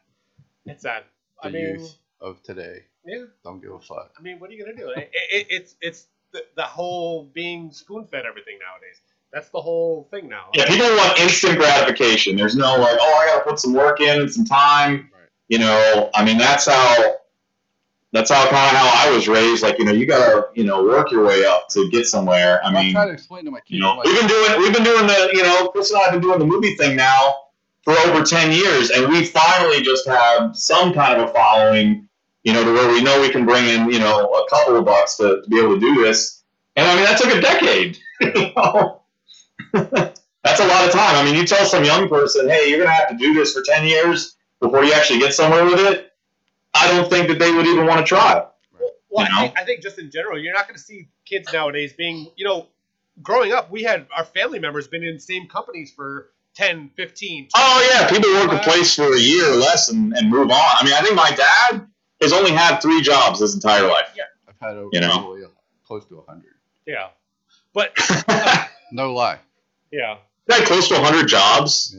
It's 0.67 0.83
sad. 0.83 1.05
The 1.43 1.49
I 1.49 1.53
mean, 1.53 1.81
youth 1.81 1.97
of 2.21 2.43
today 2.43 2.85
yeah. 3.05 3.25
don't 3.45 3.61
give 3.61 3.73
a 3.73 3.81
fuck. 3.81 4.13
I 4.19 4.23
mean, 4.23 4.39
what 4.39 4.51
are 4.51 4.53
you 4.53 4.65
gonna 4.65 4.77
do? 4.77 4.91
It, 4.91 5.11
it, 5.13 5.47
it's 5.51 5.77
it's 5.81 6.07
the, 6.33 6.45
the 6.55 6.63
whole 6.63 7.25
being 7.33 7.73
spoon 7.73 8.07
fed 8.07 8.25
everything 8.27 8.59
nowadays. 8.59 9.01
That's 9.33 9.49
the 9.51 9.61
whole 9.61 10.09
thing 10.11 10.29
now. 10.29 10.47
Yeah, 10.55 10.67
people 10.67 10.89
want 10.89 11.19
instant 11.21 11.59
gratification. 11.59 12.37
There's 12.37 12.57
no 12.57 12.77
like, 12.77 12.99
oh, 13.01 13.15
I 13.15 13.27
got 13.27 13.45
to 13.45 13.51
put 13.51 13.59
some 13.61 13.73
work 13.73 14.01
in 14.01 14.21
and 14.21 14.33
some 14.33 14.45
time. 14.45 15.11
Right. 15.13 15.29
You 15.49 15.59
know, 15.59 16.11
I 16.15 16.25
mean, 16.25 16.37
that's 16.37 16.67
how 16.67 17.15
that's 18.13 18.31
how 18.31 18.43
kind 18.45 18.77
of 18.77 18.83
how 18.83 19.09
I 19.09 19.15
was 19.15 19.29
raised. 19.29 19.63
Like, 19.63 19.79
you 19.79 19.85
know, 19.85 19.93
you 19.93 20.07
gotta 20.07 20.49
you 20.55 20.65
know 20.65 20.83
work 20.83 21.11
your 21.11 21.25
way 21.25 21.45
up 21.45 21.69
to 21.71 21.89
get 21.91 22.07
somewhere. 22.07 22.61
I 22.65 22.69
I 22.69 22.83
mean, 22.83 22.93
try 22.93 23.07
to 23.07 23.13
explain 23.13 23.45
to 23.45 23.51
my 23.51 23.61
kids. 23.61 23.71
you 23.71 23.81
know, 23.81 23.95
like, 23.95 24.07
we've 24.07 24.19
been 24.19 24.29
doing 24.29 24.61
we've 24.61 24.73
been 24.73 24.85
doing 24.85 25.07
the 25.07 25.31
you 25.33 25.43
know 25.43 25.69
Chris 25.69 25.91
and 25.91 26.01
I 26.01 26.05
have 26.05 26.13
been 26.13 26.23
doing 26.23 26.39
the 26.39 26.47
movie 26.47 26.75
thing 26.75 26.97
now 26.97 27.37
for 27.85 27.93
over 27.93 28.25
ten 28.25 28.53
years, 28.53 28.91
and 28.91 29.09
we 29.09 29.25
finally 29.25 29.83
just 29.83 30.07
have 30.09 30.57
some 30.57 30.93
kind 30.93 31.21
of 31.21 31.29
a 31.29 31.33
following. 31.33 32.07
You 32.43 32.55
know, 32.55 32.65
to 32.65 32.73
where 32.73 32.89
we 32.89 33.03
know 33.03 33.21
we 33.21 33.29
can 33.29 33.45
bring 33.45 33.67
in 33.67 33.91
you 33.91 33.99
know 33.99 34.25
a 34.25 34.49
couple 34.49 34.75
of 34.77 34.85
bucks 34.87 35.17
to, 35.19 35.43
to 35.43 35.49
be 35.49 35.59
able 35.59 35.75
to 35.75 35.81
do 35.81 36.03
this. 36.03 36.43
And 36.77 36.89
I 36.89 36.95
mean, 36.95 37.05
that 37.05 37.19
took 37.19 37.35
a 37.35 37.41
decade. 37.41 37.99
you 38.21 38.53
know? 38.57 39.03
That's 40.43 40.61
a 40.61 40.67
lot 40.67 40.87
of 40.87 40.93
time. 40.93 41.17
I 41.17 41.25
mean, 41.25 41.35
you 41.35 41.47
tell 41.47 41.67
some 41.67 41.85
young 41.85 42.09
person, 42.09 42.49
hey, 42.49 42.69
you're 42.69 42.79
going 42.79 42.89
to 42.89 42.95
have 42.95 43.11
to 43.11 43.17
do 43.17 43.35
this 43.35 43.53
for 43.53 43.63
10 43.63 43.87
years 43.87 44.37
before 44.59 44.85
you 44.85 44.93
actually 44.93 45.19
get 45.19 45.35
somewhere 45.35 45.65
with 45.65 45.81
it. 45.81 46.10
I 46.75 46.89
don't 46.89 47.09
think 47.11 47.29
that 47.29 47.39
they 47.39 47.51
would 47.53 47.67
even 47.67 47.87
want 47.87 48.01
to 48.01 48.07
try. 48.07 48.45
Well, 49.11 49.27
You 49.27 49.37
I, 49.37 49.41
think, 49.41 49.59
I 49.59 49.65
think 49.65 49.83
just 49.83 49.99
in 49.99 50.11
general, 50.11 50.39
you're 50.39 50.55
not 50.55 50.67
going 50.69 50.77
to 50.77 50.83
see 50.83 51.09
kids 51.25 51.53
nowadays 51.53 51.93
being, 51.93 52.31
you 52.37 52.45
know, 52.45 52.67
growing 53.23 53.53
up, 53.53 53.71
we 53.71 53.83
had 53.83 54.07
our 54.17 54.25
family 54.25 54.59
members 54.59 54.87
been 54.89 55.03
in 55.03 55.15
the 55.15 55.21
same 55.21 55.49
companies 55.49 55.93
for 55.93 56.31
10, 56.55 56.91
15, 56.97 57.49
Oh, 57.55 57.91
yeah. 57.93 58.09
People 58.09 58.31
work 58.33 58.53
a 58.53 58.59
place 58.63 58.95
for 58.95 59.13
a 59.15 59.19
year 59.19 59.53
or 59.53 59.57
less 59.57 59.89
and, 59.89 60.13
and 60.15 60.29
move 60.31 60.51
on. 60.51 60.59
I 60.79 60.85
mean, 60.85 60.95
I 60.95 61.01
think 61.01 61.15
my 61.17 61.31
dad 61.31 61.87
has 62.21 62.33
only 62.33 62.51
had 62.53 62.79
three 62.81 63.01
jobs 63.03 63.41
his 63.41 63.55
entire 63.55 63.87
life. 63.87 64.13
Yeah. 64.17 64.25
I've 64.49 64.59
had 64.61 64.77
over 64.77 64.91
You 64.93 65.01
know? 65.01 65.11
probably 65.11 65.45
uh, 65.45 65.49
close 65.87 66.05
to 66.07 66.23
hundred. 66.29 66.55
Yeah. 66.87 67.09
But, 67.73 67.97
No 68.93 69.13
lie. 69.15 69.39
yeah. 69.93 70.19
had 70.49 70.67
close 70.67 70.89
to 70.89 70.95
100 70.95 71.29
jobs. 71.29 71.97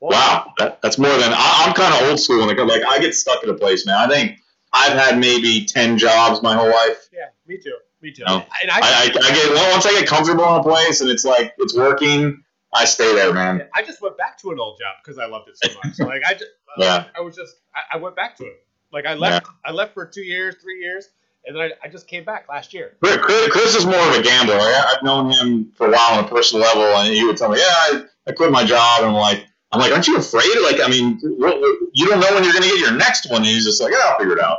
Well, 0.00 0.12
Wow, 0.12 0.54
that, 0.58 0.80
that's 0.82 0.98
more 0.98 1.10
than 1.10 1.32
I, 1.32 1.64
I'm 1.66 1.74
kind 1.74 1.94
of 1.94 2.08
old 2.10 2.18
school 2.18 2.40
when 2.40 2.50
it 2.50 2.56
comes. 2.56 2.70
Like 2.70 2.82
I 2.88 2.98
get 2.98 3.14
stuck 3.14 3.42
in 3.44 3.50
a 3.50 3.54
place, 3.54 3.84
man. 3.86 3.96
I 3.96 4.08
think 4.08 4.38
I've 4.72 4.92
had 4.92 5.18
maybe 5.18 5.64
10 5.66 5.98
jobs 5.98 6.42
my 6.42 6.54
whole 6.54 6.70
life. 6.70 7.08
Yeah, 7.12 7.26
me 7.46 7.58
too. 7.58 7.76
Me 8.02 8.10
too. 8.10 8.24
No. 8.26 8.36
And 8.62 8.70
I, 8.70 8.78
I, 8.78 8.80
I, 8.82 9.02
I 9.04 9.34
get 9.34 9.72
once 9.72 9.84
I 9.86 9.90
get 9.92 10.06
comfortable 10.08 10.44
in 10.54 10.60
a 10.60 10.62
place 10.62 11.02
and 11.02 11.10
it's 11.10 11.24
like 11.24 11.52
it's 11.58 11.76
working, 11.76 12.42
I 12.72 12.84
stay 12.86 13.14
there, 13.14 13.32
man. 13.34 13.68
I 13.74 13.82
just 13.82 14.00
went 14.00 14.16
back 14.16 14.38
to 14.38 14.50
an 14.52 14.58
old 14.58 14.78
job 14.78 14.96
because 15.04 15.18
I 15.18 15.26
loved 15.26 15.48
it 15.50 15.58
so 15.62 15.78
much. 15.84 15.98
like 16.08 16.22
I 16.26 16.32
just, 16.32 16.50
Yeah. 16.78 17.04
I 17.16 17.20
was 17.20 17.36
just, 17.36 17.56
I, 17.74 17.96
I 17.96 17.98
went 17.98 18.16
back 18.16 18.36
to 18.38 18.44
it. 18.44 18.64
Like 18.92 19.06
I 19.06 19.14
left, 19.14 19.46
I 19.64 19.70
left 19.72 19.94
for 19.94 20.06
two 20.06 20.22
years, 20.22 20.56
three 20.62 20.80
years, 20.80 21.10
and 21.44 21.54
then 21.54 21.62
I, 21.82 21.86
I 21.86 21.88
just 21.90 22.08
came 22.08 22.24
back 22.24 22.46
last 22.48 22.72
year. 22.74 22.96
Chris, 23.02 23.18
Chris- 23.50 23.76
is 23.76 23.86
more 23.86 24.00
of 24.00 24.14
a 24.16 24.22
gambler. 24.22 24.56
I, 24.56 24.94
I've 24.96 25.02
known 25.02 25.30
him 25.30 25.72
for 25.76 25.86
a 25.88 25.90
while 25.90 26.18
on 26.18 26.24
a 26.24 26.28
personal 26.28 26.64
level, 26.64 26.82
and 26.82 27.12
he 27.12 27.24
would 27.24 27.36
tell 27.36 27.50
me, 27.50 27.58
"Yeah, 27.58 27.64
I, 27.66 28.04
I 28.26 28.32
quit 28.32 28.50
my 28.50 28.64
job." 28.64 29.02
And 29.02 29.10
I'm 29.10 29.14
like, 29.14 29.46
"I'm 29.72 29.80
like, 29.80 29.92
aren't 29.92 30.06
you 30.08 30.16
afraid? 30.18 30.50
Like, 30.62 30.80
I 30.80 30.88
mean, 30.88 31.18
what, 31.22 31.60
what- 31.60 31.78
you 31.92 32.06
don't 32.06 32.20
know 32.20 32.32
when 32.34 32.44
you're 32.44 32.52
going 32.52 32.62
to 32.64 32.68
get 32.68 32.78
your 32.80 32.92
next 32.92 33.28
one." 33.30 33.38
And 33.42 33.46
he's 33.46 33.64
just 33.64 33.80
like, 33.82 33.92
"Yeah, 33.92 33.98
I'll 34.04 34.18
figure 34.18 34.36
it 34.36 34.42
out." 34.42 34.58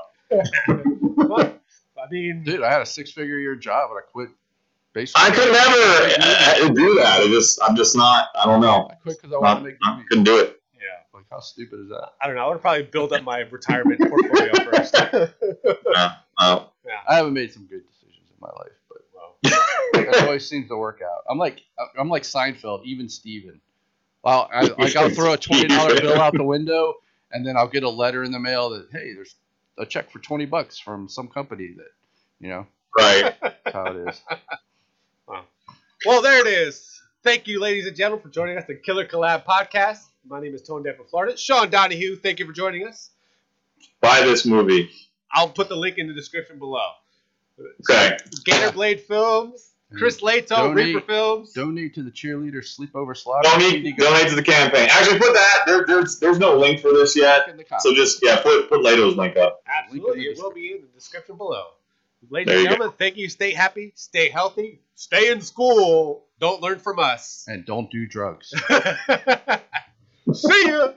But, 1.27 1.61
I 2.01 2.09
mean, 2.09 2.43
Dude, 2.43 2.63
I 2.63 2.71
had 2.71 2.81
a 2.81 2.85
six 2.85 3.11
figure 3.11 3.37
year 3.39 3.55
job 3.55 3.89
and 3.91 3.99
I 3.99 4.01
quit 4.11 4.29
basically. 4.93 5.23
I 5.23 5.29
could 5.29 5.51
never 5.51 6.65
uh, 6.65 6.73
do 6.73 6.95
that. 6.95 7.21
I 7.21 7.27
just, 7.27 7.59
I'm 7.63 7.75
just 7.75 7.95
not. 7.95 8.29
I 8.35 8.45
don't 8.45 8.59
know. 8.61 8.89
I 8.91 8.95
quit 8.95 9.17
because 9.21 9.33
I 9.33 9.37
wanted 9.37 9.59
to 9.59 9.65
make 9.67 9.75
I 9.85 10.03
couldn't 10.09 10.23
do 10.25 10.39
it. 10.39 10.61
yeah. 10.75 10.87
Like, 11.13 11.25
how 11.29 11.39
stupid 11.39 11.79
is 11.81 11.89
that? 11.89 12.09
I 12.21 12.27
don't 12.27 12.35
know. 12.35 12.45
I 12.45 12.49
would 12.49 12.61
probably 12.61 12.83
build 12.83 13.13
up 13.13 13.23
my 13.23 13.39
retirement 13.39 13.99
portfolio 13.99 14.53
first. 14.71 14.95
Uh, 14.95 15.27
I 17.07 17.15
haven't 17.15 17.33
made 17.33 17.51
some 17.53 17.65
good 17.67 17.83
decisions 17.87 18.29
in 18.29 18.37
my 18.39 18.49
life, 18.49 18.71
but 18.89 20.01
it 20.01 20.23
always 20.25 20.47
seems 20.47 20.67
to 20.69 20.77
work 20.77 21.01
out. 21.03 21.23
I'm 21.29 21.37
like 21.37 21.61
I'm 21.97 22.09
like 22.09 22.23
Seinfeld, 22.23 22.83
even 22.85 23.07
Steven. 23.09 23.59
Well, 24.23 24.49
I, 24.53 24.63
like 24.77 24.95
I'll 24.97 25.09
throw 25.09 25.33
a 25.33 25.37
twenty 25.37 25.67
dollar 25.67 25.99
bill 25.99 26.19
out 26.19 26.33
the 26.33 26.43
window, 26.43 26.95
and 27.31 27.45
then 27.45 27.57
I'll 27.57 27.67
get 27.67 27.83
a 27.83 27.89
letter 27.89 28.23
in 28.23 28.31
the 28.31 28.39
mail 28.39 28.69
that 28.71 28.87
hey, 28.91 29.13
there's 29.13 29.35
a 29.77 29.85
check 29.85 30.11
for 30.11 30.19
twenty 30.19 30.45
bucks 30.45 30.79
from 30.79 31.09
some 31.09 31.27
company 31.27 31.73
that, 31.77 31.91
you 32.39 32.49
know, 32.49 32.67
right. 32.97 33.35
that's 33.41 33.73
how 33.73 33.85
it 33.87 34.09
is. 34.09 34.21
well, 36.05 36.21
there 36.21 36.45
it 36.45 36.47
is. 36.47 37.01
Thank 37.23 37.47
you, 37.47 37.59
ladies 37.59 37.85
and 37.85 37.95
gentlemen, 37.95 38.23
for 38.23 38.29
joining 38.29 38.57
us 38.57 38.65
the 38.65 38.75
Killer 38.75 39.05
Collab 39.05 39.45
Podcast. 39.45 40.05
My 40.27 40.39
name 40.39 40.55
is 40.55 40.61
Tone 40.61 40.83
Def 40.83 40.97
from 40.97 41.07
Florida. 41.07 41.37
Sean 41.37 41.69
Donohue, 41.69 42.15
thank 42.15 42.39
you 42.39 42.45
for 42.45 42.51
joining 42.51 42.87
us. 42.87 43.11
Buy 44.01 44.21
this 44.21 44.45
movie. 44.45 44.89
I'll 45.33 45.49
put 45.49 45.69
the 45.69 45.75
link 45.75 45.97
in 45.97 46.07
the 46.07 46.13
description 46.13 46.59
below. 46.59 46.89
Okay. 47.59 48.17
Gatorblade 48.47 49.01
Films, 49.01 49.70
Chris 49.97 50.21
Leto, 50.21 50.55
Donate- 50.55 50.95
Reaper 50.95 51.01
Films. 51.05 51.53
Donate 51.53 51.93
to 51.95 52.03
the 52.03 52.11
cheerleader 52.11 52.59
sleepover 52.63 53.15
slaughter. 53.15 53.49
Donate, 53.49 53.97
donate 53.97 54.29
to 54.29 54.35
the 54.35 54.43
campaign. 54.43 54.87
Actually, 54.91 55.19
put 55.19 55.33
that. 55.33 55.63
There, 55.65 55.85
there's, 55.85 56.19
there's 56.19 56.39
no 56.39 56.55
link 56.57 56.79
for 56.79 56.93
this 56.93 57.15
yet. 57.15 57.49
in 57.49 57.57
the 57.57 57.63
comments. 57.63 57.83
So 57.83 57.93
just 57.93 58.19
yeah, 58.23 58.41
put 58.41 58.69
put 58.69 58.81
Leto's 58.83 59.15
link 59.17 59.35
up. 59.37 59.61
Absolutely, 59.67 60.09
Link 60.11 60.17
in 60.17 60.23
the 60.35 60.39
it 60.39 60.43
will 60.43 60.53
be 60.53 60.71
in 60.73 60.81
the 60.81 60.87
description 60.87 61.35
below. 61.37 61.63
Ladies 62.29 62.45
There 62.47 62.55
and 62.57 62.63
you 62.63 62.67
go. 62.69 62.73
gentlemen, 62.75 62.95
thank 62.99 63.17
you. 63.17 63.27
Stay 63.29 63.51
happy, 63.51 63.91
stay 63.95 64.29
healthy, 64.29 64.79
stay 64.95 65.31
in 65.31 65.41
school. 65.41 66.25
Don't 66.39 66.61
learn 66.61 66.79
from 66.79 66.99
us. 66.99 67.45
and 67.47 67.65
don't 67.65 67.89
do 67.91 68.05
drugs. 68.07 68.49
See 70.33 70.67
ya. 70.67 70.93